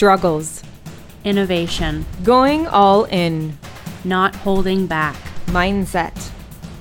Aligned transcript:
struggles, 0.00 0.62
innovation, 1.24 2.06
going 2.24 2.66
all 2.68 3.04
in, 3.04 3.52
not 4.02 4.34
holding 4.34 4.86
back, 4.86 5.14
mindset, 5.48 6.30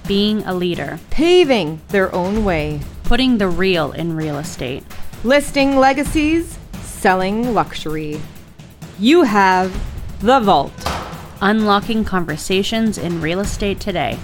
being 0.07 0.42
a 0.44 0.54
leader, 0.54 0.97
paving 1.10 1.82
their 1.90 2.16
own 2.16 2.46
way, 2.46 2.79
putting 3.04 3.38
the 3.38 3.47
real 3.50 3.92
in 3.92 4.16
real 4.16 4.38
estate, 4.38 4.82
listing 5.26 5.76
legacies, 5.76 6.58
selling 6.79 7.54
luxury. 7.54 8.21
You 8.97 9.23
have 9.23 9.70
The 10.21 10.39
Vault. 10.39 10.71
unlocking 11.41 12.05
conversations 12.05 12.97
in 12.97 13.20
real 13.20 13.41
estate 13.41 13.81
today. 13.81 14.17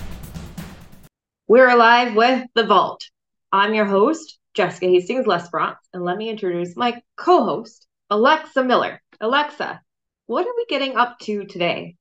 We're 1.50 1.68
alive 1.68 2.16
with 2.16 2.48
The 2.55 2.66
Vault. 2.66 3.04
I'm 3.52 3.73
your 3.73 3.88
host, 3.88 4.39
Jessica 4.54 4.86
Hastings 4.86 5.25
Lesperance, 5.25 5.84
and 5.91 6.05
let 6.05 6.16
me 6.16 6.30
introduce 6.30 6.77
my 6.77 7.02
co 7.18 7.43
host, 7.43 7.85
Alexa 8.12 8.64
Miller. 8.64 9.02
Alexa, 9.20 9.82
what 10.27 10.45
are 10.45 10.54
we 10.55 10.66
getting 10.70 10.95
up 10.95 11.18
to 11.22 11.44
today? 11.45 11.95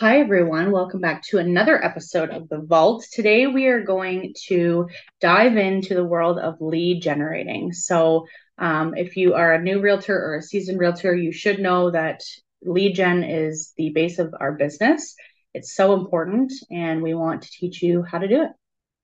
Hi, 0.00 0.20
everyone. 0.20 0.70
Welcome 0.70 1.00
back 1.00 1.22
to 1.24 1.36
another 1.36 1.84
episode 1.84 2.30
of 2.30 2.48
The 2.48 2.60
Vault. 2.60 3.04
Today, 3.12 3.46
we 3.46 3.66
are 3.66 3.84
going 3.84 4.32
to 4.46 4.88
dive 5.20 5.58
into 5.58 5.92
the 5.92 6.06
world 6.06 6.38
of 6.38 6.62
lead 6.62 7.02
generating. 7.02 7.74
So, 7.74 8.26
um, 8.56 8.94
if 8.96 9.18
you 9.18 9.34
are 9.34 9.52
a 9.52 9.62
new 9.62 9.82
realtor 9.82 10.16
or 10.16 10.36
a 10.36 10.42
seasoned 10.42 10.80
realtor, 10.80 11.14
you 11.14 11.32
should 11.32 11.58
know 11.58 11.90
that 11.90 12.22
lead 12.62 12.94
gen 12.94 13.22
is 13.22 13.74
the 13.76 13.90
base 13.90 14.18
of 14.18 14.34
our 14.40 14.52
business. 14.52 15.14
It's 15.52 15.76
so 15.76 15.92
important, 15.92 16.50
and 16.70 17.02
we 17.02 17.12
want 17.12 17.42
to 17.42 17.50
teach 17.50 17.82
you 17.82 18.02
how 18.02 18.16
to 18.16 18.28
do 18.28 18.44
it. 18.44 18.52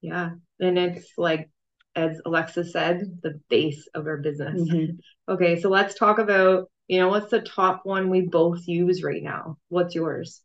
Yeah, 0.00 0.30
and 0.60 0.78
it's 0.78 1.12
like, 1.18 1.50
as 1.98 2.20
Alexa 2.24 2.64
said, 2.64 3.18
the 3.22 3.40
base 3.50 3.88
of 3.94 4.06
our 4.06 4.18
business. 4.18 4.60
Mhm. 4.60 4.98
Okay, 5.28 5.60
so 5.60 5.68
let's 5.68 5.94
talk 5.94 6.18
about, 6.18 6.70
you 6.86 6.98
know, 7.00 7.08
what's 7.08 7.30
the 7.30 7.40
top 7.40 7.84
one 7.84 8.08
we 8.08 8.22
both 8.22 8.66
use 8.68 9.02
right 9.02 9.22
now? 9.22 9.58
What's 9.68 9.94
yours? 9.94 10.42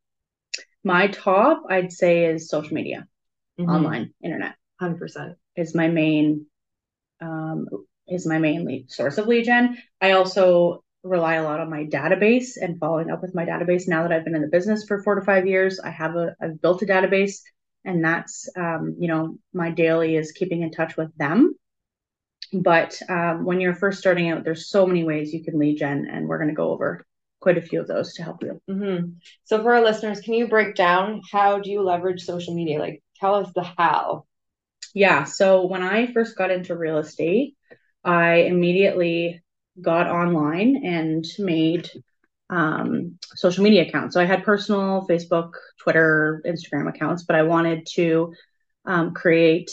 My 0.83 1.07
top, 1.07 1.63
I'd 1.69 1.91
say, 1.91 2.25
is 2.25 2.49
social 2.49 2.73
media, 2.73 3.07
Mm-hmm. 3.59 3.69
online, 3.69 4.13
internet. 4.21 4.55
100%. 4.79 5.37
is 5.55 5.75
my 5.75 5.87
main 5.87 6.47
um, 7.21 7.67
is 8.07 8.25
my 8.25 8.39
main 8.39 8.65
lead 8.65 8.91
source 8.91 9.17
of 9.17 9.27
lead 9.27 9.45
gen. 9.45 9.77
I 10.01 10.11
also 10.11 10.83
rely 11.03 11.35
a 11.35 11.43
lot 11.43 11.59
on 11.59 11.69
my 11.69 11.85
database 11.85 12.51
and 12.61 12.79
following 12.79 13.09
up 13.11 13.21
with 13.21 13.35
my 13.35 13.45
database. 13.45 13.87
Now 13.87 14.01
that 14.03 14.11
I've 14.11 14.25
been 14.25 14.35
in 14.35 14.41
the 14.41 14.47
business 14.57 14.85
for 14.87 15.01
four 15.03 15.15
to 15.15 15.21
five 15.21 15.45
years, 15.47 15.79
I 15.79 15.91
have 15.91 16.15
a 16.15 16.35
I've 16.41 16.61
built 16.61 16.81
a 16.81 16.85
database, 16.85 17.35
and 17.85 18.03
that's 18.03 18.49
um, 18.55 18.95
you 18.99 19.07
know 19.07 19.37
my 19.53 19.71
daily 19.71 20.15
is 20.15 20.31
keeping 20.31 20.61
in 20.61 20.71
touch 20.71 20.97
with 20.97 21.15
them. 21.17 21.53
But 22.51 22.99
um, 23.09 23.45
when 23.45 23.59
you're 23.59 23.73
first 23.73 23.99
starting 23.99 24.29
out, 24.29 24.43
there's 24.43 24.69
so 24.69 24.85
many 24.85 25.03
ways 25.03 25.33
you 25.33 25.43
can 25.43 25.57
lead 25.57 25.77
gen, 25.77 26.07
and 26.11 26.27
we're 26.27 26.37
going 26.37 26.49
to 26.49 26.55
go 26.55 26.71
over 26.71 27.05
quite 27.39 27.57
a 27.57 27.61
few 27.61 27.81
of 27.81 27.87
those 27.87 28.13
to 28.13 28.23
help 28.23 28.43
you. 28.43 28.61
Mm-hmm. 28.69 29.07
So, 29.45 29.61
for 29.61 29.73
our 29.73 29.83
listeners, 29.83 30.21
can 30.21 30.35
you 30.35 30.47
break 30.47 30.75
down 30.75 31.21
how 31.31 31.59
do 31.59 31.71
you 31.71 31.81
leverage 31.81 32.23
social 32.23 32.53
media? 32.53 32.79
Like, 32.79 33.01
tell 33.19 33.35
us 33.35 33.51
the 33.55 33.63
how. 33.63 34.25
Yeah. 34.93 35.23
So 35.23 35.65
when 35.65 35.81
I 35.81 36.11
first 36.11 36.37
got 36.37 36.51
into 36.51 36.75
real 36.75 36.99
estate, 36.99 37.55
I 38.03 38.35
immediately 38.35 39.41
got 39.81 40.07
online 40.07 40.85
and 40.85 41.25
made 41.39 41.89
um, 42.53 43.17
social 43.35 43.63
media 43.63 43.87
accounts. 43.87 44.13
So 44.13 44.21
I 44.21 44.25
had 44.25 44.43
personal 44.43 45.07
Facebook, 45.09 45.51
Twitter, 45.79 46.41
Instagram 46.45 46.87
accounts, 46.87 47.23
but 47.23 47.35
I 47.35 47.43
wanted 47.43 47.87
to 47.95 48.33
um, 48.85 49.13
create 49.13 49.71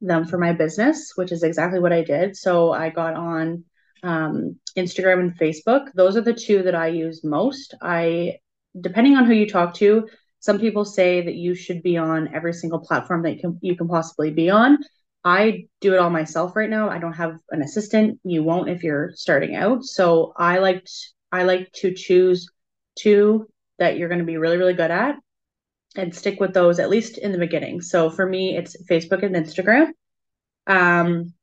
them 0.00 0.24
for 0.24 0.38
my 0.38 0.52
business, 0.52 1.12
which 1.14 1.30
is 1.30 1.42
exactly 1.42 1.78
what 1.78 1.92
I 1.92 2.02
did. 2.02 2.36
So 2.36 2.72
I 2.72 2.88
got 2.88 3.14
on 3.14 3.64
um, 4.02 4.58
Instagram 4.76 5.20
and 5.20 5.38
Facebook. 5.38 5.92
Those 5.94 6.16
are 6.16 6.22
the 6.22 6.32
two 6.32 6.62
that 6.62 6.74
I 6.74 6.88
use 6.88 7.22
most. 7.22 7.74
I, 7.82 8.38
depending 8.80 9.16
on 9.16 9.26
who 9.26 9.34
you 9.34 9.48
talk 9.48 9.74
to, 9.74 10.08
some 10.40 10.58
people 10.58 10.84
say 10.84 11.22
that 11.22 11.34
you 11.34 11.54
should 11.54 11.82
be 11.82 11.98
on 11.98 12.34
every 12.34 12.54
single 12.54 12.80
platform 12.80 13.22
that 13.22 13.34
you 13.34 13.40
can, 13.40 13.58
you 13.60 13.76
can 13.76 13.88
possibly 13.88 14.30
be 14.30 14.48
on. 14.50 14.78
I 15.24 15.66
do 15.80 15.94
it 15.94 15.98
all 15.98 16.10
myself 16.10 16.56
right 16.56 16.70
now. 16.70 16.88
I 16.88 16.98
don't 16.98 17.12
have 17.12 17.36
an 17.50 17.62
assistant. 17.62 18.18
You 18.24 18.42
won't 18.42 18.70
if 18.70 18.82
you're 18.82 19.12
starting 19.14 19.54
out. 19.54 19.84
So 19.84 20.32
I 20.36 20.58
liked 20.58 20.90
I 21.32 21.44
like 21.44 21.72
to 21.76 21.94
choose 21.94 22.46
two 22.98 23.48
that 23.78 23.96
you're 23.96 24.08
going 24.08 24.20
to 24.20 24.24
be 24.24 24.36
really 24.36 24.58
really 24.58 24.74
good 24.74 24.90
at 24.90 25.16
and 25.96 26.14
stick 26.14 26.38
with 26.40 26.54
those 26.54 26.78
at 26.78 26.90
least 26.90 27.18
in 27.18 27.32
the 27.32 27.38
beginning. 27.38 27.80
So 27.80 28.10
for 28.10 28.26
me 28.26 28.56
it's 28.56 28.76
Facebook 28.84 29.22
and 29.24 29.34
Instagram. 29.34 29.90
Um 30.66 31.34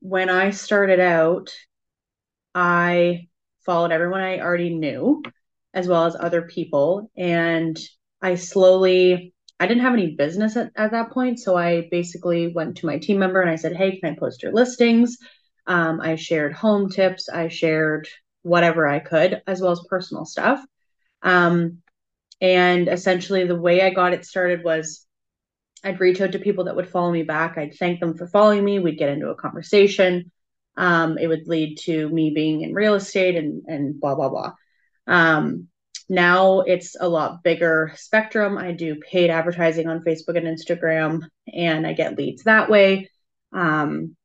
when 0.00 0.28
I 0.28 0.50
started 0.50 1.00
out 1.00 1.50
I 2.54 3.28
followed 3.64 3.92
everyone 3.92 4.20
I 4.20 4.40
already 4.40 4.74
knew 4.74 5.22
as 5.74 5.88
well 5.88 6.04
as 6.04 6.16
other 6.18 6.42
people. 6.42 7.10
And 7.16 7.78
I 8.20 8.34
slowly, 8.34 9.34
I 9.58 9.66
didn't 9.66 9.82
have 9.82 9.94
any 9.94 10.14
business 10.14 10.56
at, 10.56 10.70
at 10.76 10.90
that 10.92 11.10
point. 11.10 11.38
So 11.38 11.56
I 11.56 11.88
basically 11.90 12.48
went 12.48 12.76
to 12.78 12.86
my 12.86 12.98
team 12.98 13.18
member 13.18 13.40
and 13.40 13.50
I 13.50 13.56
said, 13.56 13.76
Hey, 13.76 13.98
can 13.98 14.12
I 14.12 14.18
post 14.18 14.42
your 14.42 14.52
listings? 14.52 15.16
Um, 15.66 16.00
I 16.00 16.16
shared 16.16 16.52
home 16.52 16.90
tips, 16.90 17.28
I 17.28 17.48
shared 17.48 18.08
whatever 18.42 18.86
I 18.86 18.98
could, 18.98 19.42
as 19.46 19.60
well 19.60 19.72
as 19.72 19.84
personal 19.88 20.24
stuff. 20.24 20.64
Um, 21.22 21.78
and 22.40 22.88
essentially, 22.88 23.46
the 23.46 23.60
way 23.60 23.82
I 23.82 23.90
got 23.90 24.14
it 24.14 24.24
started 24.26 24.64
was 24.64 25.06
I'd 25.84 26.00
reach 26.00 26.20
out 26.20 26.32
to 26.32 26.38
people 26.38 26.64
that 26.64 26.76
would 26.76 26.88
follow 26.88 27.10
me 27.10 27.22
back. 27.22 27.58
I'd 27.58 27.74
thank 27.74 28.00
them 28.00 28.16
for 28.16 28.26
following 28.26 28.64
me. 28.64 28.78
We'd 28.78 28.98
get 28.98 29.08
into 29.10 29.30
a 29.30 29.34
conversation. 29.36 30.30
Um, 30.76 31.18
it 31.18 31.26
would 31.26 31.46
lead 31.46 31.78
to 31.82 32.08
me 32.08 32.30
being 32.34 32.62
in 32.62 32.72
real 32.74 32.94
estate 32.94 33.36
and 33.36 33.62
and 33.66 34.00
blah 34.00 34.14
blah 34.14 34.28
blah. 34.28 34.52
Um, 35.06 35.68
now 36.08 36.60
it's 36.60 36.96
a 36.98 37.08
lot 37.08 37.42
bigger 37.42 37.92
spectrum. 37.96 38.58
I 38.58 38.72
do 38.72 38.96
paid 38.96 39.30
advertising 39.30 39.88
on 39.88 40.04
Facebook 40.04 40.36
and 40.36 40.46
Instagram, 40.46 41.22
and 41.52 41.86
I 41.86 41.92
get 41.92 42.18
leads 42.18 42.44
that 42.44 42.70
way. 42.70 43.10
Um, 43.52 44.16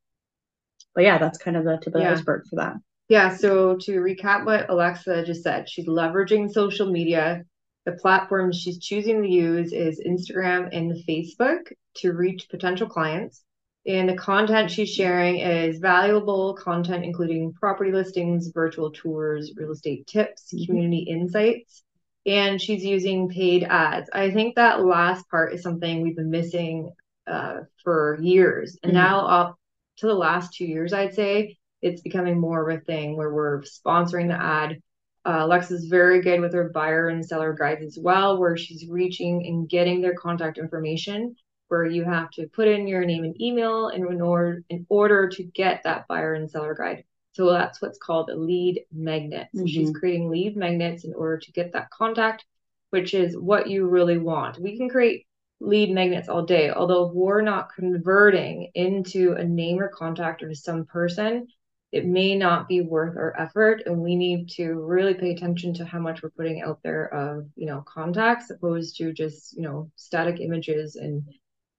but 0.95 1.03
yeah, 1.03 1.17
that's 1.17 1.38
kind 1.38 1.57
of 1.57 1.63
the 1.66 1.78
tip 1.78 1.88
of 1.88 1.94
the 1.94 1.99
Yeah. 2.01 2.13
iceberg 2.13 2.45
for 2.49 2.57
that. 2.57 2.75
Yeah, 3.09 3.35
so 3.35 3.78
to 3.78 4.01
recap 4.01 4.45
what 4.45 4.69
Alexa 4.69 5.25
just 5.25 5.44
said, 5.44 5.69
she's 5.69 5.88
leveraging 5.88 6.51
social 6.51 6.91
media. 6.91 7.44
The 7.85 7.94
platforms 7.94 8.57
she's 8.57 8.79
choosing 8.79 9.23
to 9.23 9.29
use 9.29 9.72
is 9.72 10.01
Instagram 10.06 10.69
and 10.73 10.91
Facebook 11.07 11.72
to 11.97 12.12
reach 12.12 12.50
potential 12.50 12.88
clients. 12.88 13.44
And 13.85 14.09
the 14.09 14.16
content 14.17 14.69
she's 14.69 14.94
sharing 14.94 15.38
is 15.40 15.79
valuable 15.79 16.53
content, 16.56 17.06
including 17.06 17.53
property 17.53 17.94
listings, 17.94 18.50
virtual 18.53 18.91
tours, 18.91 19.53
real 19.56 19.72
estate 19.72 20.06
tips, 20.07 20.53
Mhm. 20.53 20.66
community 20.66 21.03
insights. 21.03 21.84
And 22.25 22.62
she's 22.62 22.84
using 22.84 23.29
paid 23.29 23.63
ads. 23.63 24.09
I 24.12 24.31
think 24.31 24.56
that 24.56 24.84
last 24.84 25.29
part 25.29 25.53
is 25.53 25.62
something 25.62 26.01
we've 26.01 26.17
been 26.17 26.29
missing 26.29 26.91
uh, 27.25 27.63
for 27.84 28.17
years. 28.22 28.78
And 28.84 28.91
Mhm. 28.91 28.96
now, 28.96 29.28
up 29.28 29.59
to 29.97 30.07
the 30.07 30.13
last 30.13 30.53
two 30.53 30.66
years, 30.66 30.94
I'd 30.94 31.13
say, 31.13 31.57
it's 31.81 32.01
becoming 32.01 32.39
more 32.39 32.69
of 32.69 32.77
a 32.77 32.81
thing 32.81 33.15
where 33.15 33.33
we're 33.33 33.61
sponsoring 33.61 34.27
the 34.27 34.41
ad. 34.41 34.81
Uh, 35.25 35.39
Alexa's 35.41 35.85
very 35.85 36.21
good 36.21 36.39
with 36.39 36.53
her 36.53 36.69
buyer 36.69 37.09
and 37.09 37.25
seller 37.25 37.53
guides 37.53 37.83
as 37.83 37.97
well, 38.01 38.38
where 38.38 38.55
she's 38.55 38.88
reaching 38.88 39.45
and 39.45 39.69
getting 39.69 40.01
their 40.01 40.16
contact 40.16 40.57
information, 40.57 41.35
where 41.67 41.85
you 41.85 42.03
have 42.03 42.29
to 42.31 42.47
put 42.47 42.67
in 42.67 42.87
your 42.87 43.03
name 43.03 43.23
and 43.23 43.39
email 43.41 43.89
in, 43.89 44.05
order 44.21 44.63
in 44.69 44.85
order 44.89 45.27
to 45.27 45.43
get 45.43 45.83
that 45.83 46.07
buyer 46.07 46.33
and 46.33 46.49
seller 46.49 46.73
guide. 46.73 47.03
So 47.33 47.51
that's 47.51 47.81
what's 47.81 47.99
called 47.99 48.29
a 48.29 48.35
lead 48.35 48.85
magnet. 48.91 49.49
So 49.53 49.67
she's 49.67 49.91
creating 49.91 50.29
lead 50.29 50.57
magnets 50.57 51.03
in 51.03 51.13
order 51.13 51.37
to 51.37 51.51
get 51.51 51.73
that 51.73 51.91
contact, 51.91 52.45
which 52.89 53.13
is 53.13 53.37
what 53.37 53.69
you 53.69 53.87
really 53.87 54.17
want. 54.17 54.59
We 54.59 54.77
can 54.77 54.89
create 54.89 55.27
lead 55.59 55.91
magnets 55.91 56.29
all 56.29 56.43
day, 56.43 56.71
although 56.71 57.11
we're 57.13 57.41
not 57.41 57.73
converting 57.75 58.71
into 58.73 59.33
a 59.33 59.43
name 59.43 59.79
or 59.79 59.89
contact 59.89 60.41
or 60.41 60.49
to 60.49 60.55
some 60.55 60.85
person, 60.85 61.47
it 61.91 62.05
may 62.05 62.35
not 62.35 62.67
be 62.67 62.81
worth 62.81 63.15
our 63.15 63.33
effort 63.39 63.84
and 63.85 63.97
we 63.97 64.16
need 64.16 64.49
to 64.49 64.73
really 64.73 65.13
pay 65.13 65.31
attention 65.31 65.73
to 65.73 65.85
how 65.85 65.99
much 65.99 66.22
we're 66.22 66.29
putting 66.31 66.61
out 66.61 66.79
there 66.84 67.13
of 67.13 67.45
you 67.55 67.66
know 67.66 67.84
contacts 67.87 68.49
opposed 68.49 68.97
to 68.97 69.13
just 69.13 69.55
you 69.55 69.63
know 69.63 69.89
static 69.95 70.39
images 70.39 70.95
and 70.95 71.23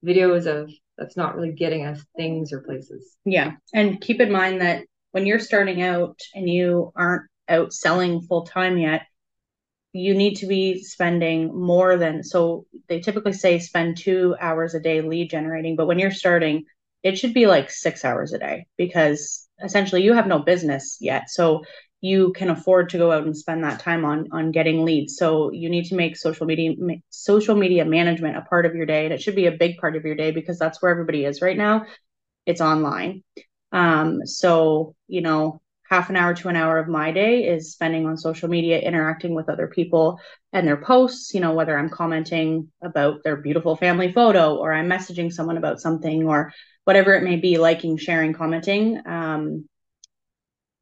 videos 0.05 0.45
of 0.45 0.71
that's 0.97 1.17
not 1.17 1.35
really 1.35 1.51
getting 1.51 1.85
us 1.85 2.03
things 2.17 2.51
or 2.51 2.61
places 2.61 3.15
Yeah. 3.25 3.53
And 3.73 4.01
keep 4.01 4.19
in 4.19 4.31
mind 4.31 4.61
that 4.61 4.85
when 5.11 5.25
you're 5.25 5.39
starting 5.39 5.81
out 5.81 6.19
and 6.35 6.49
you 6.49 6.91
aren't 6.95 7.29
out 7.47 7.73
selling 7.73 8.21
full 8.21 8.45
time 8.45 8.77
yet, 8.77 9.03
you 9.91 10.13
need 10.13 10.35
to 10.35 10.45
be 10.45 10.83
spending 10.83 11.57
more 11.57 11.97
than 11.97 12.23
so 12.23 12.65
they 12.87 12.99
typically 12.99 13.33
say 13.33 13.59
spend 13.59 13.97
two 13.97 14.35
hours 14.39 14.75
a 14.75 14.79
day 14.79 15.01
lead 15.01 15.29
generating, 15.31 15.75
but 15.75 15.87
when 15.87 15.99
you're 15.99 16.11
starting, 16.11 16.65
it 17.03 17.17
should 17.17 17.33
be 17.33 17.47
like 17.47 17.69
six 17.71 18.03
hours 18.03 18.33
a 18.33 18.39
day 18.39 18.67
because 18.77 19.47
essentially 19.63 20.03
you 20.03 20.13
have 20.13 20.27
no 20.27 20.39
business 20.39 20.97
yet. 20.99 21.29
So 21.29 21.63
you 22.01 22.31
can 22.33 22.49
afford 22.49 22.89
to 22.89 22.97
go 22.97 23.11
out 23.11 23.25
and 23.25 23.35
spend 23.35 23.63
that 23.63 23.81
time 23.81 24.05
on 24.05 24.27
on 24.31 24.51
getting 24.51 24.85
leads. 24.85 25.17
So 25.17 25.51
you 25.51 25.69
need 25.69 25.85
to 25.85 25.95
make 25.95 26.15
social 26.15 26.45
media 26.45 26.73
social 27.09 27.55
media 27.55 27.85
management 27.85 28.37
a 28.37 28.41
part 28.41 28.65
of 28.65 28.75
your 28.75 28.85
day, 28.85 29.05
and 29.05 29.13
it 29.13 29.21
should 29.21 29.35
be 29.35 29.47
a 29.47 29.51
big 29.51 29.77
part 29.77 29.95
of 29.95 30.05
your 30.05 30.15
day 30.15 30.31
because 30.31 30.57
that's 30.57 30.81
where 30.81 30.91
everybody 30.91 31.25
is 31.25 31.41
right 31.41 31.57
now. 31.57 31.85
It's 32.45 32.61
online. 32.61 33.23
Um, 33.71 34.25
so 34.25 34.95
you 35.07 35.21
know 35.21 35.61
half 35.89 36.09
an 36.09 36.15
hour 36.15 36.35
to 36.35 36.49
an 36.49 36.55
hour 36.55 36.77
of 36.77 36.87
my 36.87 37.11
day 37.11 37.47
is 37.47 37.71
spending 37.71 38.05
on 38.05 38.15
social 38.15 38.47
media, 38.47 38.79
interacting 38.79 39.33
with 39.33 39.49
other 39.49 39.67
people 39.67 40.19
and 40.53 40.67
their 40.67 40.77
posts, 40.77 41.33
you 41.33 41.39
know, 41.39 41.53
whether 41.53 41.77
I'm 41.77 41.89
commenting 41.89 42.71
about 42.83 43.23
their 43.23 43.37
beautiful 43.37 43.75
family 43.75 44.11
photo 44.11 44.55
or 44.55 44.71
I'm 44.71 44.87
messaging 44.87 45.33
someone 45.33 45.57
about 45.57 45.79
something 45.81 46.27
or 46.27 46.53
whatever 46.85 47.13
it 47.13 47.23
may 47.23 47.35
be, 47.35 47.57
liking, 47.57 47.97
sharing, 47.97 48.33
commenting. 48.33 49.01
Um, 49.05 49.67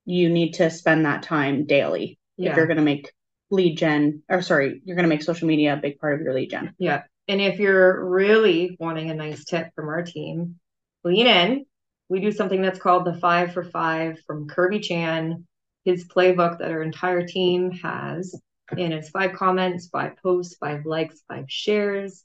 you 0.05 0.29
need 0.29 0.53
to 0.53 0.69
spend 0.69 1.05
that 1.05 1.23
time 1.23 1.65
daily 1.65 2.17
Yeah. 2.38 2.51
if 2.51 2.57
you're 2.57 2.67
going 2.67 2.77
to 2.77 2.83
make 2.83 3.11
lead 3.49 3.77
gen 3.77 4.23
or 4.29 4.41
sorry, 4.41 4.81
you're 4.85 4.95
going 4.95 5.03
to 5.03 5.13
make 5.13 5.23
social 5.23 5.47
media 5.47 5.73
a 5.73 5.77
big 5.77 5.99
part 5.99 6.15
of 6.15 6.21
your 6.21 6.33
lead 6.33 6.49
gen. 6.49 6.73
Yeah. 6.77 7.03
And 7.27 7.41
if 7.41 7.59
you're 7.59 8.05
really 8.09 8.77
wanting 8.79 9.09
a 9.09 9.13
nice 9.15 9.44
tip 9.44 9.69
from 9.75 9.89
our 9.89 10.03
team, 10.03 10.59
lean 11.03 11.27
in. 11.27 11.65
We 12.09 12.21
do 12.21 12.31
something 12.31 12.61
that's 12.61 12.79
called 12.79 13.03
the 13.03 13.15
five 13.19 13.53
for 13.53 13.65
five 13.65 14.19
from 14.25 14.47
Kirby 14.47 14.79
Chan, 14.79 15.45
his 15.83 16.07
playbook 16.07 16.59
that 16.59 16.71
our 16.71 16.81
entire 16.81 17.27
team 17.27 17.71
has. 17.71 18.33
And 18.71 18.94
it's 18.94 19.09
five 19.09 19.33
comments, 19.33 19.88
five 19.88 20.17
posts, 20.23 20.55
five 20.57 20.85
likes, 20.85 21.21
five 21.27 21.45
shares, 21.47 22.23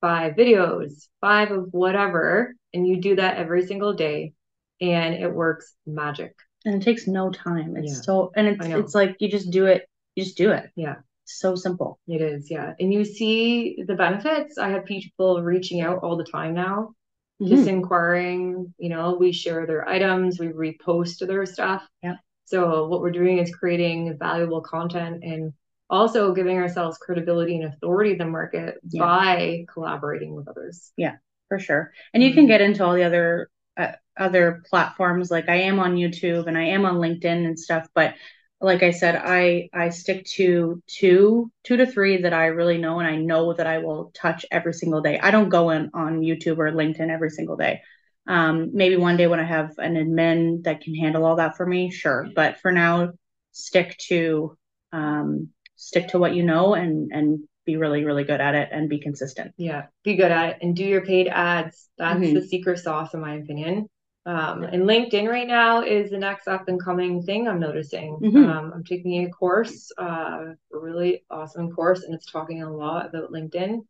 five 0.00 0.34
videos, 0.34 1.08
five 1.20 1.50
of 1.50 1.68
whatever. 1.72 2.54
And 2.74 2.86
you 2.86 3.00
do 3.00 3.16
that 3.16 3.36
every 3.38 3.66
single 3.66 3.94
day. 3.94 4.34
And 4.80 5.14
it 5.14 5.32
works 5.32 5.72
magic. 5.86 6.34
And 6.64 6.82
it 6.82 6.84
takes 6.84 7.06
no 7.06 7.30
time. 7.30 7.76
It's 7.76 7.94
Yeah. 7.96 8.00
so 8.02 8.32
and 8.36 8.46
it's 8.48 8.66
it's 8.66 8.94
like 8.94 9.16
you 9.20 9.28
just 9.30 9.50
do 9.50 9.66
it. 9.66 9.88
You 10.16 10.24
just 10.24 10.36
do 10.36 10.50
it. 10.50 10.70
Yeah. 10.76 10.96
So 11.24 11.54
simple. 11.54 11.98
It 12.06 12.20
is, 12.20 12.50
yeah. 12.50 12.74
And 12.80 12.92
you 12.92 13.04
see 13.04 13.82
the 13.86 13.94
benefits. 13.94 14.58
I 14.58 14.68
have 14.70 14.84
people 14.84 15.42
reaching 15.42 15.80
out 15.80 16.02
all 16.02 16.16
the 16.16 16.24
time 16.24 16.54
now. 16.54 16.94
just 17.42 17.64
Mhm. 17.64 17.68
inquiring 17.82 18.72
you 18.78 18.88
know 18.88 19.16
we 19.18 19.32
share 19.32 19.66
their 19.66 19.86
items 19.88 20.38
we 20.38 20.46
repost 20.48 21.18
their 21.26 21.44
stuff 21.44 21.82
Yeah. 22.00 22.14
so 22.44 22.86
what 22.86 23.00
we're 23.00 23.10
doing 23.10 23.38
is 23.38 23.52
creating 23.54 24.16
valuable 24.18 24.60
content 24.60 25.24
and 25.24 25.52
also 25.90 26.32
giving 26.32 26.58
ourselves 26.58 26.96
credibility 26.98 27.56
and 27.56 27.64
authority 27.74 28.12
in 28.12 28.18
the 28.18 28.24
market 28.24 28.76
Yeah. 28.88 29.00
by 29.02 29.66
collaborating 29.74 30.32
with 30.36 30.46
others 30.46 30.92
for 31.54 31.58
sure. 31.60 31.92
And 32.12 32.22
you 32.22 32.34
can 32.34 32.46
Mhm. 32.46 32.48
get 32.48 32.60
into 32.60 32.84
all 32.84 32.94
the 32.94 33.04
other 33.04 33.48
uh, 33.76 33.92
other 34.16 34.62
platforms. 34.70 35.30
Like 35.30 35.48
I 35.48 35.56
am 35.62 35.78
on 35.80 35.96
YouTube 35.96 36.46
and 36.46 36.56
I 36.58 36.64
am 36.66 36.84
on 36.84 36.96
LinkedIn 36.96 37.46
and 37.46 37.58
stuff. 37.58 37.88
But 37.94 38.14
like 38.60 38.82
I 38.82 38.90
said, 38.90 39.16
I 39.16 39.68
I 39.72 39.90
stick 39.90 40.24
to 40.36 40.82
two 40.86 41.50
two 41.64 41.76
to 41.76 41.86
three 41.86 42.22
that 42.22 42.32
I 42.32 42.46
really 42.46 42.78
know 42.78 42.98
and 43.00 43.08
I 43.08 43.16
know 43.16 43.52
that 43.54 43.66
I 43.66 43.78
will 43.78 44.10
touch 44.14 44.46
every 44.50 44.74
single 44.74 45.02
day. 45.02 45.18
I 45.18 45.30
don't 45.30 45.48
go 45.48 45.70
in 45.70 45.90
on 45.94 46.20
YouTube 46.20 46.58
or 46.58 46.70
LinkedIn 46.72 47.10
every 47.10 47.30
single 47.30 47.56
day. 47.56 47.82
Um, 48.26 48.70
maybe 48.74 48.96
one 48.96 49.16
day 49.16 49.26
when 49.26 49.40
I 49.40 49.44
have 49.44 49.74
an 49.78 49.94
admin 49.96 50.64
that 50.64 50.80
can 50.80 50.94
handle 50.94 51.24
all 51.26 51.36
that 51.36 51.56
for 51.56 51.66
me, 51.66 51.90
sure. 51.90 52.28
But 52.34 52.58
for 52.58 52.72
now, 52.72 53.12
stick 53.52 53.96
to 54.08 54.56
um, 54.92 55.50
stick 55.76 56.08
to 56.08 56.18
what 56.18 56.34
you 56.34 56.42
know 56.42 56.74
and 56.74 57.10
and 57.12 57.44
be 57.66 57.76
really 57.76 58.04
really 58.04 58.24
good 58.24 58.40
at 58.40 58.54
it 58.54 58.68
and 58.72 58.88
be 58.88 58.98
consistent. 58.98 59.52
yeah 59.56 59.86
be 60.02 60.16
good 60.16 60.30
at 60.30 60.50
it 60.50 60.58
and 60.62 60.76
do 60.76 60.84
your 60.84 61.00
paid 61.04 61.28
ads 61.28 61.88
that's 61.98 62.20
Mhm. 62.20 62.34
the 62.34 62.42
secret 62.46 62.78
sauce 62.78 63.14
in 63.14 63.20
my 63.20 63.34
opinion 63.36 63.88
um, 64.26 64.62
and 64.64 64.84
linkedin 64.84 65.28
right 65.28 65.46
now 65.46 65.82
is 65.82 66.10
the 66.10 66.18
next 66.18 66.48
up 66.48 66.68
and 66.68 66.82
coming 66.82 67.22
thing 67.22 67.46
i'm 67.48 67.60
noticing 67.60 68.18
Mhm. 68.22 68.48
um, 68.48 68.72
i'm 68.74 68.84
taking 68.84 69.24
a 69.26 69.30
course 69.30 69.90
uh, 69.98 70.54
a 70.74 70.78
really 70.78 71.24
awesome 71.30 71.70
course 71.72 72.02
and 72.04 72.14
it's 72.14 72.30
talking 72.30 72.62
a 72.62 72.70
lot 72.74 73.06
about 73.06 73.32
linkedin 73.32 73.80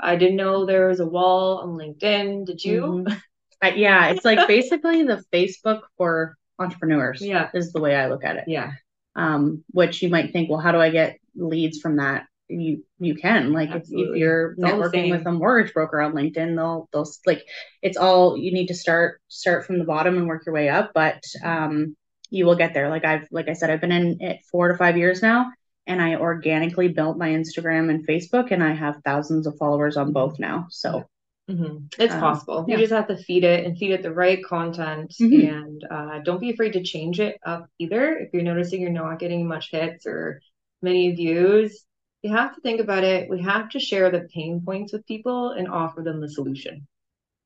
i 0.00 0.16
didn't 0.16 0.36
know 0.36 0.64
there 0.64 0.88
was 0.88 1.00
a 1.00 1.06
wall 1.06 1.58
on 1.58 1.70
linkedin 1.70 2.44
did 2.46 2.62
you 2.64 2.82
Mhm. 2.82 3.22
I, 3.60 3.70
yeah, 3.70 4.10
it's 4.10 4.24
like 4.24 4.46
basically 4.46 5.02
the 5.02 5.20
Facebook 5.32 5.80
for 5.96 6.36
entrepreneurs. 6.60 7.20
Yeah. 7.20 7.50
is 7.54 7.72
the 7.72 7.80
way 7.80 7.96
I 7.96 8.06
look 8.08 8.22
at 8.24 8.36
it. 8.36 8.44
yeah 8.46 8.74
Um, 9.16 9.64
which 9.72 10.00
you 10.00 10.10
might 10.10 10.32
think, 10.32 10.48
well, 10.48 10.60
how 10.60 10.70
do 10.70 10.78
I 10.78 10.90
get 10.90 11.18
leads 11.34 11.80
from 11.80 11.96
that? 11.96 12.27
You 12.48 12.84
you 12.98 13.14
can 13.14 13.52
like 13.52 13.74
if, 13.74 13.84
if 13.90 14.14
you're 14.14 14.56
It's 14.56 14.58
networking 14.58 15.10
with 15.10 15.26
a 15.26 15.32
mortgage 15.32 15.74
broker 15.74 16.00
on 16.00 16.12
LinkedIn, 16.14 16.56
they'll 16.56 16.88
they'll 16.92 17.06
like 17.26 17.44
it's 17.82 17.98
all 17.98 18.38
you 18.38 18.52
need 18.52 18.68
to 18.68 18.74
start 18.74 19.20
start 19.28 19.66
from 19.66 19.78
the 19.78 19.84
bottom 19.84 20.16
and 20.16 20.26
work 20.26 20.46
your 20.46 20.54
way 20.54 20.68
up, 20.70 20.92
but 20.94 21.22
um, 21.44 21.96
you 22.30 22.46
will 22.46 22.56
get 22.56 22.74
there. 22.74 22.88
Like 22.88 23.04
I've 23.04 23.28
like 23.30 23.48
I 23.48 23.52
said, 23.52 23.70
I've 23.70 23.80
been 23.82 23.92
in 23.92 24.20
it 24.22 24.40
four 24.50 24.68
to 24.68 24.76
five 24.78 24.96
years 24.96 25.20
now, 25.22 25.52
and 25.86 26.00
I 26.00 26.16
organically 26.16 26.88
built 26.88 27.18
my 27.18 27.28
Instagram 27.28 27.90
and 27.90 28.06
Facebook, 28.06 28.50
and 28.50 28.64
I 28.64 28.72
have 28.72 28.96
thousands 29.04 29.46
of 29.46 29.56
followers 29.58 29.96
on 29.98 30.12
both 30.12 30.38
now. 30.38 30.66
So 30.70 31.04
hmm 31.48 31.76
it's 31.98 32.14
Um, 32.14 32.20
possible 32.20 32.64
yeah. 32.68 32.76
you 32.76 32.82
just 32.82 32.92
have 32.92 33.08
to 33.08 33.16
feed 33.16 33.44
it 33.44 33.64
and 33.64 33.76
feed 33.78 33.92
it 33.92 34.02
the 34.02 34.12
right 34.12 34.44
content 34.44 35.14
Mhm. 35.20 35.40
and 35.42 35.82
uh, 35.90 36.18
don't 36.22 36.40
be 36.40 36.50
afraid 36.50 36.74
to 36.74 36.82
change 36.82 37.18
it 37.20 37.38
up 37.44 37.66
either 37.78 38.18
if 38.18 38.28
you're 38.32 38.42
noticing 38.42 38.82
you're 38.82 38.90
not 38.90 39.18
getting 39.18 39.48
much 39.48 39.70
hits 39.70 40.06
or 40.06 40.40
many 40.82 41.14
views 41.14 41.84
you 42.22 42.30
have 42.32 42.54
to 42.54 42.60
think 42.60 42.80
about 42.80 43.04
it 43.04 43.28
we 43.30 43.42
have 43.42 43.68
to 43.70 43.78
share 43.80 44.10
the 44.10 44.28
pain 44.34 44.60
points 44.64 44.92
with 44.92 45.06
people 45.06 45.50
and 45.50 45.68
offer 45.68 46.02
them 46.02 46.20
the 46.20 46.28
solution 46.28 46.86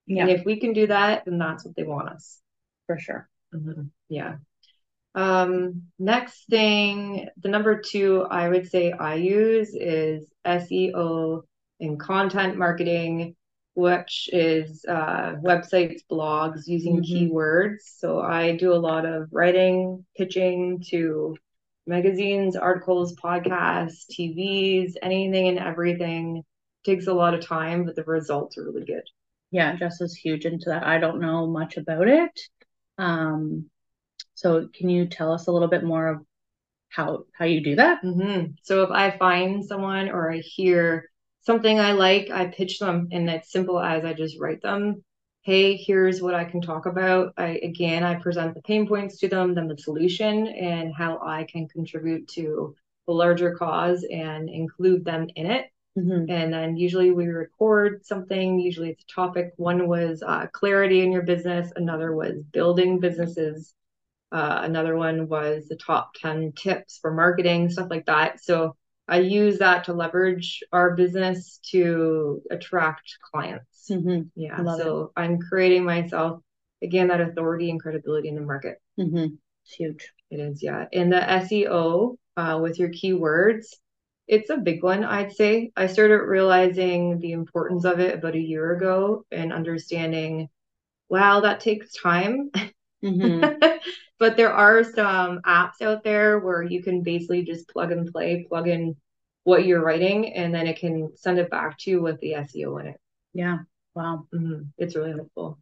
yeah, 0.06 0.22
and 0.22 0.30
if 0.30 0.44
we 0.44 0.58
can 0.58 0.72
do 0.72 0.86
that 0.86 1.24
then 1.24 1.38
that's 1.38 1.64
what 1.64 1.76
they 1.76 1.84
want 1.84 2.08
us 2.08 2.40
for 2.86 2.98
sure. 2.98 3.28
Mhm. 3.54 3.90
Yeah. 4.08 4.36
Um, 5.14 5.82
next 5.98 6.48
thing, 6.48 7.28
the 7.36 7.48
number 7.48 7.80
two 7.80 8.22
I 8.22 8.48
would 8.48 8.68
say 8.68 8.92
I 8.92 9.14
use 9.16 9.74
is 9.74 10.26
SEO 10.44 11.42
and 11.80 12.00
content 12.00 12.56
marketing, 12.56 13.36
which 13.74 14.30
is 14.32 14.84
uh, 14.88 15.34
websites, 15.42 16.00
blogs 16.10 16.66
using 16.66 17.02
Mhm. 17.02 17.04
keywords. 17.30 17.80
So 17.82 18.20
I 18.20 18.56
do 18.56 18.72
a 18.72 18.84
lot 18.88 19.04
of 19.04 19.28
writing, 19.32 20.04
pitching 20.16 20.82
to 20.88 21.36
magazines, 21.86 22.56
articles, 22.56 23.14
podcasts, 23.16 24.04
TVs, 24.10 24.94
anything 25.02 25.48
and 25.48 25.58
everything. 25.58 26.44
Takes 26.84 27.06
a 27.06 27.14
lot 27.14 27.34
of 27.34 27.46
time, 27.46 27.84
but 27.84 27.94
the 27.94 28.04
results 28.04 28.58
are 28.58 28.64
really 28.64 28.84
good. 28.84 29.04
Yeah, 29.50 29.76
Jess 29.76 30.00
is 30.00 30.16
huge 30.16 30.46
into 30.46 30.70
that. 30.70 30.84
I 30.84 30.98
don't 30.98 31.20
know 31.20 31.46
much 31.46 31.76
about 31.76 32.08
it. 32.08 32.40
Um, 32.98 33.70
so 34.34 34.68
can 34.74 34.88
you 34.88 35.06
tell 35.06 35.32
us 35.32 35.46
a 35.46 35.52
little 35.52 35.68
bit 35.68 35.84
more 35.84 36.08
of 36.08 36.26
how 36.88 37.24
how 37.32 37.44
you 37.44 37.62
do 37.62 37.76
that? 37.76 38.02
Mm-hmm. 38.02 38.52
So 38.62 38.82
if 38.82 38.90
I 38.90 39.16
find 39.16 39.64
someone 39.64 40.08
or 40.08 40.32
I 40.32 40.38
hear 40.38 41.08
something 41.42 41.78
I 41.78 41.92
like, 41.92 42.30
I 42.30 42.46
pitch 42.46 42.78
them, 42.78 43.08
and 43.12 43.28
it's 43.28 43.52
simple 43.52 43.80
as 43.80 44.04
I 44.04 44.12
just 44.12 44.38
write 44.40 44.62
them. 44.62 45.04
Hey, 45.42 45.76
here's 45.76 46.22
what 46.22 46.34
I 46.34 46.44
can 46.44 46.60
talk 46.60 46.86
about. 46.86 47.34
I 47.36 47.58
again, 47.64 48.04
I 48.04 48.14
present 48.14 48.54
the 48.54 48.62
pain 48.62 48.86
points 48.86 49.18
to 49.18 49.28
them, 49.28 49.54
then 49.54 49.66
the 49.66 49.76
solution, 49.76 50.46
and 50.46 50.94
how 50.94 51.18
I 51.20 51.44
can 51.44 51.68
contribute 51.68 52.28
to 52.28 52.76
the 53.06 53.12
larger 53.12 53.52
cause 53.54 54.04
and 54.10 54.48
include 54.48 55.04
them 55.04 55.28
in 55.34 55.46
it. 55.50 55.66
Mhm. 55.98 56.30
And 56.30 56.52
then 56.52 56.76
usually 56.76 57.10
we 57.10 57.26
record 57.26 58.06
something. 58.06 58.58
Usually 58.60 58.90
it's 58.90 59.02
a 59.02 59.14
topic. 59.14 59.52
One 59.56 59.88
was 59.88 60.22
uh, 60.22 60.46
clarity 60.52 61.02
in 61.02 61.10
your 61.12 61.22
business. 61.22 61.72
Another 61.74 62.14
was 62.14 62.42
building 62.52 63.00
businesses. 63.00 63.74
Uh, 64.32 64.60
another 64.64 64.96
one 64.96 65.28
was 65.28 65.68
the 65.68 65.76
top 65.76 66.14
10 66.16 66.52
tips 66.52 66.98
for 66.98 67.12
marketing, 67.14 67.70
stuff 67.70 67.90
like 67.90 68.06
that. 68.06 68.42
So 68.44 68.76
I 69.08 69.20
use 69.20 69.58
that 69.58 69.84
to 69.84 69.94
leverage 69.94 70.62
our 70.72 70.96
business 70.96 71.58
to 71.72 72.42
attract 72.50 73.18
clients. 73.32 73.71
Mhm. 73.90 74.30
Yeah. 74.34 74.60
Love 74.60 74.80
so 74.80 75.12
I'm 75.16 75.38
creating 75.38 75.84
myself, 75.84 76.40
again, 76.82 77.08
that 77.08 77.20
authority 77.20 77.70
and 77.70 77.80
credibility 77.80 78.28
in 78.28 78.34
the 78.34 78.40
market. 78.40 78.78
Mhm. 78.98 79.38
It's 79.64 79.74
huge. 79.74 80.12
It 80.30 80.40
is, 80.40 80.62
yeah. 80.62 80.86
And 80.92 81.12
the 81.12 81.28
SEO 81.30 82.18
uh, 82.36 82.58
with 82.62 82.78
your 82.78 82.90
keywords, 82.90 83.66
it's 84.28 84.50
a 84.50 84.56
big 84.56 84.82
one, 84.82 85.04
I'd 85.04 85.32
say. 85.32 85.72
I 85.76 85.86
started 85.86 86.18
realizing 86.22 87.18
the 87.18 87.32
importance 87.32 87.84
of 87.84 88.00
it 88.00 88.14
about 88.14 88.34
a 88.34 88.40
year 88.40 88.72
ago 88.72 89.24
and 89.30 89.52
understanding, 89.52 90.48
wow, 91.08 91.40
that 91.40 91.60
takes 91.60 91.92
time. 91.94 92.50
Mhm. 93.02 93.80
but 94.18 94.36
there 94.36 94.52
are 94.52 94.84
some 94.84 95.40
apps 95.42 95.82
out 95.82 96.04
there 96.04 96.38
where 96.38 96.62
you 96.62 96.82
can 96.82 97.02
basically 97.02 97.42
just 97.44 97.68
plug 97.68 97.92
and 97.92 98.10
play, 98.12 98.46
plug 98.48 98.68
in 98.68 98.96
what 99.44 99.66
you're 99.66 99.82
writing, 99.84 100.32
and 100.34 100.54
then 100.54 100.66
it 100.68 100.78
can 100.78 101.10
send 101.16 101.38
it 101.38 101.50
back 101.50 101.76
to 101.78 101.90
you 101.90 102.00
with 102.00 102.20
the 102.20 102.34
SEO 102.34 102.78
in 102.78 102.86
it. 102.86 103.00
Yeah. 103.34 103.58
Wow. 103.94 104.26
Mhm. 104.32 104.68
It's 104.78 104.96
really 104.96 105.12
helpful. 105.12 105.58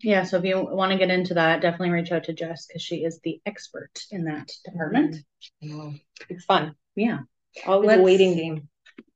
Yeah. 0.00 0.24
So 0.24 0.38
if 0.38 0.44
you 0.44 0.60
want 0.62 0.92
to 0.92 0.98
get 0.98 1.10
into 1.10 1.34
that, 1.34 1.62
definitely 1.62 1.90
reach 1.90 2.12
out 2.12 2.24
to 2.24 2.32
Jess 2.32 2.66
because 2.66 2.82
she 2.82 3.04
is 3.04 3.20
the 3.20 3.40
expert 3.46 3.90
in 4.10 4.24
that 4.24 4.50
department. 4.64 5.16
Know. 5.62 5.94
It's 6.28 6.44
fun. 6.44 6.74
Yeah. 6.94 7.20
Always 7.66 7.86
a 7.86 7.90
Let's- 7.92 8.02
waiting 8.02 8.36
game. 8.36 8.68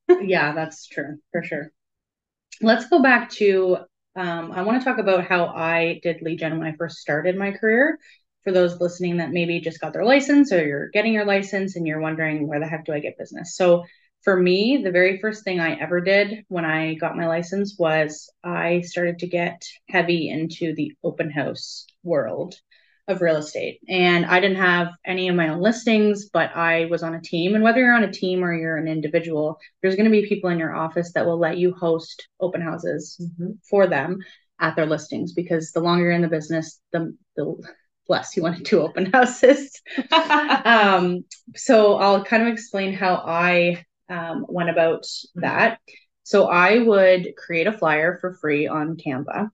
yeah, 0.23 0.55
that's 0.55 0.87
true 0.87 1.19
for 1.33 1.43
sure. 1.43 1.71
Let's 2.63 2.89
go 2.89 3.03
back 3.03 3.31
to 3.33 3.79
um, 4.17 4.51
I 4.51 4.63
want 4.63 4.81
to 4.81 4.85
talk 4.85 4.99
about 4.99 5.27
how 5.27 5.47
I 5.47 6.01
did 6.03 6.23
lead 6.23 6.41
gen 6.41 6.59
when 6.59 6.67
I 6.67 6.75
first 6.77 6.97
started 6.99 7.37
my 7.37 7.53
career. 7.53 7.99
For 8.45 8.53
those 8.53 8.81
listening 8.81 9.19
that 9.19 9.31
maybe 9.31 9.61
just 9.61 9.81
got 9.81 9.93
their 9.93 10.07
license 10.07 10.53
or 10.53 10.65
you're 10.67 10.89
getting 10.89 11.13
your 11.13 11.27
license 11.27 11.77
and 11.77 11.87
you're 11.87 12.01
wondering 12.01 12.49
where 12.49 12.59
the 12.61 12.67
heck 12.67 12.87
do 12.87 12.93
I 12.93 13.01
get 13.01 13.19
business? 13.19 13.55
So 13.55 13.85
for 14.23 14.37
me, 14.41 14.83
the 14.85 14.91
very 14.91 15.19
first 15.21 15.45
thing 15.45 15.61
I 15.61 15.75
ever 15.81 16.01
did 16.01 16.45
when 16.49 16.65
I 16.65 16.95
got 16.95 17.17
my 17.17 17.27
license 17.27 17.77
was 17.79 18.31
I 18.45 18.83
started 18.83 19.21
to 19.21 19.27
get 19.27 19.63
heavy 19.89 20.29
into 20.29 20.75
the 20.75 20.93
open 21.03 21.31
house 21.31 21.87
world. 22.03 22.55
of 23.07 23.23
real 23.23 23.37
estate. 23.37 23.81
And 23.89 24.27
I 24.27 24.39
didn't 24.39 24.59
have 24.59 24.89
any 25.03 25.29
of 25.29 25.35
my 25.35 25.49
own 25.49 25.61
listings, 25.63 26.29
but 26.31 26.55
I 26.55 26.85
was 26.87 27.03
on 27.03 27.15
a 27.15 27.23
team. 27.23 27.55
And 27.55 27.65
whether 27.65 27.81
you're 27.81 27.95
on 27.95 28.05
a 28.05 28.13
team 28.13 28.45
or 28.45 28.53
you're 28.55 28.77
an 28.77 28.87
individual, 28.87 29.59
there's 29.81 29.97
going 29.97 30.05
to 30.05 30.11
be 30.11 30.29
people 30.29 30.51
in 30.51 30.59
your 30.59 30.75
office 30.77 31.13
that 31.15 31.25
will 31.25 31.39
let 31.39 31.57
you 31.57 31.73
host 31.73 32.29
open 32.39 32.61
houses 32.61 33.19
Mm-hmm. 33.21 33.53
for 33.69 33.87
them 33.87 34.19
at 34.61 34.77
their 34.77 34.87
listings 34.87 35.33
because 35.33 35.73
the 35.73 35.81
longer 35.81 36.05
you're 36.05 36.13
in 36.13 36.23
the 36.23 36.29
business, 36.29 36.81
the, 36.93 37.17
the 37.37 37.55
less 38.09 38.37
you 38.37 38.43
want 38.43 38.57
to 38.59 38.63
do 38.63 38.81
open 38.83 39.07
houses. 39.13 39.81
um, 40.65 41.25
so 41.55 41.95
I'll 41.97 42.25
kind 42.25 42.43
of 42.43 42.49
explain 42.49 42.93
how 42.93 43.23
I 43.27 43.85
um, 44.09 44.47
went 44.49 44.71
about 44.71 45.07
that. 45.37 45.79
So 46.23 46.47
I 46.47 46.79
would 46.79 47.35
create 47.37 47.67
a 47.67 47.73
flyer 47.73 48.19
for 48.21 48.35
free 48.35 48.67
on 48.67 48.97
Canva 48.97 49.51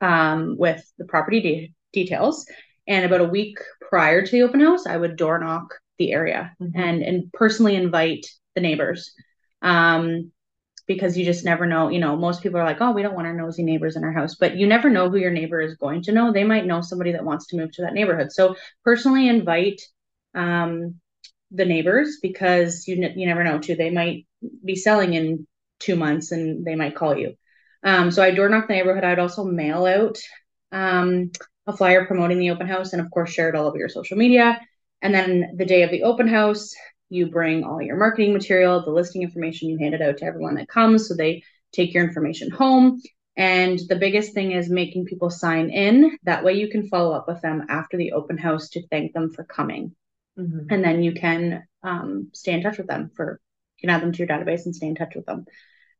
um, 0.00 0.56
with 0.58 0.82
the 0.98 1.04
property 1.04 1.40
de- 1.40 1.74
details. 1.92 2.46
And 2.86 3.04
about 3.04 3.20
a 3.20 3.24
week 3.24 3.58
prior 3.88 4.24
to 4.24 4.30
the 4.32 4.42
open 4.42 4.60
house, 4.60 4.86
I 4.86 4.96
would 4.96 5.16
door 5.16 5.38
knock 5.38 5.74
the 5.98 6.12
area 6.12 6.56
Mhm. 6.60 6.72
and 6.74 7.02
and 7.02 7.32
personally 7.32 7.76
invite 7.76 8.26
the 8.54 8.60
neighbors. 8.60 9.12
Um, 9.62 10.32
because 10.86 11.16
you 11.16 11.24
just 11.24 11.44
never 11.44 11.66
know, 11.66 11.88
you 11.88 12.00
know, 12.00 12.16
most 12.16 12.42
people 12.42 12.58
are 12.58 12.64
like, 12.64 12.80
oh, 12.80 12.90
we 12.90 13.02
don't 13.02 13.14
want 13.14 13.28
our 13.28 13.32
nosy 13.32 13.62
neighbors 13.62 13.94
in 13.94 14.02
our 14.02 14.12
house, 14.12 14.34
but 14.34 14.56
you 14.56 14.66
never 14.66 14.90
know 14.90 15.08
who 15.08 15.18
your 15.18 15.30
neighbor 15.30 15.60
is 15.60 15.76
going 15.76 16.02
to 16.02 16.10
know. 16.10 16.32
They 16.32 16.42
might 16.42 16.66
know 16.66 16.80
somebody 16.80 17.12
that 17.12 17.24
wants 17.24 17.46
to 17.48 17.56
move 17.56 17.70
to 17.72 17.82
that 17.82 17.94
neighborhood. 17.94 18.32
So 18.32 18.56
personally 18.82 19.28
invite 19.28 19.80
um, 20.34 20.96
the 21.50 21.64
neighbors 21.64 22.18
because 22.22 22.86
you, 22.86 22.98
ne- 22.98 23.14
you 23.16 23.26
never 23.26 23.44
know 23.44 23.58
too. 23.58 23.76
They 23.76 23.90
might 23.90 24.26
be 24.64 24.76
selling 24.76 25.14
in 25.14 25.46
two 25.78 25.96
months 25.96 26.32
and 26.32 26.64
they 26.64 26.74
might 26.74 26.94
call 26.94 27.16
you. 27.16 27.34
Um, 27.82 28.10
so 28.10 28.22
I 28.22 28.30
door 28.30 28.48
knock 28.48 28.68
the 28.68 28.74
neighborhood. 28.74 29.04
I'd 29.04 29.18
also 29.18 29.44
mail 29.44 29.86
out 29.86 30.18
um, 30.72 31.30
a 31.66 31.76
flyer 31.76 32.06
promoting 32.06 32.38
the 32.38 32.50
open 32.50 32.66
house 32.66 32.92
and 32.92 33.00
of 33.00 33.10
course 33.10 33.30
share 33.30 33.48
it 33.48 33.54
all 33.54 33.66
over 33.66 33.78
your 33.78 33.88
social 33.88 34.16
media. 34.16 34.60
And 35.02 35.14
then 35.14 35.54
the 35.56 35.64
day 35.64 35.82
of 35.82 35.90
the 35.90 36.02
open 36.02 36.28
house, 36.28 36.74
you 37.08 37.30
bring 37.30 37.64
all 37.64 37.82
your 37.82 37.96
marketing 37.96 38.32
material, 38.32 38.84
the 38.84 38.90
listing 38.90 39.22
information, 39.22 39.68
you 39.68 39.78
hand 39.78 39.94
it 39.94 40.02
out 40.02 40.18
to 40.18 40.24
everyone 40.24 40.54
that 40.56 40.68
comes. 40.68 41.08
So 41.08 41.14
they 41.14 41.42
take 41.72 41.94
your 41.94 42.04
information 42.04 42.50
home. 42.50 43.00
And 43.36 43.80
the 43.88 43.96
biggest 43.96 44.34
thing 44.34 44.52
is 44.52 44.68
making 44.68 45.06
people 45.06 45.30
sign 45.30 45.70
in. 45.70 46.16
That 46.24 46.44
way 46.44 46.54
you 46.54 46.68
can 46.68 46.88
follow 46.88 47.12
up 47.12 47.26
with 47.26 47.40
them 47.40 47.64
after 47.68 47.96
the 47.96 48.12
open 48.12 48.36
house 48.36 48.68
to 48.70 48.86
thank 48.88 49.12
them 49.12 49.30
for 49.30 49.44
coming. 49.44 49.94
Mhm. 50.38 50.66
And 50.70 50.84
then 50.84 51.02
you 51.02 51.12
can 51.12 51.64
um, 51.82 52.28
stay 52.32 52.52
in 52.52 52.62
touch 52.62 52.78
with 52.78 52.86
them 52.86 53.10
for, 53.14 53.40
you 53.78 53.88
can 53.88 53.94
add 53.94 54.02
them 54.02 54.12
to 54.12 54.18
your 54.18 54.28
database 54.28 54.64
and 54.66 54.74
stay 54.74 54.86
in 54.86 54.94
touch 54.94 55.14
with 55.14 55.26
them. 55.26 55.44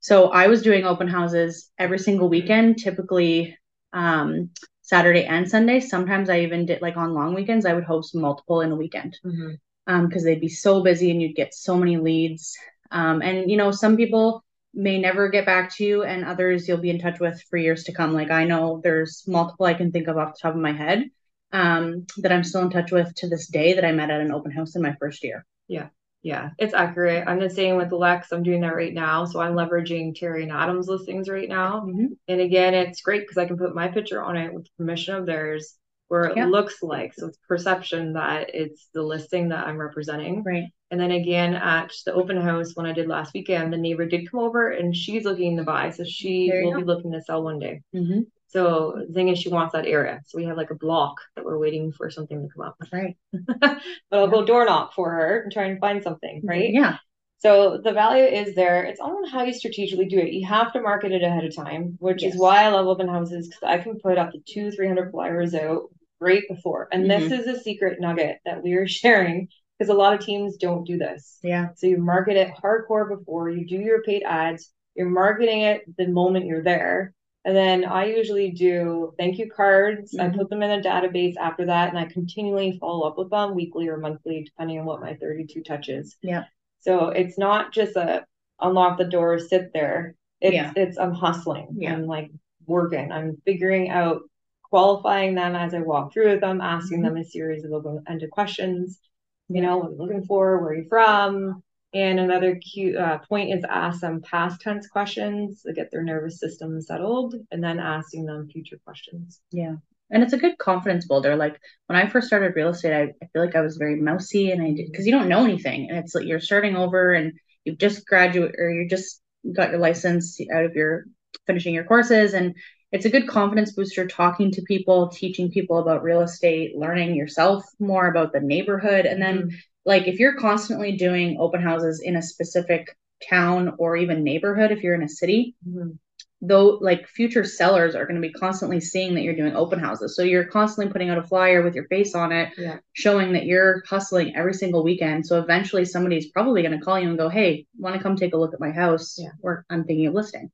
So 0.00 0.28
I 0.30 0.46
was 0.46 0.62
doing 0.62 0.84
open 0.84 1.08
houses 1.08 1.70
every 1.78 1.98
single 1.98 2.28
weekend, 2.28 2.78
typically 2.78 3.56
um, 3.92 4.50
Saturday 4.82 5.24
and 5.24 5.48
Sunday. 5.48 5.80
Sometimes 5.80 6.30
I 6.30 6.40
even 6.40 6.66
did 6.66 6.82
like 6.82 6.96
on 6.96 7.14
long 7.14 7.34
weekends, 7.34 7.66
I 7.66 7.74
would 7.74 7.84
host 7.84 8.14
multiple 8.14 8.60
in 8.60 8.72
a 8.72 8.76
weekend 8.76 9.18
Mhm. 9.24 9.58
um 9.86 10.08
because 10.08 10.24
they'd 10.24 10.40
be 10.40 10.48
so 10.48 10.82
busy 10.82 11.10
and 11.10 11.20
you'd 11.22 11.36
get 11.36 11.54
so 11.54 11.76
many 11.76 11.96
leads 11.96 12.56
um 12.90 13.22
and 13.22 13.50
you 13.50 13.56
know 13.56 13.70
some 13.70 13.96
people 13.96 14.44
may 14.74 14.98
never 14.98 15.28
get 15.28 15.46
back 15.46 15.74
to 15.74 15.84
you 15.84 16.02
and 16.04 16.24
others 16.24 16.66
you'll 16.68 16.78
be 16.78 16.90
in 16.90 16.98
touch 16.98 17.18
with 17.20 17.42
for 17.48 17.56
years 17.56 17.84
to 17.84 17.92
come 17.92 18.12
like 18.12 18.30
i 18.30 18.44
know 18.44 18.80
there's 18.84 19.24
multiple 19.26 19.66
i 19.66 19.74
can 19.74 19.90
think 19.90 20.08
of 20.08 20.16
off 20.18 20.34
the 20.34 20.38
top 20.42 20.54
of 20.54 20.60
my 20.60 20.72
head 20.72 21.04
um 21.52 22.06
that 22.18 22.32
i'm 22.32 22.44
still 22.44 22.62
in 22.62 22.70
touch 22.70 22.90
with 22.92 23.12
to 23.14 23.28
this 23.28 23.48
day 23.48 23.74
that 23.74 23.84
i 23.84 23.92
met 23.92 24.10
at 24.10 24.20
an 24.20 24.32
open 24.32 24.50
house 24.52 24.76
in 24.76 24.82
my 24.82 24.94
first 25.00 25.22
year 25.24 25.44
Yeah, 25.68 25.88
Yeah, 26.22 26.50
it's 26.58 26.74
accurate. 26.74 27.24
I'm 27.26 27.40
the 27.40 27.48
same 27.50 27.76
with 27.76 27.92
Lex. 27.92 28.30
I'm 28.32 28.42
doing 28.42 28.60
that 28.62 28.74
right 28.76 28.92
now. 28.92 29.24
So 29.24 29.40
I'm 29.40 29.54
leveraging 29.54 30.14
Terry 30.18 30.42
and 30.42 30.52
Adam's 30.52 30.86
listings 30.88 31.28
right 31.28 31.48
now. 31.48 31.86
And 32.28 32.40
again, 32.40 32.74
it's 32.74 33.00
great 33.00 33.22
because 33.22 33.38
I 33.38 33.46
can 33.46 33.56
put 33.56 33.74
my 33.74 33.88
picture 33.88 34.22
on 34.22 34.36
it 34.36 34.52
with 34.52 34.66
permission 34.76 35.14
of 35.14 35.24
theirs 35.26 35.76
where 36.08 36.24
it 36.24 36.36
Yeah. 36.36 36.46
looks 36.46 36.82
like. 36.82 37.14
So 37.14 37.28
it's 37.28 37.38
perception 37.48 38.12
that 38.14 38.54
it's 38.54 38.88
the 38.92 39.02
listing 39.02 39.48
that 39.48 39.66
I'm 39.66 39.78
representing. 39.80 40.42
right 40.44 40.64
And 40.90 41.00
then 41.00 41.12
again 41.12 41.54
at 41.54 41.90
the 42.04 42.12
open 42.12 42.36
house 42.36 42.76
when 42.76 42.86
I 42.86 42.92
did 42.92 43.08
last 43.08 43.32
weekend, 43.32 43.72
the 43.72 43.78
neighbor 43.78 44.04
did 44.06 44.30
come 44.30 44.40
over 44.40 44.70
and 44.72 44.94
she's 44.94 45.24
looking 45.24 45.56
to 45.56 45.62
buy. 45.64 45.90
So 45.90 46.04
she 46.04 46.50
will 46.52 46.72
go. 46.72 46.78
be 46.78 46.84
looking 46.84 47.12
to 47.12 47.22
sell 47.22 47.42
one 47.42 47.58
day. 47.60 47.80
mm-hmm. 47.94 48.20
So 48.50 49.04
the 49.06 49.12
thing 49.12 49.28
is 49.28 49.38
she 49.38 49.48
wants 49.48 49.72
that 49.74 49.86
area. 49.86 50.20
So 50.26 50.36
we 50.38 50.44
have 50.46 50.56
like 50.56 50.70
a 50.70 50.74
block 50.74 51.16
that 51.36 51.44
we're 51.44 51.58
waiting 51.58 51.92
for 51.92 52.10
something 52.10 52.42
to 52.42 52.48
come 52.54 52.66
up. 52.66 52.76
right 52.92 53.16
but 53.60 53.80
I'll 54.12 54.28
go 54.28 54.44
door 54.44 54.64
knock 54.64 54.92
for 54.94 55.10
her 55.10 55.40
and 55.42 55.52
try 55.52 55.66
and 55.66 55.78
find 55.80 56.02
something, 56.02 56.38
mm-hmm. 56.38 56.48
right? 56.48 56.70
yeah 56.72 56.96
So 57.38 57.80
the 57.82 57.92
value 57.92 58.24
is 58.24 58.54
there. 58.54 58.82
It's 58.84 59.00
all 59.00 59.16
on 59.18 59.28
how 59.30 59.44
you 59.44 59.54
strategically 59.54 60.06
do 60.06 60.18
it. 60.18 60.32
You 60.32 60.46
have 60.46 60.72
to 60.72 60.80
market 60.82 61.12
it 61.12 61.22
ahead 61.22 61.44
of 61.44 61.54
time, 61.54 61.96
which 62.00 62.22
Yes. 62.22 62.34
is 62.34 62.40
why 62.40 62.64
I 62.64 62.68
love 62.68 62.86
open 62.86 63.08
houses 63.08 63.48
because 63.48 63.62
I 63.62 63.78
can 63.78 63.98
put 63.98 64.18
up 64.18 64.32
to 64.32 64.40
two, 64.46 64.70
three 64.72 64.88
hundred 64.88 65.10
flyers 65.12 65.54
out 65.54 65.84
right 66.20 66.42
before. 66.48 66.88
And 66.92 67.10
this 67.10 67.24
mm-hmm. 67.24 67.40
is 67.40 67.46
a 67.46 67.60
secret 67.60 68.00
nugget 68.00 68.38
that 68.44 68.62
we 68.62 68.74
are 68.74 68.86
sharing 69.02 69.48
because 69.78 69.90
a 69.90 69.94
lot 69.94 70.12
of 70.12 70.20
teams 70.20 70.56
don't 70.56 70.84
do 70.84 70.98
this. 70.98 71.38
yeah 71.42 71.68
So 71.76 71.86
you 71.86 71.98
market 71.98 72.36
it 72.36 72.52
hardcore 72.62 73.08
before 73.08 73.48
you 73.48 73.66
do 73.66 73.76
your 73.76 74.02
paid 74.02 74.22
ads. 74.24 74.70
You're 74.94 75.08
marketing 75.08 75.62
it 75.62 75.82
the 75.96 76.08
moment 76.08 76.46
you're 76.46 76.62
there. 76.62 77.14
And 77.44 77.56
then 77.56 77.84
I 77.86 78.04
usually 78.04 78.50
do 78.50 79.14
thank 79.18 79.38
you 79.38 79.50
cards. 79.50 80.16
I 80.18 80.28
Mhm. 80.28 80.36
put 80.36 80.50
them 80.50 80.62
in 80.62 80.70
a 80.70 80.82
database 80.82 81.36
after 81.38 81.64
that, 81.66 81.88
and 81.88 81.98
I 81.98 82.04
continually 82.04 82.72
follow 82.78 83.06
up 83.08 83.16
with 83.16 83.30
them 83.30 83.54
weekly 83.54 83.88
or 83.88 83.96
monthly, 83.96 84.42
depending 84.42 84.78
on 84.78 84.84
what 84.84 85.00
my 85.00 85.14
32 85.14 85.62
touches. 85.62 86.16
Yeah. 86.22 86.44
So 86.80 87.08
it's 87.08 87.38
not 87.38 87.72
just 87.72 87.96
a 87.96 88.26
unlock 88.60 88.98
the 88.98 89.04
door, 89.04 89.38
sit 89.38 89.72
there. 89.72 90.14
It's 90.40 90.54
Yeah. 90.54 90.72
it's 90.76 90.98
I'm 90.98 91.12
hustling. 91.12 91.68
Yeah. 91.78 91.94
I'm 91.94 92.06
like 92.06 92.30
working. 92.66 93.10
I'm 93.10 93.36
figuring 93.46 93.88
out 93.88 94.22
qualifying 94.62 95.34
them 95.34 95.56
as 95.56 95.74
I 95.74 95.80
walk 95.80 96.12
through 96.12 96.28
with 96.30 96.40
them, 96.40 96.60
asking 96.60 97.00
Mhm. 97.00 97.04
them 97.04 97.16
a 97.16 97.24
series 97.24 97.64
of 97.64 97.72
open-ended 97.72 98.30
questions. 98.30 99.00
You 99.48 99.62
know, 99.62 99.78
what 99.78 99.88
are 99.88 99.90
you 99.92 99.96
looking 99.96 100.24
for? 100.24 100.58
Where 100.60 100.70
are 100.70 100.74
you 100.74 100.84
from? 100.84 101.62
And 101.92 102.20
another 102.20 102.54
cute 102.56 102.96
uh, 102.96 103.18
point 103.18 103.52
is 103.52 103.64
ask 103.68 104.00
them 104.00 104.22
past 104.22 104.60
tense 104.60 104.86
questions 104.86 105.62
to 105.62 105.72
get 105.72 105.90
their 105.90 106.02
nervous 106.02 106.38
system 106.38 106.80
settled, 106.80 107.34
and 107.50 107.62
then 107.62 107.80
asking 107.80 108.26
them 108.26 108.48
future 108.48 108.78
questions. 108.84 109.40
Yeah. 109.50 109.76
And 110.12 110.22
it's 110.22 110.32
a 110.32 110.38
good 110.38 110.58
confidence 110.58 111.06
builder. 111.06 111.36
Like 111.36 111.60
when 111.86 111.96
I 111.96 112.08
first 112.08 112.26
started 112.26 112.54
real 112.56 112.68
estate, 112.70 112.92
I, 112.92 113.02
I 113.22 113.26
feel 113.32 113.44
like 113.44 113.56
I 113.56 113.60
was 113.60 113.76
very 113.76 113.96
mousy 113.96 114.50
and 114.50 114.62
I 114.62 114.72
did 114.72 114.90
because 114.90 115.06
you 115.06 115.12
don't 115.12 115.28
know 115.28 115.44
anything. 115.44 115.88
And 115.88 115.98
it's 115.98 116.14
like 116.14 116.26
you're 116.26 116.40
starting 116.40 116.76
over 116.76 117.12
and 117.12 117.32
you've 117.64 117.78
just 117.78 118.06
graduate 118.06 118.54
or 118.58 118.70
you 118.70 118.88
just 118.88 119.20
got 119.52 119.70
your 119.70 119.78
license 119.78 120.38
out 120.52 120.64
of 120.64 120.74
your 120.74 121.04
finishing 121.46 121.74
your 121.74 121.84
courses. 121.84 122.34
And 122.34 122.54
it's 122.92 123.04
a 123.04 123.10
good 123.10 123.28
confidence 123.28 123.72
booster 123.72 124.06
talking 124.06 124.50
to 124.52 124.62
people, 124.62 125.10
teaching 125.10 125.50
people 125.50 125.78
about 125.78 126.02
real 126.02 126.22
estate, 126.22 126.76
learning 126.76 127.14
yourself 127.14 127.64
more 127.78 128.08
about 128.08 128.32
the 128.32 128.40
neighborhood. 128.40 129.06
And 129.06 129.22
then 129.22 129.42
Mhm. 129.42 129.54
Like 129.84 130.06
if 130.08 130.18
you're 130.18 130.36
constantly 130.36 130.96
doing 130.96 131.36
open 131.40 131.60
houses 131.62 132.00
in 132.04 132.16
a 132.16 132.22
specific 132.22 132.96
town 133.28 133.74
or 133.78 133.96
even 133.96 134.24
neighborhood, 134.24 134.72
if 134.72 134.82
you're 134.82 134.94
in 134.94 135.02
a 135.02 135.08
city, 135.08 135.54
Mhm. 135.68 135.98
though 136.42 136.78
like 136.80 137.06
future 137.06 137.44
sellers 137.44 137.94
are 137.94 138.06
going 138.06 138.20
to 138.20 138.26
be 138.26 138.32
constantly 138.32 138.80
seeing 138.80 139.14
that 139.14 139.22
you're 139.22 139.36
doing 139.36 139.54
open 139.54 139.78
houses 139.78 140.16
so 140.16 140.22
you're 140.22 140.44
constantly 140.46 140.90
putting 140.90 141.10
out 141.10 141.18
a 141.18 141.22
flyer 141.22 141.62
with 141.62 141.74
your 141.74 141.84
face 141.88 142.14
on 142.14 142.32
it 142.32 142.48
Yeah. 142.56 142.78
showing 142.94 143.34
that 143.34 143.44
you're 143.44 143.82
hustling 143.86 144.34
every 144.34 144.54
single 144.54 144.82
weekend 144.82 145.26
so 145.26 145.38
eventually 145.38 145.84
somebody's 145.84 146.30
probably 146.30 146.62
going 146.62 146.78
to 146.78 146.82
call 146.82 146.98
you 146.98 147.10
and 147.10 147.18
go 147.18 147.28
hey 147.28 147.66
want 147.78 147.94
to 147.94 148.02
come 148.02 148.16
take 148.16 148.32
a 148.32 148.38
look 148.38 148.54
at 148.54 148.60
my 148.60 148.70
house 148.70 149.18
Yeah. 149.18 149.32
or 149.42 149.66
i'm 149.68 149.84
thinking 149.84 150.06
of 150.06 150.14
listing 150.14 150.50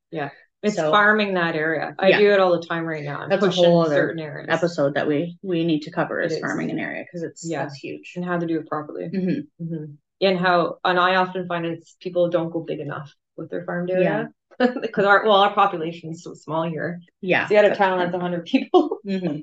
It's 0.63 0.75
So- 0.75 0.89
farming 0.91 1.35
that 1.35 1.55
area. 1.55 1.95
I 1.99 2.09
Yeah. 2.09 2.19
do 2.19 2.31
it 2.31 2.39
all 2.39 2.59
the 2.59 2.65
time 2.65 2.85
right 2.85 3.03
now. 3.03 3.19
I'm 3.21 3.29
That's 3.29 3.45
a 3.45 3.51
whole 3.51 3.81
other 3.85 4.15
episode 4.49 4.95
that 4.95 5.07
we 5.07 5.37
we 5.43 5.63
need 5.63 5.81
to 5.83 5.91
cover 5.91 6.19
is 6.19 6.33
is. 6.33 6.39
farming 6.39 6.71
an 6.71 6.79
area 6.79 7.03
because 7.03 7.23
it's 7.23 7.47
Yeah. 7.47 7.63
that's 7.63 7.75
huge 7.75 8.13
and 8.15 8.25
how 8.25 8.37
to 8.39 8.45
do 8.47 8.59
it 8.59 8.67
properly. 8.67 9.09
Mm-hmm. 9.13 9.63
Mm-hmm. 9.63 9.85
And 10.19 10.37
how, 10.39 10.77
and 10.83 10.99
I 10.99 11.15
often 11.17 11.47
find 11.47 11.65
it's 11.65 11.95
people 12.01 12.29
don't 12.29 12.49
go 12.49 12.61
big 12.61 12.79
enough 12.79 13.13
with 13.35 13.51
their 13.51 13.63
farmed 13.65 13.91
area 13.91 14.29
because 14.57 15.05
our 15.05 15.23
well 15.23 15.35
our 15.43 15.53
population 15.53 16.09
is 16.09 16.23
so 16.23 16.33
small 16.33 16.63
here. 16.63 16.99
yeah 17.21 17.45
So 17.47 17.53
you 17.53 17.61
had 17.61 17.71
a 17.71 17.75
town 17.75 17.99
that's 17.99 18.13
100 18.13 18.45
people. 18.45 18.97
hmm 19.03 19.37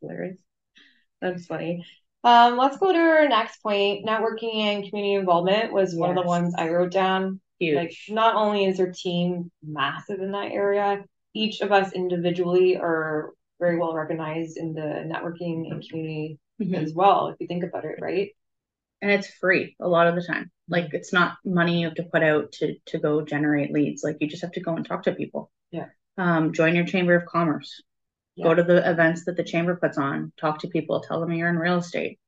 hilarious. 0.00 0.38
That's 1.20 1.46
funny. 1.46 1.84
Um, 2.24 2.56
let's 2.56 2.78
go 2.78 2.92
to 2.92 2.98
our 2.98 3.28
next 3.28 3.62
point. 3.62 4.06
Networking 4.06 4.54
and 4.56 4.88
community 4.88 5.14
involvement 5.14 5.72
was 5.72 5.94
one 5.94 6.10
of 6.10 6.16
the 6.16 6.26
ones 6.26 6.54
I 6.56 6.68
wrote 6.68 6.90
down. 6.90 7.40
Huge. 7.60 7.76
Like, 7.76 7.92
not 8.08 8.34
only 8.34 8.64
is 8.64 8.80
our 8.80 8.90
team 8.90 9.50
massive 9.62 10.20
in 10.20 10.32
that 10.32 10.50
area, 10.52 11.04
each 11.34 11.60
of 11.60 11.70
us 11.70 11.92
individually 11.92 12.76
are 12.76 13.30
very 13.60 13.78
well 13.78 13.94
recognized 13.94 14.56
in 14.56 14.72
the 14.72 14.80
networking 14.80 15.70
and 15.70 15.86
community 15.88 16.38
Mhm. 16.60 16.74
as 16.82 16.92
well, 16.94 17.28
if 17.28 17.36
you 17.40 17.46
think 17.46 17.62
about 17.64 17.84
it, 17.84 17.98
right? 18.00 18.30
and 19.02 19.10
it's 19.10 19.28
free 19.36 19.74
a 19.80 19.88
lot 19.88 20.06
of 20.08 20.14
the 20.14 20.22
time. 20.22 20.50
Like 20.68 20.92
it's 20.92 21.10
not 21.10 21.38
money 21.42 21.80
you 21.80 21.86
have 21.86 21.94
to 21.94 22.02
put 22.02 22.22
out 22.22 22.52
to 22.58 22.74
to 22.88 22.98
go 22.98 23.22
generate 23.22 23.72
leads. 23.72 24.04
Like 24.04 24.18
you 24.20 24.28
just 24.28 24.42
have 24.42 24.52
to 24.52 24.60
go 24.60 24.74
and 24.76 24.84
talk 24.84 25.04
to 25.04 25.12
people. 25.12 25.50
Yeah. 25.70 25.86
um 26.18 26.52
join 26.52 26.74
your 26.74 26.84
chamber 26.84 27.14
of 27.14 27.24
commerce. 27.24 27.82
Yeah. 28.36 28.44
go 28.44 28.54
to 28.54 28.62
the 28.62 28.90
events 28.90 29.24
that 29.24 29.38
the 29.38 29.42
chamber 29.42 29.74
puts 29.76 29.96
on. 29.96 30.32
Talk 30.38 30.58
to 30.58 30.68
people. 30.68 31.00
Tell 31.00 31.18
them 31.20 31.32
you're 31.32 31.48
in 31.48 31.56
real 31.56 31.78
estate. 31.78 32.18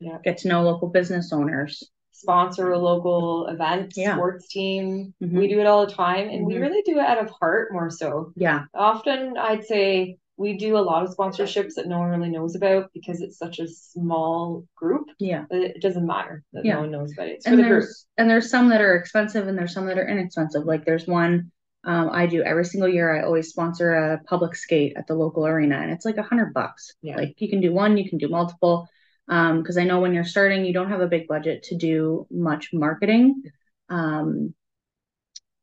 Yeah. 0.00 0.16
get 0.24 0.38
to 0.38 0.48
know 0.48 0.62
local 0.62 0.88
business 0.88 1.34
owners 1.34 1.82
Sponsor 2.20 2.72
a 2.72 2.78
local 2.78 3.46
event, 3.48 3.92
Yeah. 3.94 4.14
sports 4.14 4.48
team. 4.48 5.12
Mhm. 5.22 5.38
We 5.38 5.48
do 5.48 5.60
it 5.60 5.66
all 5.66 5.84
the 5.86 5.92
time, 5.92 6.28
and 6.30 6.46
we 6.46 6.54
Mhm. 6.54 6.60
really 6.62 6.82
do 6.86 6.98
it 6.98 7.04
out 7.04 7.18
of 7.18 7.28
heart 7.30 7.72
more 7.72 7.90
so. 7.90 8.32
yeah 8.36 8.64
Often, 8.74 9.36
I'd 9.36 9.64
say 9.64 10.16
we 10.38 10.56
do 10.56 10.76
a 10.76 10.80
lot 10.90 11.02
of 11.02 11.14
sponsorships 11.16 11.74
that 11.76 11.86
no 11.88 11.98
one 11.98 12.10
really 12.10 12.30
knows 12.30 12.54
about 12.56 12.90
because 12.94 13.20
it's 13.22 13.38
such 13.38 13.58
a 13.58 13.66
small 13.68 14.64
group. 14.76 15.08
Yeah. 15.18 15.44
It 15.50 15.80
doesn't 15.82 16.06
matter 16.06 16.42
that 16.52 16.64
Yeah. 16.64 16.74
no 16.74 16.80
one 16.80 16.90
knows 16.90 17.12
about 17.12 17.28
it. 17.28 17.32
It's 17.36 17.46
and 17.46 17.52
for 17.54 17.56
the 17.56 17.62
group. 17.62 17.72
there's 17.82 18.06
and 18.18 18.28
there's 18.30 18.50
some 18.50 18.68
that 18.70 18.80
are 18.80 18.94
expensive 18.96 19.46
and 19.48 19.56
there's 19.58 19.72
some 19.74 19.86
that 19.86 19.98
are 19.98 20.06
inexpensive. 20.08 20.64
Like 20.64 20.84
there's 20.86 21.06
one 21.06 21.50
um, 21.84 22.10
I 22.12 22.26
do 22.26 22.42
every 22.42 22.64
single 22.64 22.88
year. 22.88 23.14
I 23.16 23.22
always 23.24 23.48
sponsor 23.50 23.94
a 23.94 24.20
public 24.24 24.56
skate 24.56 24.94
at 24.96 25.06
the 25.06 25.14
local 25.14 25.46
arena, 25.46 25.76
and 25.76 25.92
it's 25.92 26.04
like 26.04 26.16
a 26.16 26.22
hundred 26.22 26.52
bucks. 26.52 26.92
Yeah. 27.00 27.16
Like 27.16 27.40
you 27.40 27.48
can 27.48 27.60
do 27.60 27.72
one, 27.72 27.96
you 27.96 28.08
can 28.08 28.18
do 28.18 28.26
multiple. 28.28 28.88
Um, 29.28 29.60
because 29.62 29.76
I 29.76 29.84
know 29.84 30.00
when 30.00 30.14
you're 30.14 30.24
starting, 30.24 30.64
you 30.64 30.72
don't 30.72 30.90
have 30.90 31.00
a 31.00 31.08
big 31.08 31.26
budget 31.26 31.64
to 31.64 31.76
do 31.76 32.26
much 32.30 32.70
marketing. 32.72 33.42
Um, 33.88 34.54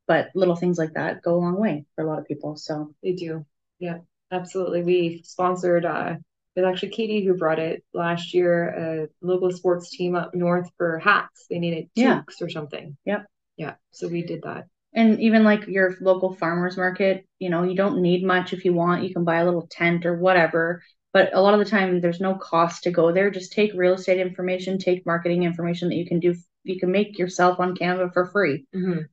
but 0.07 0.29
little 0.35 0.55
things 0.55 0.77
like 0.77 0.93
that 0.93 1.21
go 1.21 1.35
a 1.35 1.39
long 1.39 1.59
way 1.59 1.85
for 1.95 2.03
a 2.03 2.07
lot 2.07 2.19
of 2.19 2.27
people. 2.27 2.55
So 2.57 2.93
They 3.01 3.13
do. 3.13 3.45
Yeah, 3.79 3.99
absolutely. 4.31 4.83
We 4.83 5.21
sponsored 5.23 5.85
uh 5.85 6.15
it 6.55 6.61
was 6.61 6.69
actually 6.71 6.89
Katie 6.89 7.25
who 7.25 7.33
brought 7.35 7.57
it 7.57 7.83
last 7.95 8.33
year, 8.35 9.07
a 9.23 9.25
local 9.25 9.49
sports 9.51 9.89
team 9.89 10.13
up 10.15 10.35
north 10.35 10.69
for 10.77 10.99
hats. 10.99 11.45
They 11.49 11.57
needed 11.57 11.89
Yeah. 11.95 12.21
or 12.41 12.49
something. 12.49 12.95
Yep. 13.05 13.25
Yeah. 13.57 13.75
So 13.91 14.07
we 14.07 14.21
did 14.23 14.43
that. 14.43 14.67
and 14.93 15.19
even 15.19 15.43
like 15.43 15.65
your 15.67 15.95
local 16.01 16.35
farmers 16.35 16.77
market, 16.77 17.25
you 17.39 17.49
know, 17.49 17.63
you 17.63 17.75
don't 17.75 18.01
need 18.01 18.23
much 18.23 18.53
if 18.53 18.65
you 18.65 18.73
want. 18.73 19.03
You 19.03 19.11
can 19.13 19.23
buy 19.23 19.37
a 19.37 19.45
little 19.45 19.67
tent 19.71 20.05
or 20.05 20.15
whatever. 20.15 20.83
But 21.13 21.29
a 21.33 21.41
lot 21.41 21.53
of 21.53 21.59
the 21.59 21.69
time, 21.69 22.01
there's 22.01 22.19
no 22.19 22.35
cost 22.35 22.83
to 22.83 22.91
go 22.91 23.11
there. 23.11 23.29
Just 23.29 23.53
take 23.53 23.71
real 23.75 23.93
estate 23.93 24.19
information, 24.19 24.79
take 24.79 25.05
marketing 25.05 25.43
information 25.43 25.89
that 25.89 25.95
you 25.95 26.07
can 26.07 26.19
do. 26.19 26.35
You 26.63 26.79
can 26.79 26.91
make 26.91 27.19
yourself 27.19 27.59
on 27.59 27.75
Canva 27.75 28.13
for 28.13 28.25
free, 28.25 28.65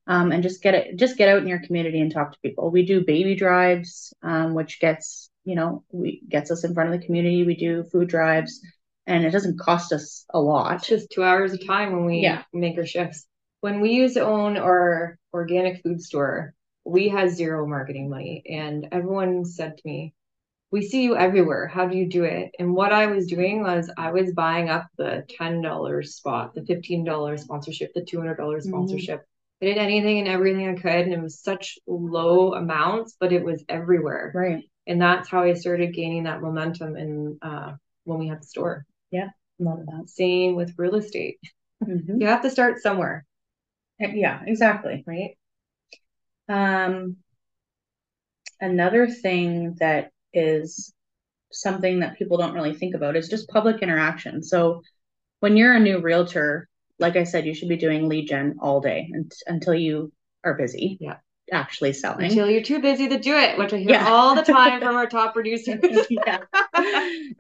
um, 0.07 0.33
and 0.33 0.43
just 0.43 0.63
get 0.63 0.75
it. 0.75 0.97
Just 0.97 1.19
get 1.19 1.29
out 1.29 1.43
in 1.43 1.49
your 1.49 1.61
community 1.61 2.01
and 2.01 2.11
talk 2.13 2.33
to 2.33 2.39
people. 2.41 2.71
We 2.71 2.87
do 2.87 3.05
baby 3.05 3.35
drives, 3.35 4.15
um, 4.23 4.55
which 4.55 4.81
gets 4.81 5.31
you 5.45 5.57
know 5.57 5.85
we 5.93 6.23
gets 6.29 6.51
us 6.51 6.65
in 6.65 6.75
front 6.75 6.93
of 6.93 6.99
the 6.99 7.05
community. 7.05 7.45
We 7.45 7.57
do 7.57 7.83
food 7.85 8.09
drives, 8.09 8.61
and 9.07 9.25
it 9.25 9.31
doesn't 9.31 9.59
cost 9.61 9.93
us 9.93 10.25
a 10.31 10.41
lot. 10.41 10.77
It's 10.77 10.89
just 10.89 11.11
two 11.11 11.23
hours 11.25 11.53
of 11.53 11.67
time 11.67 11.93
when 11.93 12.07
we 12.07 12.21
Yeah. 12.21 12.45
make 12.53 12.79
our 12.79 12.87
shifts. 12.87 13.27
When 13.61 13.81
we 13.81 13.91
used 13.93 14.15
to 14.15 14.25
own 14.25 14.57
our 14.57 15.19
organic 15.35 15.83
food 15.83 16.01
store, 16.01 16.55
we 16.85 17.09
had 17.09 17.31
zero 17.31 17.67
marketing 17.67 18.09
money. 18.09 18.43
And 18.49 18.89
everyone 18.93 19.45
said 19.45 19.77
to 19.77 19.83
me, 19.85 20.15
We 20.73 20.83
see 20.83 21.03
you 21.03 21.17
everywhere. 21.17 21.67
How 21.67 21.87
do 21.89 21.97
you 21.97 22.09
do 22.09 22.25
it? 22.25 22.53
And 22.59 22.75
what 22.75 22.93
I 22.93 23.07
was 23.07 23.27
doing 23.27 23.63
was 23.63 23.91
I 23.97 24.13
was 24.13 24.33
buying 24.33 24.69
up 24.69 24.87
the 24.97 25.25
$10 25.29 26.15
spot, 26.15 26.55
the 26.55 26.63
$15 26.63 27.37
sponsorship, 27.43 27.93
the 27.95 28.03
$200 28.05 28.65
Mhm. 28.65 28.69
sponsorship. 28.69 29.27
I 29.61 29.67
did 29.67 29.79
anything 29.79 30.21
and 30.21 30.29
everything 30.29 30.69
I 30.69 30.75
could. 30.75 31.05
And 31.07 31.13
it 31.13 31.21
was 31.21 31.41
such 31.41 31.79
low 31.87 32.55
amounts, 32.55 33.17
but 33.19 33.33
it 33.33 33.45
was 33.45 33.65
everywhere. 33.69 34.31
Right. 34.35 34.65
And 34.87 35.01
that's 35.03 35.29
how 35.29 35.43
I 35.43 35.55
started 35.55 35.93
gaining 35.93 36.25
that 36.25 36.41
momentum 36.41 36.97
in 36.97 37.39
uh, 37.43 37.75
when 38.05 38.19
we 38.19 38.29
had 38.29 38.41
the 38.41 38.47
store. 38.47 38.87
Yeah. 39.11 39.31
Love 39.59 39.85
that. 39.87 40.09
Same 40.09 40.55
with 40.55 40.79
real 40.79 40.95
estate. 40.95 41.39
Mhm. 41.83 42.21
You 42.21 42.27
have 42.29 42.43
to 42.43 42.51
start 42.51 42.79
somewhere, 42.81 43.25
Yeah, 43.99 44.43
exactly. 44.47 45.03
right? 45.07 45.37
Um, 46.49 47.17
another 48.61 49.09
thing 49.09 49.75
that 49.81 50.11
is 50.33 50.93
something 51.53 52.01
that 52.01 52.17
people 52.19 52.37
don't 52.37 52.55
really 52.55 52.75
think 52.75 52.95
about 52.95 53.17
is 53.17 53.29
just 53.29 53.49
public 53.49 53.83
interaction. 53.83 54.43
So 54.43 54.83
when 55.41 55.57
you're 55.57 55.75
a 55.75 55.81
new 55.81 56.01
realtor, 56.01 56.69
like 56.99 57.17
I 57.17 57.25
said, 57.25 57.47
you 57.47 57.55
should 57.55 57.69
be 57.69 57.77
doing 57.77 58.09
lead 58.09 58.29
gen 58.29 58.57
all 58.61 58.81
day 58.81 59.11
un- 59.15 59.29
until 59.47 59.75
you 59.75 60.13
are 60.45 60.55
busy. 60.55 60.99
Yeah. 61.01 61.17
Actually 61.53 61.93
selling. 61.93 62.27
Until 62.27 62.49
you're 62.49 62.63
too 62.63 62.81
busy 62.81 63.09
to 63.09 63.19
do 63.19 63.35
it, 63.37 63.59
which 63.59 63.73
I 63.73 63.79
hear 63.79 63.91
Yeah. 63.91 64.09
all 64.09 64.37
the 64.37 64.43
time 64.43 64.81
from 64.83 64.95
our 64.95 65.07
top 65.09 65.35
producers. 65.35 65.81
yeah. 66.11 66.39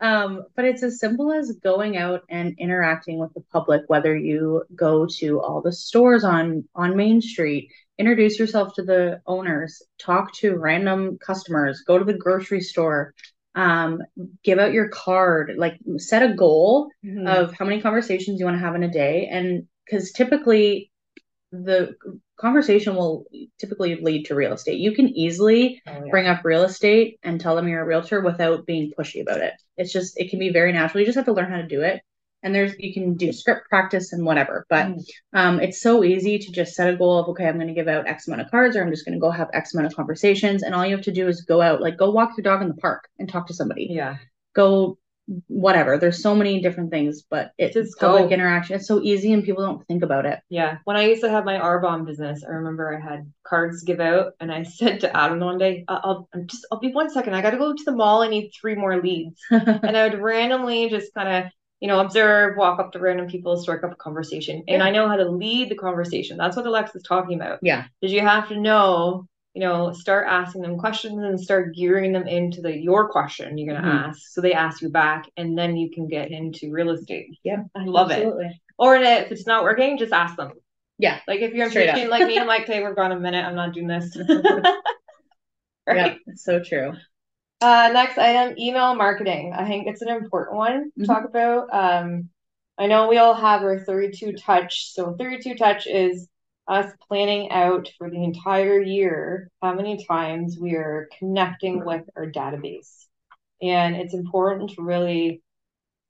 Um, 0.00 0.44
but 0.56 0.64
it's 0.64 0.82
as 0.82 0.98
simple 0.98 1.32
as 1.32 1.52
going 1.62 1.96
out 1.96 2.22
and 2.28 2.54
interacting 2.58 3.18
with 3.20 3.32
the 3.34 3.42
public, 3.52 3.82
whether 3.86 4.16
you 4.16 4.64
go 4.74 5.06
to 5.18 5.40
all 5.40 5.60
the 5.60 5.72
stores 5.72 6.24
on 6.24 6.64
on 6.74 6.96
Main 6.96 7.20
Street, 7.20 7.70
introduce 8.00 8.38
yourself 8.38 8.74
to 8.74 8.82
the 8.82 9.20
owners, 9.26 9.82
talk 9.98 10.32
to 10.36 10.56
random 10.56 11.18
customers, 11.18 11.82
go 11.86 11.98
to 11.98 12.04
the 12.04 12.16
grocery 12.24 12.60
store, 12.60 13.14
um, 13.54 14.00
give 14.42 14.58
out 14.58 14.72
your 14.72 14.88
card, 14.88 15.54
like 15.58 15.74
set 15.98 16.22
a 16.28 16.34
goal 16.34 16.90
Mhm. 17.04 17.28
of 17.28 17.52
how 17.52 17.64
many 17.66 17.80
conversations 17.82 18.38
you 18.40 18.46
want 18.46 18.56
to 18.56 18.66
have 18.66 18.74
in 18.74 18.82
a 18.82 18.90
day. 18.90 19.28
And 19.30 19.68
because 19.84 20.12
typically 20.12 20.90
the 21.52 21.94
conversation 22.38 22.94
will 22.94 23.26
typically 23.58 23.96
lead 24.00 24.24
to 24.26 24.34
real 24.34 24.52
estate. 24.54 24.78
You 24.78 24.92
can 24.92 25.08
easily 25.08 25.82
Oh, 25.86 26.04
yeah. 26.04 26.10
bring 26.10 26.26
up 26.26 26.44
real 26.44 26.62
estate 26.62 27.18
and 27.22 27.40
tell 27.40 27.56
them 27.56 27.68
you're 27.68 27.82
a 27.82 27.86
realtor 27.86 28.20
without 28.20 28.66
being 28.66 28.92
pushy 28.96 29.20
about 29.20 29.40
it. 29.40 29.54
It's 29.76 29.92
just 29.92 30.18
it 30.18 30.30
can 30.30 30.38
be 30.38 30.50
very 30.50 30.72
natural. 30.72 31.00
You 31.00 31.06
just 31.06 31.16
have 31.16 31.26
to 31.26 31.32
learn 31.32 31.50
how 31.50 31.58
to 31.58 31.66
do 31.66 31.82
it. 31.82 32.00
And 32.42 32.54
there's 32.54 32.72
you 32.78 32.94
can 32.94 33.14
do 33.14 33.32
script 33.32 33.68
practice 33.68 34.12
and 34.12 34.24
whatever, 34.24 34.64
but 34.70 34.86
Mm. 34.86 35.04
um, 35.34 35.60
it's 35.60 35.80
so 35.82 36.02
easy 36.04 36.38
to 36.38 36.50
just 36.52 36.74
set 36.74 36.92
a 36.92 36.96
goal 36.96 37.18
of 37.18 37.28
okay, 37.28 37.46
I'm 37.46 37.56
going 37.56 37.68
to 37.68 37.74
give 37.74 37.88
out 37.88 38.06
X 38.08 38.26
amount 38.28 38.40
of 38.42 38.50
cards, 38.50 38.76
or 38.76 38.82
I'm 38.82 38.90
just 38.90 39.04
going 39.04 39.14
to 39.14 39.20
go 39.20 39.30
have 39.30 39.50
X 39.52 39.74
amount 39.74 39.88
of 39.88 39.94
conversations, 39.96 40.62
and 40.62 40.74
all 40.74 40.86
you 40.86 40.96
have 40.96 41.04
to 41.04 41.12
do 41.12 41.28
is 41.28 41.42
go 41.42 41.60
out, 41.60 41.80
like 41.82 41.96
go 41.98 42.10
walk 42.10 42.30
your 42.36 42.42
dog 42.42 42.62
in 42.62 42.68
the 42.68 42.74
park 42.74 43.08
and 43.18 43.28
talk 43.28 43.46
to 43.48 43.54
somebody. 43.54 43.88
Yeah. 43.90 44.16
Go 44.54 44.96
whatever. 45.46 45.96
There's 45.96 46.20
so 46.20 46.34
many 46.34 46.60
different 46.60 46.90
things, 46.90 47.22
but 47.30 47.52
it's 47.56 47.74
Just 47.74 48.00
public 48.00 48.30
go. 48.30 48.34
interaction. 48.34 48.74
It's 48.74 48.88
so 48.88 49.00
easy, 49.00 49.32
and 49.32 49.44
people 49.44 49.64
don't 49.64 49.86
think 49.86 50.02
about 50.02 50.26
it. 50.26 50.40
Yeah. 50.48 50.78
When 50.84 50.96
I 50.96 51.04
used 51.06 51.20
to 51.22 51.30
have 51.30 51.44
my 51.44 51.56
R-bomb 51.58 52.04
business, 52.04 52.42
I 52.42 52.50
remember 52.50 52.92
I 52.96 53.00
had 53.00 53.30
cards 53.44 53.80
to 53.80 53.86
give 53.86 54.00
out, 54.00 54.32
and 54.40 54.50
I 54.50 54.62
said 54.78 55.00
to 55.00 55.16
Adam 55.16 55.38
one 55.38 55.58
day, 55.58 55.84
"I- 55.86 56.00
"I'll 56.02 56.28
I'm 56.34 56.46
just 56.48 56.66
I'll 56.72 56.80
be 56.80 56.90
one 56.92 57.10
second. 57.10 57.34
I 57.34 57.42
got 57.42 57.50
to 57.50 57.58
go 57.58 57.72
to 57.72 57.84
the 57.84 57.92
mall. 57.94 58.22
I 58.22 58.28
need 58.28 58.50
three 58.60 58.74
more 58.74 59.00
leads." 59.00 59.40
and 59.50 59.96
I 59.96 60.08
would 60.08 60.18
randomly 60.18 60.88
just 60.88 61.14
kind 61.14 61.28
of, 61.46 61.52
you 61.80 61.88
know, 61.88 62.00
observe, 62.00 62.56
walk 62.56 62.78
up 62.78 62.92
to 62.92 62.98
random 62.98 63.26
people, 63.26 63.56
strike 63.56 63.82
up 63.82 63.92
a 63.92 63.96
conversation. 63.96 64.56
And 64.68 64.78
Yeah. 64.80 64.84
I 64.84 64.90
know 64.90 65.08
how 65.08 65.16
to 65.16 65.28
lead 65.28 65.70
the 65.70 65.74
conversation. 65.74 66.36
That's 66.36 66.56
what 66.56 66.66
Alexa's 66.66 67.02
talking 67.02 67.40
about. 67.40 67.58
Yeah. 67.62 67.84
Because 68.00 68.12
you 68.12 68.20
have 68.20 68.48
to 68.48 68.56
know, 68.60 69.26
you 69.54 69.62
know, 69.62 69.92
start 69.92 70.26
asking 70.28 70.62
them 70.62 70.78
questions 70.78 71.18
and 71.22 71.40
start 71.40 71.74
gearing 71.74 72.12
them 72.12 72.26
into 72.28 72.60
the 72.60 72.76
your 72.76 73.08
question 73.08 73.56
you're 73.58 73.74
gonna 73.74 73.86
Mhm. 73.86 74.08
ask. 74.08 74.20
So 74.30 74.40
they 74.40 74.52
ask 74.52 74.82
you 74.82 74.90
back 74.90 75.24
and 75.36 75.56
then 75.56 75.76
you 75.76 75.90
can 75.90 76.06
get 76.06 76.30
into 76.30 76.70
real 76.70 76.90
estate. 76.90 77.28
Yeah, 77.44 77.64
I 77.74 77.84
love 77.84 78.10
it. 78.10 78.14
Absolutely. 78.18 78.60
Or 78.78 78.96
if 78.96 79.32
it's 79.32 79.46
not 79.46 79.64
working, 79.64 79.96
just 79.98 80.12
ask 80.12 80.36
them. 80.36 80.52
Yeah. 80.98 81.18
Like 81.26 81.40
if 81.40 81.54
you're 81.54 81.66
impatient 81.66 82.10
like 82.10 82.26
me, 82.26 82.38
I'm 82.38 82.46
like, 82.46 82.62
okay, 82.62 82.82
we're 82.82 82.94
gone 82.94 83.12
a 83.12 83.18
minute. 83.18 83.44
I'm 83.44 83.54
not 83.54 83.72
doing 83.72 83.86
this. 83.86 84.16
Yeah, 85.86 85.94
right. 85.94 86.18
it's 86.26 86.44
so 86.44 86.62
true. 86.62 86.92
Uh, 87.60 87.90
next 87.92 88.16
item, 88.16 88.56
email 88.58 88.94
marketing. 88.94 89.52
I 89.54 89.66
think 89.66 89.86
it's 89.86 90.00
an 90.00 90.08
important 90.08 90.56
one 90.56 90.92
to 90.98 91.00
Mhm. 91.00 91.06
talk 91.06 91.24
about. 91.26 91.68
Um, 91.72 92.30
I 92.78 92.86
know 92.86 93.08
we 93.08 93.18
all 93.18 93.34
have 93.34 93.62
our 93.62 93.78
32 93.80 94.32
touch. 94.32 94.92
So 94.94 95.14
32 95.14 95.54
touch 95.56 95.86
is 95.86 96.28
us 96.66 96.90
planning 97.08 97.50
out 97.50 97.90
for 97.98 98.08
the 98.08 98.22
entire 98.22 98.80
year 98.80 99.50
how 99.60 99.74
many 99.74 100.04
times 100.06 100.58
we 100.58 100.74
are 100.76 101.08
connecting 101.18 101.84
with 101.84 102.08
our 102.16 102.30
database. 102.30 103.06
And 103.60 103.96
it's 103.96 104.14
important 104.14 104.70
to 104.70 104.82
really 104.82 105.42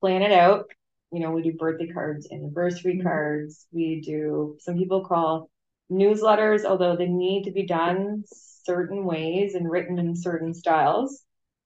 plan 0.00 0.22
it 0.22 0.32
out. 0.32 0.70
You 1.10 1.20
know, 1.20 1.32
we 1.32 1.42
do 1.42 1.52
birthday 1.54 1.88
cards, 1.88 2.28
anniversary 2.30 2.96
Mhm. 2.98 3.02
cards. 3.02 3.66
We 3.72 4.00
do, 4.02 4.56
some 4.60 4.76
people 4.76 5.04
call 5.04 5.50
newsletters, 5.90 6.64
although 6.64 6.94
they 6.94 7.08
need 7.08 7.44
to 7.44 7.50
be 7.50 7.64
done 7.66 8.22
certain 8.26 9.04
ways 9.04 9.54
and 9.56 9.68
written 9.68 9.98
in 9.98 10.14
certain 10.14 10.54
styles. 10.54 11.24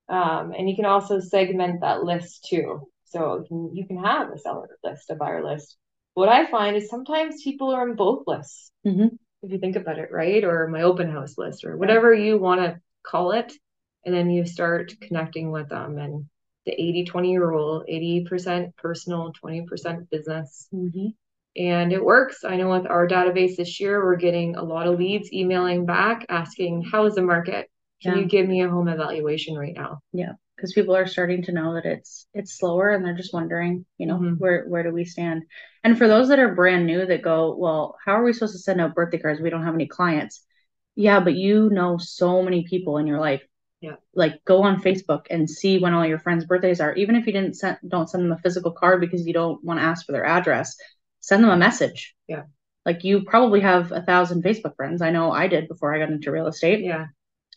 Um, 0.09 0.53
and 0.57 0.69
you 0.69 0.77
can 0.77 0.85
also 0.85 1.21
segment 1.21 1.81
that 1.81 2.05
list 2.05 2.47
too. 2.49 2.89
So 3.07 3.39
you 3.39 3.45
can, 3.49 3.77
you 3.77 3.87
can 3.87 4.03
have 4.03 4.31
a 4.31 4.39
seller 4.39 4.69
list, 4.83 5.11
a 5.11 5.15
buyer 5.15 5.45
list. 5.45 5.77
What 6.15 6.29
I 6.29 6.51
find 6.51 6.77
is 6.77 6.89
sometimes 6.89 7.43
people 7.43 7.71
are 7.71 7.89
in 7.89 7.97
both 7.97 8.25
lists, 8.27 8.71
Mhm. 8.87 9.19
if 9.43 9.51
you 9.51 9.59
think 9.59 9.77
about 9.77 9.99
it, 9.99 10.11
right? 10.13 10.45
Or 10.45 10.69
my 10.69 10.83
open 10.83 11.11
house 11.11 11.39
list, 11.39 11.65
or 11.65 11.77
whatever 11.77 12.13
you 12.15 12.39
want 12.39 12.61
to 12.61 12.81
call 13.03 13.33
it. 13.33 13.53
And 14.05 14.15
then 14.15 14.31
you 14.31 14.45
start 14.47 14.93
connecting 15.01 15.51
with 15.51 15.69
them. 15.71 15.99
And 15.99 16.27
the 16.67 16.73
80 16.73 17.05
20 17.05 17.39
rule 17.39 17.85
80% 17.89 18.77
personal, 18.77 19.33
20% 19.43 20.09
business. 20.11 20.69
And 21.57 21.93
it 21.93 22.05
works. 22.05 22.45
I 22.45 22.57
know 22.57 22.71
with 22.71 22.87
our 22.87 23.07
database 23.07 23.57
this 23.57 23.81
year, 23.81 24.05
we're 24.05 24.17
getting 24.17 24.57
a 24.57 24.63
lot 24.63 24.87
of 24.87 24.99
leads 24.99 25.33
emailing 25.33 25.87
back 25.87 26.27
asking, 26.29 26.83
How 26.83 27.07
is 27.07 27.15
the 27.15 27.23
market? 27.23 27.71
Can 28.05 28.17
Yeah. 28.17 28.23
you 28.23 28.29
give 28.29 28.49
me 28.49 28.63
a 28.63 28.69
home 28.69 28.89
evaluation 28.89 29.57
right 29.57 29.75
now? 29.75 30.01
Yeah, 30.13 30.33
because 30.57 30.73
people 30.73 30.95
are 30.97 31.07
starting 31.07 31.43
to 31.45 31.53
know 31.53 31.75
that 31.75 31.87
it's 31.87 32.27
it's 32.35 32.57
slower 32.59 32.91
and 32.91 33.05
they're 33.05 33.15
just 33.17 33.35
wondering 33.35 33.87
you 33.99 34.07
know 34.07 34.19
Mhm. 34.19 34.39
where 34.39 34.65
where 34.69 34.83
do 34.83 34.93
we 34.93 35.05
stand 35.05 35.43
and 35.83 35.99
for 35.99 36.07
those 36.09 36.29
that 36.29 36.39
are 36.39 36.55
brand 36.55 36.87
new 36.87 37.05
that 37.07 37.23
go 37.23 37.57
well 37.57 37.97
how 38.05 38.13
are 38.13 38.25
we 38.25 38.33
supposed 38.33 38.55
to 38.55 38.59
send 38.61 38.81
out 38.81 38.95
birthday 38.95 39.19
cards 39.19 39.41
we 39.41 39.51
don't 39.51 39.65
have 39.65 39.75
any 39.75 39.87
clients 39.87 40.45
yeah 40.97 41.19
but 41.21 41.35
you 41.35 41.71
know 41.71 41.99
so 41.99 42.43
many 42.43 42.65
people 42.65 42.99
in 42.99 43.07
your 43.07 43.19
life 43.21 43.43
Yeah. 43.81 43.97
like 44.15 44.45
go 44.45 44.63
on 44.63 44.81
facebook 44.83 45.27
and 45.31 45.49
see 45.51 45.79
when 45.79 45.95
all 45.95 46.07
your 46.07 46.19
friends 46.21 46.45
birthdays 46.45 46.81
are 46.81 46.95
even 46.95 47.17
if 47.17 47.27
you 47.27 47.33
didn't 47.33 47.55
send 47.57 47.79
don't 47.87 48.09
send 48.09 48.25
them 48.25 48.33
a 48.33 48.39
physical 48.39 48.73
card 48.73 49.01
because 49.01 49.27
you 49.27 49.33
don't 49.33 49.63
want 49.65 49.81
to 49.81 49.85
ask 49.85 50.07
for 50.07 50.13
their 50.13 50.25
address 50.27 50.77
send 51.21 51.43
them 51.43 51.51
a 51.51 51.57
message 51.57 52.15
Yeah. 52.29 52.45
like 52.87 53.03
you 53.05 53.25
probably 53.25 53.61
have 53.61 53.91
a 53.93 54.03
thousand 54.03 54.45
facebook 54.45 54.77
friends 54.77 55.03
i 55.03 55.11
know 55.11 55.33
i 55.33 55.49
did 55.49 55.69
before 55.69 55.95
i 55.95 55.99
got 55.99 56.11
into 56.11 56.31
real 56.31 56.47
estate 56.47 56.81
Yeah. 56.85 57.07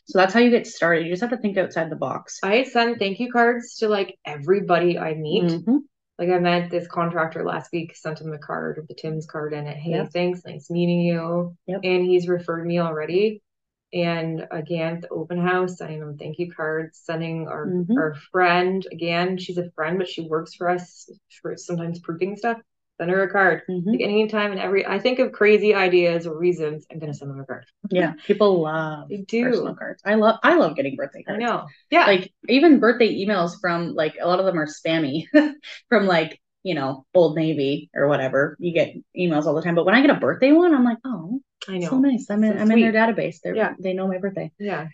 So 0.07 0.19
that's 0.19 0.33
how 0.33 0.39
you 0.39 0.49
get 0.49 0.65
started. 0.65 1.05
You 1.05 1.11
just 1.11 1.21
have 1.21 1.31
to 1.31 1.37
think 1.37 1.57
outside 1.57 1.89
the 1.89 1.97
box. 1.97 2.39
I 2.41 2.63
send 2.63 2.97
thank 2.97 3.19
you 3.19 3.29
cards 3.31 3.75
to 3.77 3.89
like 3.89 4.17
everybody 4.25 4.97
I 4.97 5.15
meet. 5.15 5.43
Mhm. 5.43 5.79
Like 6.17 6.29
I 6.29 6.39
met 6.39 6.71
this 6.71 6.87
contractor 6.87 7.43
last 7.43 7.71
week, 7.73 7.95
sent 7.95 8.21
him 8.21 8.31
a 8.33 8.37
card 8.37 8.77
with 8.77 8.87
the 8.87 8.95
Tim's 8.95 9.25
card 9.25 9.53
in 9.53 9.67
it. 9.67 9.75
Hey, 9.77 9.91
Yep. 9.91 10.11
thanks, 10.13 10.45
nice 10.45 10.69
meeting 10.71 11.01
you. 11.01 11.55
Yep. 11.67 11.81
And 11.83 12.05
he's 12.05 12.27
referred 12.29 12.65
me 12.65 12.79
already. 12.79 13.41
And 13.93 14.47
again, 14.51 15.01
the 15.01 15.09
open 15.09 15.39
house, 15.39 15.77
sending 15.77 15.99
them 15.99 16.17
thank 16.17 16.39
you 16.39 16.51
cards, 16.51 16.99
sending 17.03 17.47
our 17.47 17.67
Mhm. 17.67 17.97
our 17.97 18.15
friend 18.31 18.85
again. 18.91 19.37
She's 19.37 19.57
a 19.57 19.69
friend, 19.71 19.97
but 19.97 20.07
she 20.09 20.21
works 20.21 20.55
for 20.55 20.69
us 20.69 21.09
for 21.41 21.55
sometimes 21.57 21.99
proofing 21.99 22.35
stuff. 22.37 22.61
Send 22.99 23.11
her 23.11 23.23
a 23.23 23.29
card. 23.29 23.61
Mhm. 23.69 23.85
Like 23.85 24.01
anytime 24.01 24.51
and 24.51 24.59
every 24.59 24.85
I 24.85 24.97
think 24.99 25.19
of 25.19 25.31
crazy 25.31 25.75
ideas 25.75 26.25
or 26.25 26.37
reasons, 26.37 26.85
I'm 26.91 26.97
gonna 26.99 27.13
send 27.13 27.29
them 27.29 27.39
a 27.39 27.45
card. 27.45 27.65
Yeah, 27.91 28.13
people 28.25 28.61
love 28.61 29.09
They 29.09 29.17
do. 29.17 29.43
personal 29.43 29.75
cards. 29.75 30.01
I 30.05 30.15
love 30.15 30.39
I 30.43 30.55
love 30.55 30.75
getting 30.75 30.95
birthday 30.95 31.21
cards. 31.23 31.41
I 31.41 31.45
know. 31.45 31.67
Yeah. 31.91 32.05
Like 32.07 32.33
even 32.49 32.79
birthday 32.79 33.13
emails 33.23 33.51
from 33.61 33.93
like 33.93 34.15
a 34.19 34.27
lot 34.27 34.39
of 34.39 34.45
them 34.45 34.57
are 34.59 34.65
spammy 34.67 35.25
from 35.89 36.07
like, 36.07 36.41
you 36.63 36.73
know, 36.73 37.05
Old 37.13 37.35
Navy 37.35 37.89
or 37.93 38.07
whatever. 38.07 38.57
You 38.59 38.73
get 38.73 38.95
emails 39.15 39.45
all 39.45 39.53
the 39.53 39.61
time. 39.61 39.75
But 39.75 39.85
when 39.85 39.93
I 39.95 40.01
get 40.01 40.09
a 40.09 40.19
birthday 40.19 40.51
one, 40.51 40.73
I'm 40.73 40.83
like, 40.83 40.97
oh, 41.05 41.39
I 41.67 41.77
know. 41.77 41.89
so 41.89 41.99
nice. 41.99 42.25
I'm 42.31 42.43
in 42.43 42.57
I'm 42.57 42.71
in 42.71 42.81
their 42.81 42.91
database. 42.93 43.37
They're 43.43 43.55
Yeah. 43.55 43.73
they 43.79 43.93
know 43.93 44.07
my 44.07 44.17
birthday. 44.17 44.51
Yeah. 44.57 44.87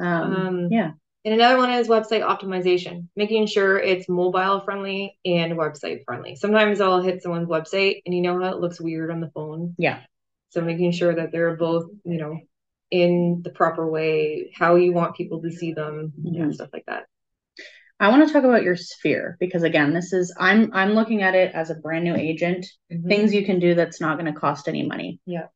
Um, 0.00 0.32
Um, 0.32 0.68
yeah. 0.70 0.92
And 1.24 1.32
another 1.32 1.56
one 1.56 1.72
is 1.72 1.88
website 1.88 2.22
optimization, 2.22 3.08
making 3.16 3.46
sure 3.46 3.78
it's 3.78 4.08
mobile 4.08 4.60
friendly 4.60 5.18
and 5.24 5.54
website 5.54 6.04
friendly. 6.04 6.36
Sometimes 6.36 6.80
I'll 6.82 7.00
hit 7.00 7.22
someone's 7.22 7.48
website 7.48 8.02
and 8.04 8.14
you 8.14 8.20
know 8.20 8.38
how 8.42 8.52
it 8.52 8.60
looks 8.60 8.80
weird 8.80 9.10
on 9.10 9.20
the 9.20 9.30
phone. 9.30 9.74
Yeah. 9.78 10.00
So 10.50 10.60
making 10.60 10.92
sure 10.92 11.14
that 11.14 11.32
they're 11.32 11.56
both, 11.56 11.86
you 12.04 12.18
know, 12.18 12.38
in 12.90 13.40
the 13.42 13.50
proper 13.50 13.88
way, 13.90 14.52
how 14.54 14.76
you 14.76 14.92
want 14.92 15.16
people 15.16 15.40
to 15.42 15.50
see 15.50 15.72
them, 15.72 16.12
yeah, 16.22 16.44
Mhm. 16.44 16.54
stuff 16.54 16.68
like 16.72 16.84
that. 16.86 17.06
I 17.98 18.10
want 18.10 18.26
to 18.26 18.32
talk 18.32 18.44
about 18.44 18.62
your 18.62 18.76
sphere 18.76 19.36
because 19.40 19.62
again, 19.62 19.94
this 19.94 20.12
is 20.12 20.34
I'm 20.38 20.72
I'm 20.74 20.92
looking 20.92 21.22
at 21.22 21.34
it 21.34 21.54
as 21.54 21.70
a 21.70 21.74
brand 21.76 22.04
new 22.04 22.14
agent. 22.14 22.66
Things 23.08 23.32
you 23.32 23.46
can 23.46 23.60
do 23.60 23.74
that's 23.74 24.00
not 24.00 24.18
going 24.18 24.32
to 24.32 24.38
cost 24.38 24.68
any 24.68 24.84
money. 24.84 25.20
Yeah. 25.26 25.46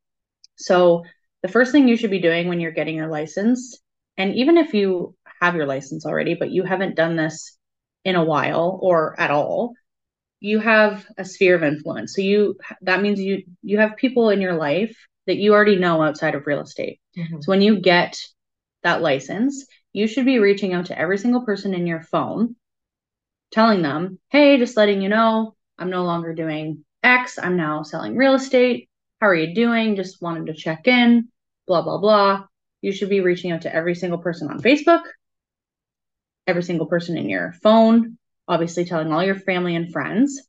So 0.56 1.04
the 1.42 1.48
first 1.48 1.72
thing 1.72 1.88
you 1.88 1.96
should 1.96 2.10
be 2.10 2.20
doing 2.20 2.48
when 2.48 2.60
you're 2.60 2.72
getting 2.72 2.96
your 2.96 3.08
license, 3.08 3.78
and 4.16 4.34
even 4.34 4.56
if 4.56 4.72
you 4.72 5.14
have 5.40 5.54
your 5.54 5.66
license 5.66 6.06
already, 6.06 6.34
but 6.34 6.50
you 6.50 6.64
haven't 6.64 6.96
done 6.96 7.16
this 7.16 7.56
in 8.04 8.16
a 8.16 8.24
while 8.24 8.78
or 8.82 9.18
at 9.20 9.30
all, 9.30 9.74
you 10.40 10.60
have 10.60 11.04
a 11.16 11.24
sphere 11.24 11.56
of 11.56 11.62
influence. 11.62 12.14
So 12.14 12.22
you 12.22 12.56
that 12.82 13.02
means 13.02 13.20
you 13.20 13.42
you 13.62 13.78
have 13.78 13.96
people 13.96 14.30
in 14.30 14.40
your 14.40 14.54
life 14.54 14.96
that 15.26 15.36
you 15.36 15.52
already 15.52 15.76
know 15.76 16.02
outside 16.02 16.34
of 16.34 16.46
real 16.46 16.60
estate. 16.60 17.00
Mhm. 17.16 17.42
So 17.42 17.50
when 17.50 17.60
you 17.60 17.80
get 17.80 18.18
that 18.82 19.02
license, 19.02 19.66
you 19.92 20.06
should 20.06 20.24
be 20.24 20.38
reaching 20.38 20.72
out 20.72 20.86
to 20.86 20.98
every 20.98 21.18
single 21.18 21.44
person 21.44 21.74
in 21.74 21.86
your 21.86 22.00
phone, 22.00 22.56
telling 23.50 23.82
them, 23.82 24.18
hey, 24.28 24.58
just 24.58 24.76
letting 24.76 25.02
you 25.02 25.08
know, 25.08 25.54
I'm 25.78 25.90
no 25.90 26.04
longer 26.04 26.32
doing 26.34 26.84
X. 27.02 27.38
I'm 27.38 27.56
now 27.56 27.82
selling 27.82 28.16
real 28.16 28.34
estate. 28.34 28.88
How 29.20 29.28
are 29.28 29.34
you 29.34 29.54
doing? 29.54 29.96
Just 29.96 30.22
wanted 30.22 30.46
to 30.46 30.54
check 30.54 30.86
in, 30.86 31.28
blah, 31.66 31.82
blah, 31.82 31.98
blah. 31.98 32.44
You 32.80 32.92
should 32.92 33.08
be 33.08 33.20
reaching 33.20 33.50
out 33.50 33.62
to 33.62 33.74
every 33.74 33.94
single 33.94 34.18
person 34.18 34.48
on 34.48 34.60
Facebook, 34.60 35.02
every 36.48 36.62
single 36.62 36.86
person 36.86 37.16
in 37.16 37.28
your 37.28 37.52
phone, 37.62 38.18
obviously 38.48 38.84
telling 38.84 39.12
all 39.12 39.22
your 39.22 39.36
family 39.36 39.76
and 39.76 39.92
friends. 39.92 40.42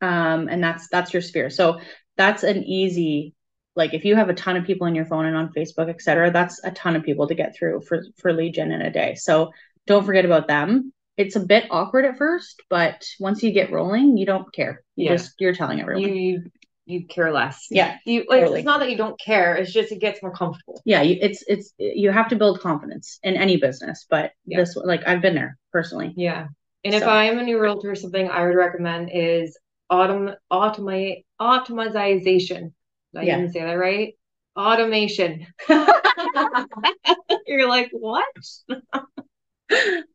Um, 0.00 0.48
and 0.48 0.62
that's 0.62 0.88
that's 0.88 1.12
your 1.12 1.22
sphere. 1.22 1.50
So 1.50 1.80
that's 2.16 2.42
an 2.42 2.64
easy 2.64 3.34
like 3.76 3.94
if 3.94 4.04
you 4.04 4.16
have 4.16 4.28
a 4.28 4.34
ton 4.34 4.56
of 4.56 4.64
people 4.64 4.86
in 4.86 4.94
your 4.94 5.06
phone 5.06 5.26
and 5.26 5.36
on 5.36 5.52
Facebook, 5.52 5.88
et 5.88 6.02
cetera, 6.02 6.30
that's 6.30 6.62
a 6.64 6.70
ton 6.70 6.96
of 6.96 7.02
people 7.02 7.28
to 7.28 7.34
get 7.34 7.56
through 7.56 7.80
for 7.82 8.04
for 8.18 8.32
gen 8.50 8.72
in 8.72 8.82
a 8.82 8.90
day. 8.90 9.14
So 9.14 9.52
don't 9.86 10.04
forget 10.04 10.24
about 10.24 10.48
them. 10.48 10.92
It's 11.16 11.36
a 11.36 11.40
bit 11.40 11.66
awkward 11.70 12.04
at 12.04 12.16
first, 12.16 12.62
but 12.70 13.04
once 13.18 13.42
you 13.42 13.52
get 13.52 13.72
rolling, 13.72 14.16
you 14.16 14.26
don't 14.26 14.52
care. 14.52 14.82
You 14.96 15.06
Yeah. 15.06 15.16
just 15.16 15.34
you're 15.38 15.54
telling 15.54 15.80
everyone. 15.80 16.14
You, 16.14 16.44
you 16.90 17.06
care 17.06 17.32
less. 17.32 17.66
Yeah, 17.70 17.98
You 18.04 18.24
like 18.28 18.40
totally. 18.40 18.58
it's 18.60 18.66
not 18.66 18.80
that 18.80 18.90
you 18.90 18.96
don't 18.96 19.18
care, 19.20 19.54
it's 19.56 19.72
just 19.72 19.92
it 19.92 20.00
gets 20.00 20.22
more 20.22 20.32
comfortable. 20.32 20.80
yeah, 20.84 21.02
you, 21.02 21.16
it's 21.20 21.44
it's 21.46 21.72
you 21.78 22.10
have 22.10 22.28
to 22.28 22.36
build 22.36 22.60
confidence 22.60 23.18
in 23.22 23.36
any 23.36 23.56
business, 23.56 24.06
but 24.10 24.32
Yeah. 24.46 24.58
this 24.58 24.76
like 24.76 25.06
I've 25.06 25.22
been 25.22 25.34
there 25.34 25.56
personally. 25.72 26.12
Yeah. 26.16 26.48
And 26.84 26.94
if 26.94 27.06
I'm 27.06 27.38
a 27.38 27.42
new 27.42 27.60
realtor, 27.60 27.94
something 27.94 28.28
I 28.30 28.46
would 28.46 28.56
recommend 28.56 29.10
is 29.12 29.58
autom 29.92 30.34
automate 30.50 31.24
automization. 31.40 32.72
Did 33.12 33.20
I 33.20 33.24
Yeah. 33.24 33.38
even 33.38 33.52
say 33.52 33.60
that 33.60 33.72
right? 33.74 34.14
Automation. 34.56 35.46
You're 37.46 37.68
like, 37.68 37.90
what? 37.92 38.24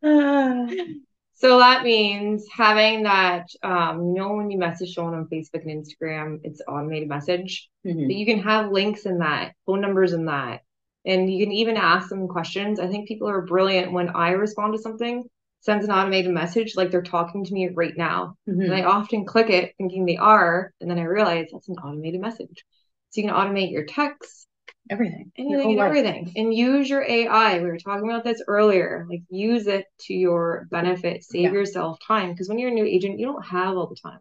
So 1.37 1.59
that 1.59 1.83
means 1.83 2.45
having 2.49 3.03
that, 3.03 3.47
um, 3.61 4.07
you 4.07 4.13
know, 4.15 4.35
when 4.35 4.49
you 4.49 4.57
message 4.57 4.93
someone 4.93 5.15
on 5.15 5.27
Facebook 5.27 5.63
and 5.69 5.85
Instagram, 5.85 6.39
it's 6.43 6.61
automated 6.65 7.09
message. 7.09 7.69
Mhm. 7.85 8.07
But 8.07 8.15
you 8.15 8.25
can 8.25 8.39
have 8.39 8.71
links 8.71 9.05
in 9.05 9.19
that, 9.19 9.53
phone 9.65 9.81
numbers 9.81 10.13
in 10.13 10.25
that, 10.25 10.61
and 11.05 11.31
you 11.31 11.45
can 11.45 11.51
even 11.51 11.75
ask 11.75 12.07
them 12.07 12.29
questions. 12.29 12.79
I 12.79 12.87
think 12.87 13.07
people 13.07 13.27
are 13.27 13.41
brilliant 13.41 13.91
when 13.91 14.09
I 14.09 14.31
respond 14.31 14.73
to 14.73 14.81
something, 14.81 15.25
sends 15.59 15.83
an 15.83 15.91
automated 15.91 16.31
message 16.31 16.77
like 16.77 16.89
they're 16.89 17.01
talking 17.01 17.43
to 17.43 17.53
me 17.53 17.67
right 17.67 17.97
now. 17.97 18.35
Mhm. 18.47 18.63
And 18.63 18.73
I 18.73 18.83
often 18.83 19.25
click 19.25 19.49
it 19.49 19.73
thinking 19.77 20.05
they 20.05 20.17
are, 20.17 20.71
and 20.79 20.89
then 20.89 20.99
I 20.99 21.03
realize 21.03 21.49
that's 21.51 21.67
an 21.67 21.75
automated 21.75 22.21
message. 22.21 22.63
So 23.09 23.21
you 23.21 23.27
can 23.27 23.35
automate 23.35 23.71
your 23.71 23.83
texts, 23.85 24.44
Everything. 24.89 25.31
Anything 25.37 25.69
and 25.71 25.77
life. 25.77 25.87
everything, 25.87 26.31
and 26.35 26.53
use 26.53 26.89
your 26.89 27.03
AI. 27.03 27.59
We 27.59 27.65
were 27.65 27.77
talking 27.77 28.09
about 28.09 28.23
this 28.23 28.41
earlier. 28.47 29.05
Like 29.09 29.23
use 29.29 29.65
it 29.67 29.85
to 30.01 30.13
your 30.13 30.67
benefit, 30.69 31.23
save 31.23 31.45
Yeah. 31.45 31.51
yourself 31.53 31.97
time. 32.05 32.31
Because 32.31 32.47
when 32.49 32.59
you're 32.59 32.69
a 32.69 32.73
new 32.73 32.85
agent, 32.85 33.19
you 33.19 33.25
don't 33.25 33.45
have 33.45 33.75
all 33.75 33.87
the 33.87 33.95
time. 33.95 34.19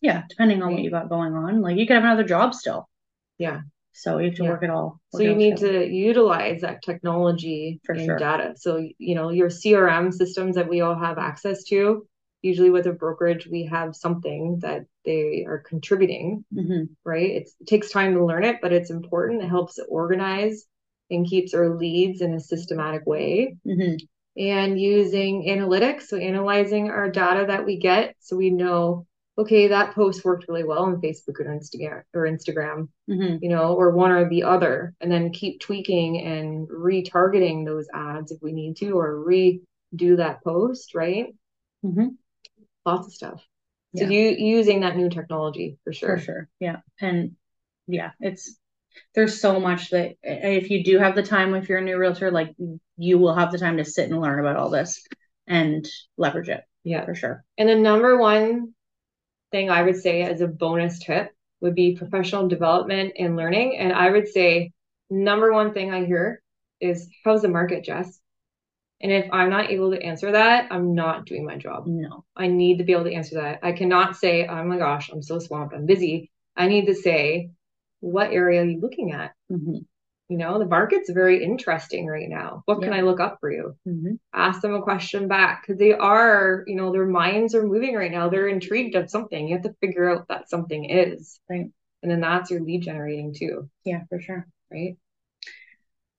Yeah, 0.00 0.22
depending 0.28 0.62
on 0.62 0.72
what 0.72 0.82
you 0.82 0.90
got 0.90 1.08
going 1.08 1.34
on. 1.34 1.60
Like 1.60 1.76
you 1.76 1.86
could 1.86 1.94
have 1.94 2.04
another 2.04 2.24
job 2.24 2.54
still. 2.54 2.88
Yeah. 3.36 3.60
So 3.92 4.18
you 4.18 4.26
have 4.26 4.36
to 4.36 4.44
Yeah. 4.44 4.50
work 4.50 4.62
it 4.62 4.70
all. 4.70 5.00
So 5.10 5.22
you 5.22 5.34
need 5.34 5.56
together. 5.58 5.84
to 5.86 5.92
utilize 5.92 6.60
that 6.62 6.82
technology 6.82 7.80
For 7.84 7.94
and 7.94 8.04
sure. 8.06 8.18
data. 8.18 8.54
So, 8.56 8.88
you 8.98 9.14
know, 9.14 9.30
your 9.30 9.50
CRM 9.50 10.12
systems 10.12 10.54
that 10.56 10.68
we 10.68 10.80
all 10.80 10.94
have 10.94 11.18
access 11.18 11.64
to, 11.64 12.06
usually 12.42 12.70
with 12.70 12.86
a 12.86 12.92
brokerage, 12.92 13.46
we 13.46 13.64
have 13.64 13.96
something 13.96 14.58
that 14.60 14.84
they 15.04 15.44
are 15.46 15.58
contributing, 15.58 16.44
Mhm. 16.54 16.88
right? 17.04 17.30
It's, 17.30 17.54
it 17.60 17.66
takes 17.66 17.90
time 17.90 18.14
to 18.14 18.24
learn 18.24 18.44
it, 18.44 18.60
but 18.62 18.72
it's 18.72 18.90
important. 18.90 19.42
It 19.42 19.48
helps 19.48 19.78
organize 19.88 20.66
and 21.10 21.26
keeps 21.26 21.54
our 21.54 21.70
leads 21.76 22.20
in 22.20 22.34
a 22.34 22.40
systematic 22.40 23.06
way. 23.06 23.56
Mhm. 23.66 23.98
And 24.36 24.80
using 24.80 25.46
analytics, 25.48 26.02
so 26.02 26.16
analyzing 26.16 26.90
our 26.90 27.10
data 27.10 27.46
that 27.46 27.64
we 27.64 27.76
get 27.76 28.14
so 28.20 28.36
we 28.36 28.50
know, 28.50 29.06
okay, 29.36 29.68
that 29.68 29.94
post 29.94 30.24
worked 30.24 30.46
really 30.48 30.64
well 30.64 30.84
on 30.84 31.00
Facebook 31.00 31.40
or 31.40 31.44
Instagram 31.46 32.02
or 32.14 32.22
Instagram 32.22 32.88
Mhm. 33.08 33.42
you 33.42 33.48
know, 33.48 33.74
or 33.74 33.90
one 33.90 34.12
or 34.12 34.28
the 34.28 34.44
other, 34.44 34.94
and 35.00 35.10
then 35.10 35.30
keep 35.30 35.60
tweaking 35.60 36.20
and 36.20 36.68
retargeting 36.68 37.64
those 37.64 37.88
ads 37.92 38.30
if 38.30 38.40
we 38.42 38.52
need 38.52 38.76
to, 38.76 38.98
or 38.98 39.24
redo 39.24 40.16
that 40.18 40.44
post, 40.44 40.94
right? 40.94 41.34
Lots 42.88 43.06
of 43.08 43.12
stuff. 43.12 43.46
So 43.96 44.04
Yeah. 44.04 44.10
you 44.10 44.30
using 44.56 44.80
that 44.80 44.96
new 44.96 45.08
technology 45.10 45.78
for 45.84 45.92
sure. 45.92 46.18
For 46.18 46.24
sure. 46.24 46.48
Yeah. 46.60 46.76
And 47.00 47.36
yeah, 47.86 48.10
it's 48.20 48.56
there's 49.14 49.40
so 49.40 49.60
much 49.60 49.90
that 49.90 50.16
if 50.22 50.70
you 50.70 50.82
do 50.84 50.98
have 50.98 51.14
the 51.14 51.22
time 51.22 51.54
if 51.54 51.68
you're 51.68 51.78
a 51.78 51.82
new 51.82 51.96
realtor, 51.96 52.30
like 52.30 52.54
you 52.96 53.18
will 53.18 53.34
have 53.34 53.52
the 53.52 53.58
time 53.58 53.76
to 53.76 53.84
sit 53.84 54.10
and 54.10 54.20
learn 54.20 54.40
about 54.40 54.56
all 54.56 54.70
this 54.70 55.04
and 55.46 55.88
leverage 56.16 56.48
it 56.48 56.64
Yeah. 56.84 57.04
for 57.04 57.14
sure. 57.14 57.44
And 57.56 57.68
the 57.68 57.76
number 57.76 58.16
one 58.18 58.74
thing 59.52 59.70
I 59.70 59.82
would 59.82 59.96
say 59.96 60.22
as 60.22 60.40
a 60.40 60.48
bonus 60.48 60.98
tip 60.98 61.30
would 61.60 61.74
be 61.74 61.96
professional 61.96 62.48
development 62.48 63.14
and 63.18 63.36
learning. 63.36 63.78
And 63.78 63.92
I 63.92 64.10
would 64.10 64.28
say 64.28 64.72
number 65.10 65.52
one 65.52 65.72
thing 65.72 65.92
I 65.92 66.04
hear 66.04 66.42
is 66.80 67.08
how's 67.24 67.42
the 67.42 67.48
market, 67.48 67.84
Jess? 67.84 68.20
And 69.00 69.12
if 69.12 69.28
I'm 69.32 69.50
not 69.50 69.70
able 69.70 69.92
to 69.92 70.02
answer 70.02 70.32
that, 70.32 70.72
I'm 70.72 70.94
not 70.94 71.24
doing 71.24 71.44
my 71.44 71.56
job. 71.56 71.86
No. 71.86 72.24
I 72.36 72.48
need 72.48 72.78
to 72.78 72.84
be 72.84 72.92
able 72.92 73.04
to 73.04 73.14
answer 73.14 73.36
that. 73.36 73.60
I 73.62 73.72
cannot 73.72 74.16
say, 74.16 74.46
oh 74.46 74.64
my 74.64 74.76
gosh, 74.78 75.10
I'm 75.12 75.22
so 75.22 75.38
swamped, 75.38 75.74
I'm 75.74 75.86
busy. 75.86 76.30
I 76.56 76.66
need 76.66 76.86
to 76.86 76.94
say, 76.94 77.50
what 78.00 78.32
area 78.32 78.62
are 78.62 78.64
you 78.64 78.80
looking 78.80 79.12
at? 79.12 79.32
Mhm. 79.50 79.84
You 80.30 80.36
know, 80.36 80.58
the 80.58 80.66
market's 80.66 81.10
very 81.10 81.42
interesting 81.42 82.06
right 82.06 82.28
now. 82.28 82.62
What 82.66 82.82
can 82.82 82.92
I 82.92 83.00
look 83.00 83.18
up 83.18 83.38
for 83.40 83.50
you? 83.50 83.76
Mhm. 83.86 84.18
Ask 84.34 84.60
them 84.60 84.74
a 84.74 84.82
question 84.82 85.26
back 85.26 85.62
because 85.62 85.78
they 85.78 85.92
are, 85.94 86.64
you 86.66 86.74
know, 86.76 86.92
their 86.92 87.06
minds 87.06 87.54
are 87.54 87.62
moving 87.66 87.94
right 87.94 88.10
now. 88.10 88.28
They're 88.28 88.48
intrigued 88.48 88.94
of 88.94 89.08
something. 89.08 89.48
You 89.48 89.54
have 89.54 89.64
to 89.64 89.74
figure 89.80 90.10
out 90.10 90.28
that 90.28 90.50
something 90.50 90.84
is. 90.90 91.40
Right. 91.48 91.70
And 92.02 92.10
then 92.12 92.20
that's 92.20 92.50
your 92.50 92.60
lead 92.60 92.82
generating 92.82 93.32
too, 93.34 93.70
Yeah, 93.84 94.04
for 94.10 94.20
sure. 94.20 94.46
right? 94.70 94.96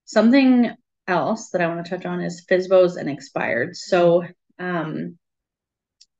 Something 0.06 0.72
else 1.10 1.50
that 1.50 1.60
I 1.60 1.66
want 1.68 1.84
to 1.84 1.90
touch 1.90 2.06
on 2.06 2.20
is 2.22 2.44
FSBOs 2.50 2.96
and 2.96 3.10
expired. 3.10 3.76
So, 3.76 4.24
um, 4.58 5.18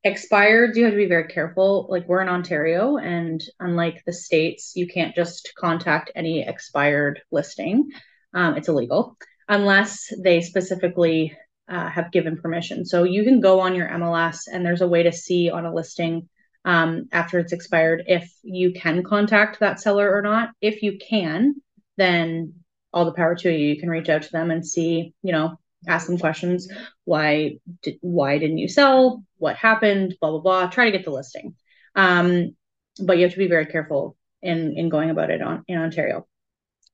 expired, 0.03 0.75
you 0.75 0.83
have 0.83 0.93
to 0.93 0.97
be 0.97 1.07
very 1.07 1.27
careful. 1.27 1.87
Like 1.89 2.07
we're 2.07 2.21
in 2.21 2.29
Ontario, 2.29 2.97
and 2.97 3.41
unlike 3.59 4.03
the 4.05 4.13
states, 4.13 4.73
you 4.75 4.87
can't 4.87 5.15
just 5.15 5.53
contact 5.57 6.11
any 6.15 6.47
expired 6.47 7.21
listing. 7.31 7.89
Um, 8.33 8.57
it's 8.57 8.69
illegal. 8.69 9.17
unless 9.47 10.07
they 10.23 10.41
specifically 10.41 11.37
uh, 11.69 11.89
have 11.89 12.11
given 12.11 12.37
permission. 12.37 12.85
So 12.85 13.03
you 13.03 13.23
can 13.23 13.41
go 13.41 13.59
on 13.59 13.75
your 13.75 13.89
MLS 13.89 14.47
and 14.51 14.65
there's 14.65 14.81
a 14.81 14.87
way 14.87 15.03
to 15.03 15.11
see 15.11 15.49
on 15.49 15.65
a 15.65 15.73
listing 15.73 16.29
um, 16.63 17.09
after 17.11 17.39
it's 17.39 17.53
expired 17.53 18.03
if 18.07 18.31
you 18.43 18.71
can 18.71 19.03
contact 19.03 19.59
that 19.59 19.79
seller 19.81 20.09
or 20.15 20.21
not. 20.21 20.49
If 20.61 20.83
you 20.83 20.97
can, 20.97 21.55
then 21.97 22.53
all 22.93 23.05
the 23.05 23.13
power 23.13 23.35
to 23.35 23.51
you. 23.51 23.73
You 23.73 23.79
can 23.79 23.89
reach 23.89 24.09
out 24.09 24.23
to 24.23 24.31
them 24.31 24.51
and 24.51 24.65
see, 24.65 25.13
you 25.23 25.31
know, 25.31 25.57
ask 25.87 26.07
them 26.07 26.17
questions. 26.17 26.67
Why 27.05 27.57
did 27.83 27.97
why 28.01 28.37
didn't 28.37 28.59
you 28.59 28.67
sell? 28.67 29.23
What 29.37 29.55
happened? 29.55 30.15
Blah 30.21 30.31
blah 30.31 30.39
blah. 30.39 30.67
Try 30.67 30.85
to 30.85 30.91
get 30.91 31.05
the 31.05 31.11
listing. 31.11 31.55
Um, 31.95 32.55
but 33.01 33.17
you 33.17 33.23
have 33.23 33.33
to 33.33 33.37
be 33.37 33.47
very 33.47 33.65
careful 33.65 34.15
in 34.41 34.77
in 34.77 34.89
going 34.89 35.09
about 35.09 35.29
it 35.29 35.41
on 35.41 35.63
in 35.67 35.77
Ontario. 35.77 36.27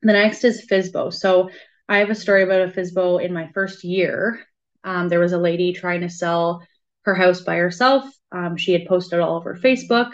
The 0.02 0.14
next 0.14 0.44
is 0.44 0.66
FSBO. 0.70 1.14
So 1.14 1.50
I 1.90 2.00
have 2.00 2.10
a 2.10 2.16
story 2.16 2.44
about 2.44 2.62
a 2.62 2.72
FSBO 2.72 3.24
in 3.24 3.34
my 3.34 3.50
first 3.54 3.84
year. 3.84 4.40
Um, 4.84 5.10
there 5.10 5.20
was 5.20 5.34
a 5.34 5.38
lady 5.40 5.74
trying 5.74 6.02
to 6.02 6.10
sell 6.10 6.66
her 7.04 7.16
house 7.16 7.42
by 7.42 7.58
herself. 7.58 8.06
Um, 8.32 8.58
she 8.58 8.74
had 8.74 8.86
posted 8.86 9.20
all 9.20 9.38
over 9.38 9.56
Facebook, 9.56 10.12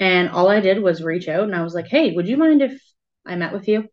and 0.00 0.30
all 0.30 0.48
I 0.48 0.60
did 0.60 0.82
was 0.82 1.02
reach 1.02 1.28
out 1.28 1.44
and 1.44 1.54
I 1.54 1.62
was 1.62 1.74
like, 1.74 1.86
"Hey, 1.86 2.12
would 2.12 2.28
you 2.28 2.36
mind 2.36 2.62
if 2.62 2.80
I 3.24 3.36
met 3.36 3.52
with 3.52 3.68
you?" 3.68 3.88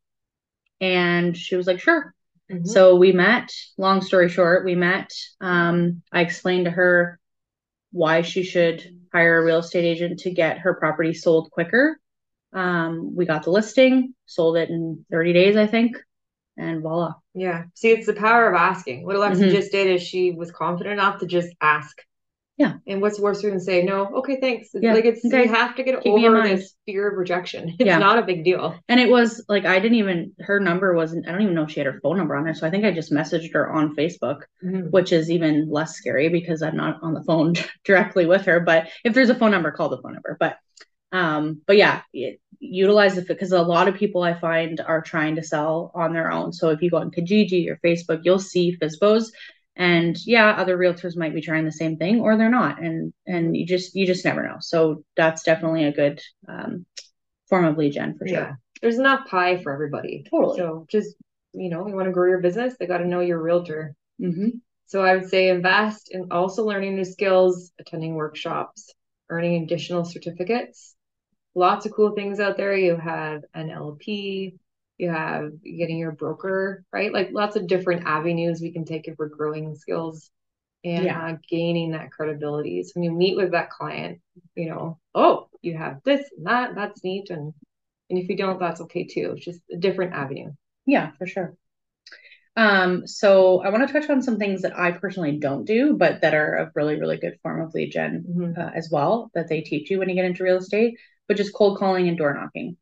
And 0.84 1.36
she 1.38 1.56
was 1.56 1.66
like, 1.66 1.80
"Sure." 1.80 2.14
Mm-hmm. 2.52 2.66
So 2.66 2.96
we 2.96 3.14
met. 3.14 3.52
Long 3.78 4.02
story 4.02 4.28
short, 4.28 4.66
we 4.66 4.76
met. 4.76 5.12
Um, 5.40 6.02
I 6.12 6.22
explained 6.22 6.66
to 6.66 6.72
her 6.72 7.20
why 7.92 8.22
she 8.22 8.44
should 8.44 8.84
hire 9.14 9.42
a 9.42 9.46
real 9.46 9.60
estate 9.60 9.86
agent 9.86 10.20
to 10.20 10.32
get 10.32 10.60
her 10.60 10.74
property 10.74 11.14
sold 11.14 11.52
quicker. 11.52 11.98
Um, 12.52 13.16
we 13.16 13.26
got 13.26 13.44
the 13.44 13.52
listing, 13.52 14.14
sold 14.26 14.58
it 14.58 14.70
in 14.70 15.06
30 15.10 15.34
days, 15.34 15.56
I 15.56 15.68
think, 15.68 15.96
and 16.58 16.82
voila. 16.82 17.14
Yeah. 17.34 17.64
See, 17.76 17.92
it's 17.92 18.06
the 18.06 18.14
power 18.14 18.50
of 18.50 18.56
asking. 18.56 19.06
What 19.06 19.16
Alexa 19.16 19.42
mm-hmm. 19.42 19.56
just 19.56 19.72
did 19.72 19.88
is 19.88 20.04
she 20.04 20.32
was 20.32 20.52
confident 20.52 20.94
enough 20.94 21.20
to 21.20 21.26
just 21.26 21.50
ask. 21.62 21.96
Yeah. 22.64 22.76
And 22.88 23.02
what's 23.02 23.20
worse 23.20 23.42
than 23.42 23.60
say 23.60 23.84
no? 23.84 24.08
Okay, 24.20 24.40
thanks. 24.40 24.70
yeah. 24.74 24.94
Like 24.94 25.04
it's 25.04 25.26
okay. 25.26 25.44
you 25.44 25.50
have 25.50 25.76
to 25.76 25.84
get 25.84 26.02
Keep 26.02 26.14
over 26.14 26.44
this 26.44 26.74
fear 26.86 27.12
of 27.12 27.18
rejection. 27.18 27.76
It's 27.84 27.88
yeah. 27.88 27.98
not 27.98 28.18
a 28.18 28.22
big 28.22 28.46
deal. 28.46 28.80
And 28.88 29.02
it 29.02 29.10
was 29.10 29.44
like 29.50 29.66
I 29.66 29.80
didn't 29.80 29.98
even 29.98 30.32
her 30.40 30.62
number 30.62 30.94
wasn't 30.94 31.28
I 31.28 31.32
don't 31.32 31.42
even 31.42 31.56
know 31.56 31.64
if 31.64 31.72
she 31.72 31.82
had 31.82 31.88
her 31.88 32.00
phone 32.02 32.18
number 32.18 32.38
on 32.38 32.46
there. 32.46 32.54
So 32.54 32.66
I 32.66 32.70
think 32.70 32.86
I 32.86 32.92
just 32.92 33.12
messaged 33.12 33.54
her 33.54 33.70
on 33.70 33.98
Facebook, 33.98 34.44
mm-hmm. 34.64 34.88
which 34.92 35.12
is 35.12 35.30
even 35.30 35.70
less 35.70 35.96
scary 35.96 36.30
because 36.30 36.62
I'm 36.62 36.78
not 36.78 37.00
on 37.02 37.14
the 37.14 37.24
phone 37.24 37.56
directly 37.84 38.26
with 38.26 38.46
her. 38.46 38.62
But 38.62 38.88
if 39.04 39.14
there's 39.14 39.30
a 39.30 39.36
phone 39.36 39.52
number, 39.52 39.72
call 39.72 39.90
the 39.90 40.02
phone 40.02 40.14
number. 40.14 40.38
But 40.40 40.58
um, 41.12 41.62
but 41.68 41.76
yeah, 41.76 42.02
it, 42.14 42.40
utilize 42.60 43.18
it 43.18 43.28
because 43.28 43.52
a 43.52 43.62
lot 43.62 43.90
of 43.90 43.96
people 43.96 44.24
I 44.24 44.40
find 44.40 44.80
are 44.80 45.02
trying 45.02 45.36
to 45.36 45.44
sell 45.44 45.92
on 45.94 46.14
their 46.14 46.32
own. 46.32 46.54
So 46.54 46.70
if 46.70 46.82
you 46.82 46.90
go 46.90 46.98
on 46.98 47.12
Kijiji 47.12 47.70
or 47.70 47.78
Facebook, 47.84 48.22
you'll 48.24 48.40
see 48.40 48.78
FSBOs 48.78 49.32
and 49.76 50.18
yeah 50.26 50.52
other 50.52 50.78
realtors 50.78 51.18
might 51.18 51.34
be 51.34 51.42
trying 51.42 51.66
the 51.66 51.72
same 51.72 51.98
thing 51.98 52.22
or 52.22 52.38
they're 52.38 52.50
not. 52.50 52.82
And 52.82 53.14
and 53.26 53.56
you 53.56 53.66
just 53.66 53.96
you 53.96 54.06
just 54.06 54.26
never 54.26 54.44
know. 54.44 54.58
So 54.60 55.04
that's 55.16 55.44
definitely 55.44 55.86
a 55.86 55.92
good 55.92 56.22
um, 56.48 56.86
form 57.50 57.66
of 57.66 57.78
lead 57.78 57.94
gen 57.94 58.18
for 58.18 58.28
sure. 58.28 58.38
Yeah. 58.38 58.54
there's 58.82 59.00
enough 59.00 59.28
pie 59.28 59.62
for 59.62 59.74
everybody. 59.74 60.26
Totally. 60.30 60.58
So 60.58 60.86
just 60.90 61.16
you 61.54 61.70
know 61.70 61.88
you 61.88 61.96
want 61.96 62.08
to 62.08 62.12
grow 62.12 62.28
your 62.30 62.42
business 62.42 62.76
they 62.80 62.88
got 62.88 63.00
to 63.00 63.08
know 63.08 63.22
your 63.22 63.42
realtor. 63.42 63.96
Mm-hmm. 64.22 64.50
so 64.86 65.04
i 65.04 65.16
would 65.16 65.28
say 65.28 65.50
invest 65.50 66.10
in 66.12 66.28
also 66.30 66.64
learning 66.64 66.96
new 66.96 67.04
skills 67.04 67.72
attending 67.80 68.14
workshops 68.14 68.94
earning 69.30 69.64
additional 69.64 70.06
certificates. 70.06 70.96
Lots 71.56 71.86
of 71.86 71.94
cool 71.94 72.12
things 72.12 72.40
out 72.40 72.58
there. 72.58 72.76
You 72.76 72.96
have 72.96 73.44
NLP 73.56 74.56
you 74.98 75.10
have 75.10 75.52
getting 75.64 75.98
your 75.98 76.12
broker, 76.12 76.84
right? 76.92 77.12
Like 77.12 77.30
lots 77.32 77.56
of 77.56 77.68
different 77.68 78.06
avenues 78.06 78.62
we 78.62 78.72
can 78.72 78.86
take 78.86 79.08
if 79.08 79.16
we're 79.18 79.28
growing 79.28 79.76
skills 79.76 80.30
and 80.84 81.06
yeah. 81.06 81.28
uh, 81.28 81.38
gaining 81.50 81.92
that 81.92 82.12
credibility. 82.12 82.84
So 82.84 82.92
when 82.96 83.04
you 83.04 83.12
meet 83.12 83.38
with 83.38 83.52
that 83.52 83.70
client, 83.70 84.22
you 84.56 84.70
know, 84.70 85.00
oh, 85.16 85.50
you 85.62 85.78
have 85.78 86.02
this 86.04 86.30
and 86.38 86.46
that, 86.46 86.76
that's 86.76 87.04
neat. 87.04 87.30
And 87.30 87.54
and 88.10 88.20
if 88.20 88.30
you 88.30 88.38
don't, 88.38 88.60
that's 88.60 88.82
okay 88.82 89.06
too. 89.06 89.34
It's 89.36 89.46
just 89.46 89.62
a 89.72 89.78
different 89.78 90.14
avenue. 90.14 90.52
Yeah, 90.86 91.12
for 91.18 91.26
sure. 91.26 91.56
Um, 92.56 93.08
so 93.08 93.64
I 93.64 93.70
want 93.70 93.88
to 93.88 93.92
touch 93.92 94.10
on 94.10 94.22
some 94.22 94.38
things 94.38 94.62
that 94.62 94.78
I 94.78 94.92
personally 94.92 95.40
don't 95.40 95.66
do, 95.66 95.96
but 95.96 96.22
that 96.22 96.36
are 96.36 96.56
a 96.56 96.72
really, 96.76 97.00
really 97.00 97.18
good 97.18 97.40
form 97.42 97.62
of 97.62 97.74
lead 97.74 97.92
gen 97.92 98.26
mm-hmm. 98.30 98.62
uh, 98.62 98.70
as 98.76 98.90
well 98.92 99.32
that 99.34 99.48
they 99.48 99.62
teach 99.62 99.90
you 99.90 99.98
when 99.98 100.10
you 100.10 100.16
get 100.16 100.26
into 100.26 100.44
real 100.44 100.58
estate, 100.58 101.00
which 101.26 101.40
is 101.40 101.50
cold 101.50 101.80
calling 101.80 102.08
and 102.08 102.18
door 102.18 102.34
knocking. 102.34 102.78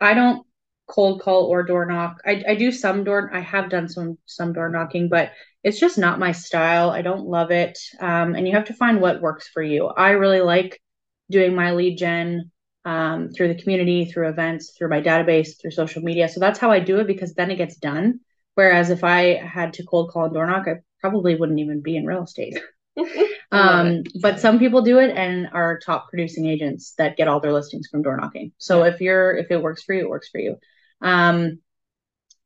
I 0.00 0.14
don't 0.14 0.45
cold 0.86 1.20
call 1.20 1.44
or 1.44 1.62
door 1.62 1.86
knock. 1.86 2.20
I, 2.24 2.42
I 2.48 2.54
do 2.54 2.70
some 2.70 3.04
door. 3.04 3.30
I 3.32 3.40
have 3.40 3.70
done 3.70 3.88
some 3.88 4.18
some 4.26 4.52
door 4.52 4.68
knocking, 4.68 5.08
but 5.08 5.32
it's 5.62 5.80
just 5.80 5.98
not 5.98 6.18
my 6.18 6.32
style. 6.32 6.90
I 6.90 7.02
don't 7.02 7.26
love 7.26 7.50
it. 7.50 7.78
Um, 8.00 8.34
and 8.34 8.46
you 8.46 8.54
have 8.54 8.66
to 8.66 8.74
find 8.74 9.00
what 9.00 9.20
works 9.20 9.48
for 9.48 9.62
you. 9.62 9.86
I 9.86 10.10
really 10.10 10.40
like 10.40 10.80
doing 11.30 11.54
my 11.54 11.72
lead 11.72 11.98
gen 11.98 12.50
um, 12.84 13.30
through 13.30 13.48
the 13.48 13.60
community, 13.60 14.04
through 14.04 14.28
events, 14.28 14.74
through 14.76 14.88
my 14.90 15.00
database, 15.00 15.60
through 15.60 15.72
social 15.72 16.02
media. 16.02 16.28
So 16.28 16.38
that's 16.38 16.60
how 16.60 16.70
I 16.70 16.78
do 16.78 16.98
it 16.98 17.08
because 17.08 17.34
then 17.34 17.50
it 17.50 17.56
gets 17.56 17.76
done. 17.76 18.20
Whereas 18.54 18.90
if 18.90 19.02
I 19.02 19.34
had 19.34 19.74
to 19.74 19.84
cold 19.84 20.10
call 20.10 20.26
and 20.26 20.34
door 20.34 20.46
knock, 20.46 20.68
I 20.68 20.76
probably 21.00 21.34
wouldn't 21.34 21.58
even 21.58 21.82
be 21.82 21.96
in 21.96 22.06
real 22.06 22.22
estate. 22.22 22.58
um, 23.52 24.04
but 24.22 24.40
some 24.40 24.58
people 24.58 24.82
do 24.82 24.98
it 24.98 25.10
and 25.10 25.48
are 25.52 25.78
top 25.78 26.08
producing 26.08 26.46
agents 26.46 26.94
that 26.96 27.16
get 27.16 27.28
all 27.28 27.40
their 27.40 27.52
listings 27.52 27.88
from 27.88 28.02
door 28.02 28.16
knocking. 28.16 28.52
So 28.58 28.84
if 28.84 29.00
you're 29.00 29.36
if 29.36 29.50
it 29.50 29.60
works 29.60 29.82
for 29.82 29.94
you, 29.94 30.02
it 30.02 30.08
works 30.08 30.28
for 30.30 30.40
you. 30.40 30.56
Um, 31.00 31.60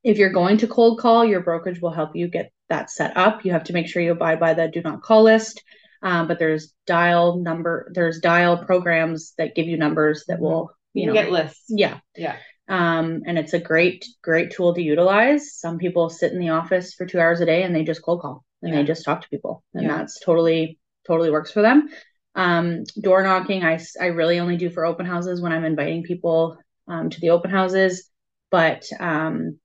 if 0.02 0.18
you're 0.18 0.32
going 0.32 0.58
to 0.58 0.66
cold 0.66 0.98
call, 0.98 1.24
your 1.24 1.40
brokerage 1.40 1.80
will 1.80 1.92
help 1.92 2.16
you 2.16 2.28
get 2.28 2.52
that 2.68 2.90
set 2.90 3.16
up. 3.16 3.44
You 3.44 3.52
have 3.52 3.64
to 3.64 3.72
make 3.72 3.88
sure 3.88 4.02
you 4.02 4.12
abide 4.12 4.40
by 4.40 4.54
the 4.54 4.68
do 4.68 4.80
not 4.82 5.02
call 5.02 5.24
list. 5.24 5.62
Um, 6.02 6.28
but 6.28 6.38
there's 6.38 6.72
dial 6.86 7.36
number, 7.36 7.90
there's 7.94 8.20
dial 8.20 8.64
programs 8.64 9.34
that 9.36 9.54
give 9.54 9.66
you 9.66 9.76
numbers 9.76 10.24
that 10.28 10.40
will, 10.40 10.70
you, 10.94 11.02
you 11.02 11.06
know, 11.08 11.12
get 11.12 11.30
lists. 11.30 11.64
Yeah. 11.68 11.98
Yeah. 12.16 12.36
Um, 12.68 13.22
and 13.26 13.38
it's 13.38 13.52
a 13.52 13.58
great, 13.60 14.06
great 14.22 14.52
tool 14.52 14.74
to 14.74 14.80
utilize. 14.80 15.54
Some 15.54 15.76
people 15.78 16.08
sit 16.08 16.32
in 16.32 16.38
the 16.38 16.50
office 16.50 16.94
for 16.94 17.04
two 17.04 17.20
hours 17.20 17.40
a 17.40 17.44
day 17.44 17.64
and 17.64 17.74
they 17.74 17.84
just 17.84 18.02
cold 18.02 18.22
call 18.22 18.44
and 18.62 18.72
yeah. 18.72 18.80
they 18.80 18.86
just 18.86 19.04
talk 19.04 19.22
to 19.22 19.28
people, 19.28 19.64
and 19.72 19.84
yeah. 19.84 19.96
that's 19.96 20.20
totally, 20.20 20.78
totally 21.06 21.30
works 21.30 21.50
for 21.50 21.62
them. 21.62 21.88
Um, 22.34 22.84
door 23.00 23.22
knocking, 23.22 23.64
I, 23.64 23.80
I 24.00 24.06
really 24.06 24.38
only 24.38 24.56
do 24.56 24.70
for 24.70 24.84
open 24.84 25.06
houses 25.06 25.40
when 25.40 25.52
I'm 25.52 25.64
inviting 25.64 26.02
people 26.02 26.58
um, 26.86 27.08
to 27.08 27.20
the 27.20 27.30
open 27.30 27.50
houses. 27.50 28.10
But 28.50 28.86
um, 28.98 29.58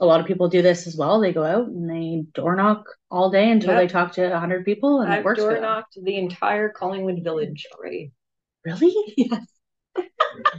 a 0.00 0.06
lot 0.06 0.20
of 0.20 0.26
people 0.26 0.48
do 0.48 0.62
this 0.62 0.86
as 0.86 0.96
well. 0.96 1.20
They 1.20 1.32
go 1.32 1.44
out 1.44 1.66
and 1.66 1.90
they 1.90 2.24
door 2.34 2.54
knock 2.56 2.84
all 3.10 3.30
day 3.30 3.50
until 3.50 3.72
yep. 3.74 3.82
they 3.82 3.88
talk 3.88 4.12
to 4.12 4.28
100 4.28 4.64
people 4.64 5.00
and 5.00 5.12
I've 5.12 5.20
it 5.20 5.24
works. 5.24 5.40
door 5.40 5.60
knocked 5.60 5.98
the 6.00 6.16
entire 6.16 6.68
Collingwood 6.68 7.22
village 7.22 7.66
already. 7.74 8.12
Really? 8.64 8.94
Yes. 9.16 9.44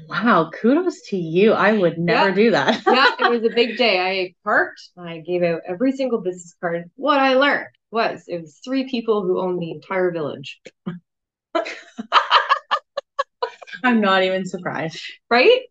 wow, 0.10 0.52
kudos 0.54 1.02
to 1.04 1.16
you. 1.16 1.54
I 1.54 1.72
would 1.72 1.98
never 1.98 2.34
do 2.34 2.52
that. 2.52 2.84
yeah, 2.88 3.16
it 3.26 3.30
was 3.30 3.50
a 3.50 3.56
big 3.56 3.78
day. 3.78 3.98
I 3.98 4.36
parked, 4.44 4.82
I 4.98 5.20
gave 5.20 5.44
out 5.44 5.62
every 5.66 5.94
single 5.94 6.20
business 6.20 6.54
card. 6.60 6.92
What 6.98 7.22
I 7.22 7.36
learned 7.36 7.70
was 7.90 8.26
it 8.28 8.42
was 8.42 8.60
three 8.66 8.90
people 8.90 9.22
who 9.22 9.40
own 9.40 9.58
the 9.58 9.72
entire 9.72 10.12
village. 10.12 10.60
I'm 13.84 14.02
not 14.02 14.24
even 14.24 14.46
surprised. 14.46 15.02
Right? 15.30 15.62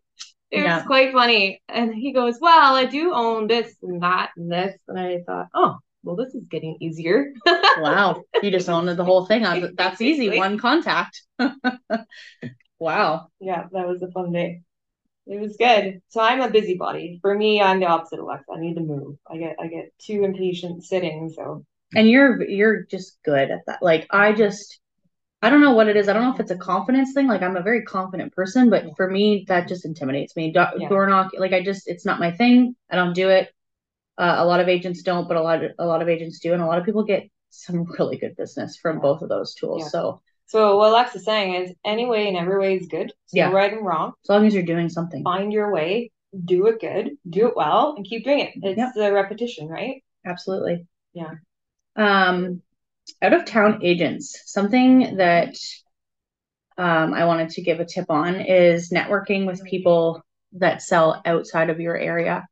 It 0.51 0.63
yeah. 0.63 0.77
was 0.77 0.85
quite 0.85 1.13
funny. 1.13 1.61
And 1.69 1.93
he 1.93 2.11
goes, 2.11 2.37
Well, 2.41 2.75
I 2.75 2.85
do 2.85 3.13
own 3.13 3.47
this 3.47 3.75
and 3.83 4.01
that 4.01 4.31
and 4.37 4.51
this. 4.51 4.75
And 4.87 4.99
I 4.99 5.19
thought, 5.25 5.47
Oh, 5.53 5.77
well, 6.03 6.15
this 6.15 6.33
is 6.33 6.43
getting 6.49 6.77
easier. 6.79 7.33
wow. 7.77 8.23
You 8.41 8.51
just 8.51 8.69
owned 8.69 8.87
the 8.87 9.03
whole 9.03 9.25
thing. 9.25 9.43
That's 9.75 10.01
easy. 10.01 10.37
One 10.37 10.57
contact. 10.57 11.21
wow. 12.79 13.27
Yeah, 13.39 13.65
that 13.71 13.87
was 13.87 14.01
a 14.01 14.11
fun 14.11 14.31
day. 14.31 14.61
It 15.27 15.39
was 15.39 15.57
good. 15.57 16.01
So 16.09 16.21
I'm 16.21 16.41
a 16.41 16.49
busybody. 16.49 17.19
For 17.21 17.35
me, 17.35 17.61
I'm 17.61 17.79
the 17.79 17.85
opposite 17.85 18.17
of 18.17 18.25
Alexa. 18.25 18.51
I 18.51 18.59
need 18.59 18.75
to 18.75 18.81
move. 18.81 19.17
I 19.29 19.37
get 19.37 19.57
I 19.59 19.67
get 19.67 19.93
too 19.99 20.23
impatient 20.23 20.83
sitting. 20.83 21.31
So 21.35 21.65
and 21.93 22.09
you're 22.09 22.43
you're 22.49 22.83
just 22.85 23.19
good 23.23 23.51
at 23.51 23.61
that. 23.67 23.83
Like 23.83 24.07
I 24.09 24.33
just 24.33 24.79
I 25.41 25.49
don't 25.49 25.61
know 25.61 25.73
what 25.73 25.87
it 25.87 25.95
is. 25.95 26.09
I 26.09 26.13
don't 26.13 26.23
know 26.23 26.33
if 26.33 26.39
it's 26.39 26.51
a 26.51 26.57
confidence 26.57 27.13
thing. 27.13 27.27
Like 27.27 27.41
I'm 27.41 27.55
a 27.55 27.61
very 27.61 27.83
confident 27.83 28.33
person, 28.33 28.69
but 28.69 28.85
for 28.97 29.09
me, 29.09 29.45
that 29.47 29.67
just 29.67 29.85
intimidates 29.85 30.35
me. 30.35 30.51
Do- 30.51 30.65
yeah. 30.77 30.89
Door 30.89 31.07
knock, 31.07 31.31
like 31.37 31.53
I 31.53 31.63
just, 31.63 31.87
it's 31.87 32.05
not 32.05 32.19
my 32.19 32.31
thing. 32.31 32.75
I 32.89 32.95
don't 32.95 33.13
do 33.13 33.29
it. 33.29 33.49
Uh, 34.17 34.35
a 34.39 34.45
lot 34.45 34.59
of 34.59 34.67
agents 34.67 35.01
don't, 35.01 35.29
but 35.29 35.37
a 35.37 35.41
lot 35.41 35.63
of 35.63 35.71
a 35.79 35.85
lot 35.85 36.01
of 36.01 36.09
agents 36.09 36.39
do, 36.39 36.51
and 36.51 36.61
a 36.61 36.65
lot 36.65 36.77
of 36.77 36.83
people 36.83 37.03
get 37.03 37.29
some 37.51 37.83
really 37.99 38.17
good 38.17 38.35
business 38.35 38.75
from 38.75 38.97
yeah. 38.97 39.01
both 39.01 39.21
of 39.21 39.29
those 39.29 39.53
tools. 39.55 39.83
Yeah. 39.83 39.87
So, 39.87 40.21
so 40.45 40.77
what 40.77 40.89
Alexa's 40.89 41.23
saying 41.23 41.55
is, 41.55 41.73
any 41.85 42.05
way 42.05 42.27
and 42.27 42.35
every 42.35 42.59
way 42.59 42.75
is 42.75 42.87
good. 42.87 43.13
So 43.27 43.37
yeah, 43.37 43.49
right 43.49 43.71
and 43.71 43.85
wrong. 43.85 44.11
As 44.25 44.29
long 44.29 44.45
as 44.45 44.53
you're 44.53 44.63
doing 44.63 44.89
something, 44.89 45.23
find 45.23 45.53
your 45.53 45.71
way, 45.71 46.11
do 46.43 46.67
it 46.67 46.81
good, 46.81 47.11
do 47.29 47.47
it 47.47 47.55
well, 47.55 47.93
and 47.95 48.05
keep 48.05 48.25
doing 48.25 48.39
it. 48.39 48.53
It's 48.55 48.77
yep. 48.77 48.91
the 48.93 49.13
repetition, 49.13 49.69
right? 49.69 50.03
Absolutely. 50.25 50.85
Yeah. 51.13 51.35
Um, 51.95 52.61
out 53.21 53.33
of 53.33 53.45
town 53.45 53.81
agents, 53.83 54.41
something 54.45 55.17
that 55.17 55.55
um, 56.77 57.13
I 57.13 57.25
wanted 57.25 57.49
to 57.51 57.61
give 57.61 57.79
a 57.79 57.85
tip 57.85 58.05
on 58.09 58.35
is 58.41 58.89
networking 58.91 59.45
with 59.45 59.63
people 59.63 60.21
that 60.53 60.81
sell 60.81 61.21
outside 61.25 61.69
of 61.69 61.79
your 61.79 61.97
area. 61.97 62.47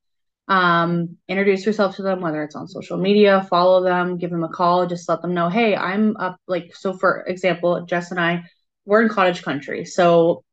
um, 0.47 1.17
introduce 1.27 1.65
yourself 1.65 1.97
to 1.97 2.03
them, 2.03 2.21
whether 2.21 2.43
it's 2.43 2.55
on 2.55 2.67
social 2.67 2.97
media, 2.97 3.45
follow 3.49 3.83
them, 3.83 4.17
give 4.17 4.31
them 4.31 4.43
a 4.43 4.49
call, 4.49 4.87
just 4.87 5.09
let 5.09 5.21
them 5.21 5.33
know, 5.33 5.49
hey, 5.49 5.75
I'm 5.75 6.15
up. 6.17 6.37
Like, 6.47 6.73
so 6.75 6.93
for 6.93 7.23
example, 7.27 7.85
Jess 7.85 8.11
and 8.11 8.19
I, 8.19 8.43
we're 8.85 9.01
in 9.01 9.09
cottage 9.09 9.43
country. 9.43 9.83
So 9.85 10.43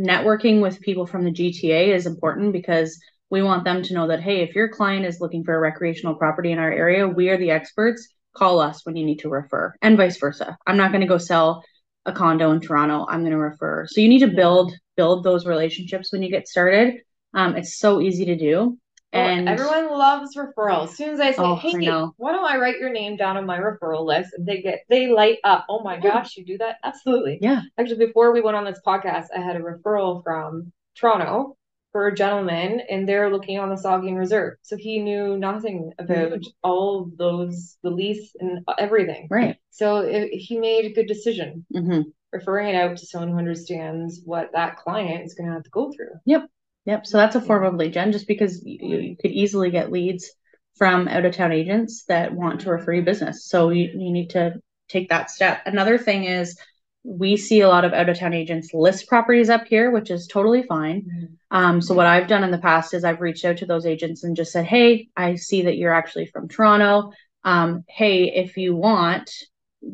networking 0.00 0.62
with 0.62 0.80
people 0.80 1.06
from 1.06 1.24
the 1.24 1.32
GTA 1.32 1.94
is 1.94 2.06
important 2.06 2.52
because 2.52 2.98
we 3.28 3.42
want 3.42 3.64
them 3.64 3.82
to 3.82 3.94
know 3.94 4.08
that, 4.08 4.22
hey, 4.22 4.40
if 4.42 4.54
your 4.54 4.68
client 4.68 5.04
is 5.04 5.20
looking 5.20 5.44
for 5.44 5.54
a 5.54 5.60
recreational 5.60 6.14
property 6.14 6.52
in 6.52 6.58
our 6.58 6.72
area, 6.72 7.06
we 7.06 7.28
are 7.28 7.36
the 7.36 7.50
experts. 7.50 8.08
Call 8.36 8.60
us 8.60 8.84
when 8.84 8.96
you 8.96 9.04
need 9.04 9.20
to 9.20 9.28
refer, 9.30 9.74
and 9.82 9.96
vice 9.96 10.18
versa. 10.18 10.58
I'm 10.66 10.76
not 10.76 10.92
going 10.92 11.00
to 11.00 11.06
go 11.06 11.18
sell 11.18 11.64
a 12.04 12.12
condo 12.12 12.52
in 12.52 12.60
Toronto. 12.60 13.06
I'm 13.08 13.20
going 13.20 13.32
to 13.32 13.38
refer. 13.38 13.86
So 13.88 14.00
you 14.00 14.08
need 14.08 14.20
to 14.20 14.28
build 14.28 14.72
build 14.96 15.24
those 15.24 15.46
relationships 15.46 16.12
when 16.12 16.22
you 16.22 16.30
get 16.30 16.46
started. 16.48 16.94
Um, 17.34 17.56
it's 17.56 17.78
so 17.78 18.00
easy 18.00 18.26
to 18.26 18.36
do. 18.36 18.78
Oh, 19.12 19.18
And 19.18 19.48
everyone 19.48 19.90
loves 19.90 20.36
referrals. 20.36 20.84
As 20.90 20.96
soon 20.96 21.10
as 21.10 21.20
I 21.20 21.30
say, 21.30 21.42
Oh, 21.42 21.54
"Hey, 21.56 21.72
know. 21.72 22.12
why 22.16 22.32
don't 22.32 22.44
I 22.44 22.58
write 22.58 22.78
your 22.78 22.90
name 22.90 23.16
down 23.16 23.36
on 23.36 23.46
my 23.46 23.58
referral 23.58 24.04
list?" 24.04 24.30
and 24.36 24.46
they 24.46 24.60
get 24.60 24.80
they 24.90 25.08
light 25.08 25.38
up. 25.44 25.64
Oh 25.68 25.82
my 25.82 25.98
gosh, 25.98 26.36
you 26.36 26.44
do 26.44 26.58
that? 26.58 26.76
Absolutely. 26.84 27.38
yeah, 27.40 27.62
Actually, 27.78 28.04
before 28.06 28.32
we 28.32 28.40
went 28.42 28.56
on 28.56 28.64
this 28.64 28.80
podcast, 28.86 29.26
I 29.34 29.40
had 29.40 29.56
a 29.56 29.60
referral 29.60 30.22
from 30.22 30.72
Toronto 30.96 31.56
for 31.96 32.08
a 32.08 32.14
gentleman, 32.14 32.82
and 32.90 33.08
they're 33.08 33.32
looking 33.32 33.58
on 33.58 33.70
the 33.70 33.74
Saugeen 33.74 34.18
Reserve. 34.18 34.58
So 34.60 34.76
he 34.76 34.98
knew 34.98 35.38
nothing 35.38 35.92
about 35.98 36.40
all 36.62 37.10
those, 37.16 37.78
the 37.82 37.88
lease 37.88 38.36
and 38.38 38.60
everything. 38.78 39.28
right. 39.30 39.56
So 39.70 40.00
it, 40.00 40.28
he 40.28 40.58
made 40.58 40.84
a 40.84 40.92
good 40.92 41.06
decision 41.06 41.64
hmm 41.72 42.02
referring 42.32 42.74
it 42.74 42.76
out 42.76 42.98
to 42.98 43.06
someone 43.06 43.30
who 43.30 43.38
understands 43.38 44.20
what 44.22 44.50
that 44.52 44.76
client 44.76 45.24
is 45.24 45.32
going 45.32 45.48
to 45.48 45.54
have 45.54 45.62
to 45.62 45.70
go 45.70 45.90
through. 45.90 46.10
Yep. 46.26 46.48
Yep. 46.84 47.06
So 47.06 47.16
that's 47.16 47.34
a 47.34 47.40
form 47.40 47.64
of 47.64 47.76
lead 47.76 47.94
gen, 47.94 48.12
just 48.12 48.28
because 48.28 48.62
you, 48.62 48.98
you 48.98 49.16
could 49.18 49.30
easily 49.30 49.70
get 49.70 49.90
leads 49.90 50.30
from 50.74 51.08
out 51.08 51.24
of 51.24 51.34
town 51.34 51.52
agents 51.52 52.04
that 52.08 52.34
want 52.34 52.60
to 52.60 52.70
refer 52.70 52.92
you 52.92 53.02
business. 53.04 53.46
So 53.46 53.70
you, 53.70 53.84
you 53.84 54.12
need 54.12 54.30
to 54.30 54.56
take 54.90 55.08
that 55.08 55.30
step. 55.30 55.62
Another 55.64 55.96
thing 55.96 56.24
is 56.24 56.58
we 57.06 57.36
see 57.36 57.60
a 57.60 57.68
lot 57.68 57.84
of 57.84 57.92
out 57.92 58.08
of 58.08 58.18
town 58.18 58.34
agents 58.34 58.74
list 58.74 59.06
properties 59.06 59.48
up 59.48 59.66
here, 59.66 59.92
which 59.92 60.10
is 60.10 60.26
totally 60.26 60.64
fine. 60.64 61.38
Um, 61.52 61.80
so 61.80 61.94
what 61.94 62.06
I've 62.06 62.26
done 62.26 62.42
in 62.42 62.50
the 62.50 62.58
past 62.58 62.94
is 62.94 63.04
I've 63.04 63.20
reached 63.20 63.44
out 63.44 63.58
to 63.58 63.66
those 63.66 63.86
agents 63.86 64.24
and 64.24 64.36
just 64.36 64.50
said, 64.50 64.66
Hey, 64.66 65.08
I 65.16 65.36
see 65.36 65.62
that 65.62 65.76
you're 65.76 65.94
actually 65.94 66.26
from 66.26 66.48
Toronto. 66.48 67.12
Um, 67.44 67.84
hey, 67.88 68.32
if 68.34 68.56
you 68.56 68.74
want, 68.74 69.30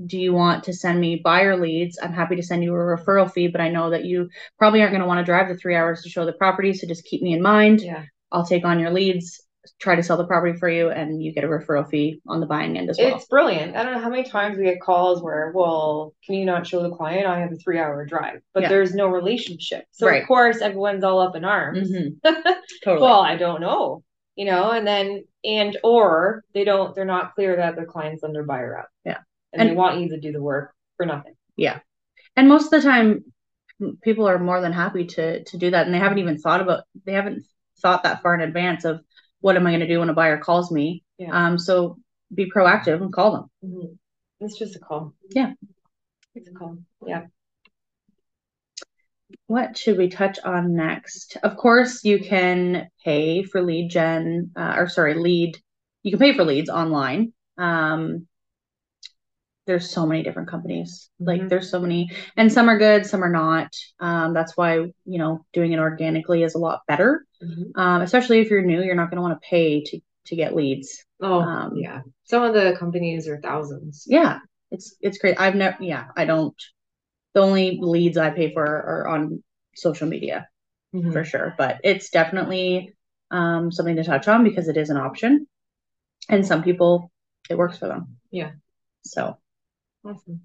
do 0.07 0.19
you 0.19 0.33
want 0.33 0.65
to 0.65 0.73
send 0.73 0.99
me 0.99 1.17
buyer 1.17 1.61
leads? 1.61 1.99
I'm 2.03 2.15
happy 2.15 2.37
to 2.37 2.43
send 2.43 2.65
you 2.65 2.73
a 2.75 2.79
referral 2.79 3.31
fee, 3.31 3.49
but 3.49 3.61
I 3.61 3.69
know 3.69 3.91
that 3.91 4.07
you 4.07 4.31
probably 4.59 4.81
aren't 4.81 4.93
going 4.93 5.03
to 5.03 5.07
want 5.07 5.19
to 5.19 5.31
drive 5.31 5.49
the 5.49 5.57
three 5.57 5.77
hours 5.77 6.03
to 6.03 6.09
show 6.09 6.25
the 6.25 6.33
property. 6.33 6.73
So 6.73 6.87
just 6.87 7.05
keep 7.05 7.21
me 7.21 7.35
in 7.35 7.43
mind. 7.43 7.83
Yeah. 7.83 8.05
I'll 8.31 8.47
take 8.47 8.65
on 8.65 8.81
your 8.81 8.91
leads, 8.91 9.43
try 9.81 9.95
to 9.95 10.03
sell 10.03 10.17
the 10.17 10.27
property 10.27 10.59
for 10.59 10.69
you, 10.69 10.91
and 10.91 11.23
you 11.23 11.33
get 11.33 11.45
a 11.45 11.49
referral 11.49 11.89
fee 11.89 12.21
on 12.27 12.41
the 12.41 12.47
buying 12.47 12.77
end 12.77 12.91
as 12.91 12.99
well. 12.99 13.17
It's 13.17 13.27
brilliant. 13.27 13.77
I 13.77 13.83
don't 13.85 13.93
know 13.95 14.01
how 14.01 14.09
many 14.09 14.25
times 14.25 14.59
we 14.59 14.65
get 14.65 14.81
calls 14.81 15.23
where, 15.23 15.53
well, 15.55 16.15
can 16.27 16.35
you 16.35 16.45
not 16.45 16.67
show 16.67 16.83
the 16.83 16.91
client? 16.95 17.27
I 17.27 17.39
have 17.41 17.53
a 17.53 17.57
three 17.57 17.79
hour 17.79 18.05
drive, 18.05 18.41
but 18.55 18.65
Yeah. 18.65 18.69
there's 18.71 18.95
no 18.95 19.07
relationship. 19.07 19.85
So 19.93 20.07
Right. 20.09 20.23
of 20.23 20.29
course 20.29 20.61
everyone's 20.61 21.05
all 21.05 21.21
up 21.21 21.37
in 21.37 21.45
arms. 21.45 21.91
Mhm. 21.91 22.17
Totally. 22.85 23.03
well, 23.03 23.21
I 23.21 23.37
don't 23.37 23.61
know, 23.61 24.03
you 24.37 24.47
know, 24.47 24.71
and 24.71 24.87
then 24.87 25.25
and 25.45 25.77
or 25.85 26.43
they 26.55 26.65
don't 26.65 26.95
they're 26.95 27.05
not 27.05 27.35
clear 27.35 27.57
that 27.57 27.77
their 27.77 27.87
client's 27.87 28.25
under 28.25 28.43
buyer 28.43 28.75
rep. 28.77 28.89
Yeah. 29.05 29.19
And, 29.53 29.71
they 29.71 29.75
want 29.75 30.01
you 30.01 30.09
to 30.11 30.19
do 30.21 30.33
the 30.33 30.43
work 30.43 30.73
for 30.97 31.05
nothing. 31.07 31.35
Yeah. 31.57 31.81
And 32.37 32.49
most 32.49 32.73
of 32.73 32.83
the 32.83 32.89
time, 32.89 33.25
people 34.03 34.27
are 34.29 34.39
more 34.39 34.61
than 34.61 34.73
happy 34.73 35.05
to 35.07 35.45
to 35.45 35.57
do 35.59 35.71
that, 35.71 35.87
and 35.87 35.95
they 35.95 35.99
haven't 35.99 36.19
even 36.19 36.39
thought 36.39 36.61
about 36.61 36.85
they 37.05 37.13
haven't 37.13 37.45
thought 37.81 38.03
that 38.05 38.23
far 38.23 38.35
in 38.35 38.41
advance 38.41 38.85
of 38.85 39.01
what 39.43 39.57
am 39.57 39.67
I 39.67 39.71
going 39.73 39.81
to 39.81 39.87
do 39.87 40.01
when 40.01 40.09
a 40.09 40.15
buyer 40.15 40.39
calls 40.39 40.71
me. 40.73 41.05
Yeah. 41.19 41.31
Um, 41.31 41.59
so 41.59 41.99
be 42.35 42.51
proactive 42.51 43.03
and 43.03 43.13
call 43.13 43.33
them. 43.33 43.71
Mhm. 43.71 43.99
It's 44.41 44.59
just 44.59 44.77
a 44.77 44.79
call. 44.79 45.13
Yeah. 45.31 45.53
It's 46.35 46.49
a 46.49 46.53
call. 46.53 46.79
Yeah. 47.07 47.27
What 49.47 49.77
should 49.77 49.99
we 49.99 50.09
touch 50.09 50.39
on 50.45 50.75
next? 50.75 51.37
Of 51.43 51.57
course, 51.57 52.05
you 52.05 52.21
can 52.21 52.89
pay 53.05 53.43
for 53.43 53.63
lead 53.63 53.91
gen, 53.91 54.53
uh, 54.57 54.75
or 54.79 54.89
sorry, 54.89 55.15
lead. 55.15 55.59
You 56.03 56.13
can 56.13 56.21
pay 56.21 56.35
for 56.35 56.45
leads 56.45 56.71
online. 56.71 57.33
Um, 57.59 58.27
there's 59.67 59.91
so 59.91 60.07
many 60.07 60.23
different 60.23 60.49
companies. 60.49 61.09
Like 61.21 61.43
Mhm. 61.43 61.49
there's 61.49 61.71
so 61.71 61.81
many, 61.81 62.11
and 62.37 62.53
some 62.53 62.69
are 62.69 62.79
good, 62.79 63.07
some 63.07 63.23
are 63.23 63.31
not. 63.31 63.73
Um, 64.01 64.35
that's 64.35 64.57
why 64.57 64.75
you 65.05 65.19
know 65.19 65.45
doing 65.53 65.73
it 65.73 65.79
organically 65.79 66.43
is 66.43 66.55
a 66.55 66.59
lot 66.59 66.83
better. 66.89 67.25
Um, 67.75 68.03
especially 68.03 68.41
if 68.41 68.51
you're 68.51 68.63
new, 68.63 68.83
you're 68.83 68.95
not 68.95 69.11
going 69.11 69.17
to 69.17 69.23
want 69.23 69.41
to 69.41 69.49
pay 69.49 69.83
to 69.85 70.01
to 70.27 70.37
get 70.37 70.55
leads. 70.55 71.05
Oh, 71.21 71.41
Um, 71.41 71.77
yeah. 71.77 72.03
Some 72.25 72.43
of 72.43 72.55
the 72.55 72.77
companies 72.79 73.29
are 73.29 73.41
thousands. 73.41 74.05
Yeah, 74.07 74.39
it's 74.71 74.97
it's 75.01 75.19
great. 75.19 75.41
I've 75.41 75.55
never, 75.57 75.77
yeah, 75.83 76.07
I 76.17 76.25
don't. 76.25 76.55
The 77.35 77.41
only 77.41 77.79
leads 77.81 78.19
I 78.19 78.31
pay 78.31 78.53
for 78.53 78.65
are 78.65 79.09
on 79.09 79.43
social 79.75 80.09
media. 80.09 80.49
Mhm. 80.95 81.13
for 81.13 81.25
sure. 81.25 81.55
But 81.57 81.81
it's 81.85 82.11
definitely 82.11 82.95
um, 83.31 83.73
something 83.73 83.97
to 83.97 84.05
touch 84.05 84.29
on 84.29 84.45
because 84.45 84.69
it 84.69 84.77
is 84.77 84.91
an 84.91 84.99
option. 84.99 85.47
And 86.29 86.47
some 86.47 86.63
people, 86.63 87.11
it 87.51 87.57
works 87.59 87.79
for 87.79 87.89
them. 87.89 88.19
Yeah. 88.31 88.53
So, 89.05 89.39
Awesome. 90.05 90.41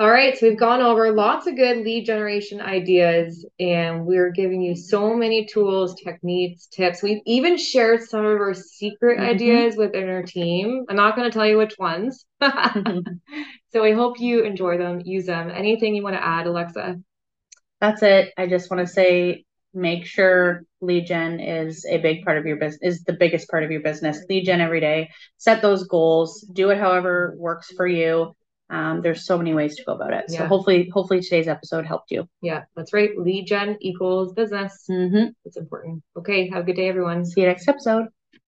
All 0.00 0.10
right, 0.10 0.36
so 0.36 0.48
we've 0.48 0.58
gone 0.58 0.82
over 0.82 1.12
lots 1.12 1.46
of 1.46 1.54
good 1.54 1.78
lead 1.84 2.04
generation 2.04 2.60
ideas, 2.60 3.46
and 3.60 4.04
we're 4.04 4.32
giving 4.32 4.60
you 4.60 4.74
so 4.74 5.14
many 5.14 5.46
tools, 5.46 5.94
techniques, 6.02 6.66
tips. 6.66 7.00
We've 7.00 7.22
even 7.26 7.56
shared 7.56 8.02
some 8.02 8.24
of 8.24 8.40
our 8.40 8.54
secret 8.54 9.18
Mhm. 9.18 9.28
ideas 9.28 9.76
within 9.76 10.08
our 10.08 10.24
team. 10.24 10.84
I'm 10.88 10.96
not 10.96 11.14
going 11.14 11.30
to 11.30 11.32
tell 11.32 11.46
you 11.46 11.58
which 11.58 11.78
ones. 11.78 12.26
so 13.72 13.84
I 13.84 13.92
hope 13.92 14.18
you 14.18 14.42
enjoy 14.42 14.78
them, 14.78 15.00
use 15.04 15.26
them. 15.26 15.48
Anything 15.50 15.94
you 15.94 16.02
want 16.02 16.16
to 16.16 16.26
add, 16.26 16.48
Alexa? 16.48 17.00
that's 17.80 18.02
it. 18.02 18.32
I 18.36 18.46
just 18.48 18.70
want 18.70 18.84
to 18.86 18.92
say 18.92 19.44
make 19.72 20.06
sure 20.06 20.64
lead 20.80 21.06
gen 21.06 21.38
is 21.38 21.84
a 21.84 21.98
big 21.98 22.24
part 22.24 22.38
of 22.38 22.46
your 22.46 22.56
business, 22.56 22.80
is 22.82 23.04
the 23.04 23.12
biggest 23.12 23.48
part 23.48 23.62
of 23.62 23.70
your 23.70 23.80
business. 23.82 24.24
Lead 24.28 24.44
gen 24.46 24.60
every 24.60 24.80
day. 24.80 25.10
Set 25.36 25.62
those 25.62 25.86
goals. 25.86 26.40
Do 26.52 26.70
it 26.70 26.78
however 26.78 27.34
works 27.36 27.70
for 27.76 27.86
you. 27.86 28.34
Um, 28.70 29.02
there's 29.02 29.26
so 29.26 29.36
many 29.36 29.54
ways 29.54 29.76
to 29.76 29.84
go 29.84 29.92
about 29.92 30.12
it. 30.14 30.30
So 30.30 30.38
Yeah. 30.38 30.46
hopefully, 30.48 30.88
hopefully 30.92 31.20
today's 31.20 31.48
episode 31.48 31.86
helped 31.86 32.10
you. 32.10 32.26
Yeah, 32.40 32.64
that's 32.74 32.92
right. 32.92 33.10
Lead 33.16 33.46
gen 33.46 33.76
equals 33.80 34.32
business. 34.32 34.86
Mm-hmm. 34.90 35.30
It's 35.44 35.56
important. 35.56 36.02
Okay, 36.16 36.48
have 36.48 36.62
a 36.62 36.66
good 36.66 36.76
day, 36.76 36.88
everyone. 36.88 37.24
See 37.24 37.42
you 37.42 37.46
next 37.46 37.68
episode. 37.68 38.06